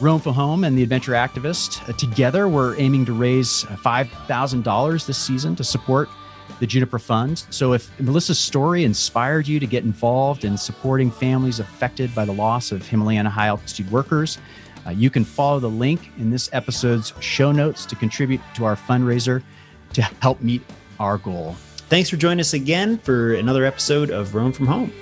Roam 0.00 0.20
for 0.20 0.32
Home 0.32 0.64
and 0.64 0.76
the 0.76 0.82
Adventure 0.82 1.12
Activist 1.12 1.88
uh, 1.88 1.92
together, 1.94 2.48
we're 2.48 2.78
aiming 2.78 3.06
to 3.06 3.12
raise 3.12 3.62
five 3.82 4.10
thousand 4.26 4.64
dollars 4.64 5.06
this 5.06 5.18
season 5.18 5.56
to 5.56 5.64
support 5.64 6.08
the 6.60 6.66
Juniper 6.66 6.98
Fund. 6.98 7.44
So, 7.50 7.72
if 7.72 7.90
Melissa's 8.00 8.38
story 8.38 8.84
inspired 8.84 9.46
you 9.46 9.60
to 9.60 9.66
get 9.66 9.84
involved 9.84 10.44
in 10.44 10.56
supporting 10.56 11.10
families 11.10 11.60
affected 11.60 12.14
by 12.14 12.24
the 12.24 12.32
loss 12.32 12.72
of 12.72 12.86
Himalayan 12.86 13.26
high 13.26 13.48
altitude 13.48 13.90
workers, 13.90 14.38
uh, 14.86 14.90
you 14.90 15.10
can 15.10 15.24
follow 15.24 15.58
the 15.58 15.70
link 15.70 16.10
in 16.18 16.30
this 16.30 16.48
episode's 16.52 17.12
show 17.20 17.52
notes 17.52 17.84
to 17.86 17.96
contribute 17.96 18.40
to 18.54 18.64
our 18.64 18.76
fundraiser 18.76 19.42
to 19.92 20.02
help 20.02 20.40
meet 20.40 20.62
our 21.00 21.18
goal. 21.18 21.56
Thanks 21.88 22.10
for 22.10 22.16
joining 22.16 22.40
us 22.40 22.54
again 22.54 22.98
for 22.98 23.34
another 23.34 23.64
episode 23.64 24.10
of 24.10 24.34
Roam 24.34 24.52
from 24.52 24.66
Home. 24.66 24.92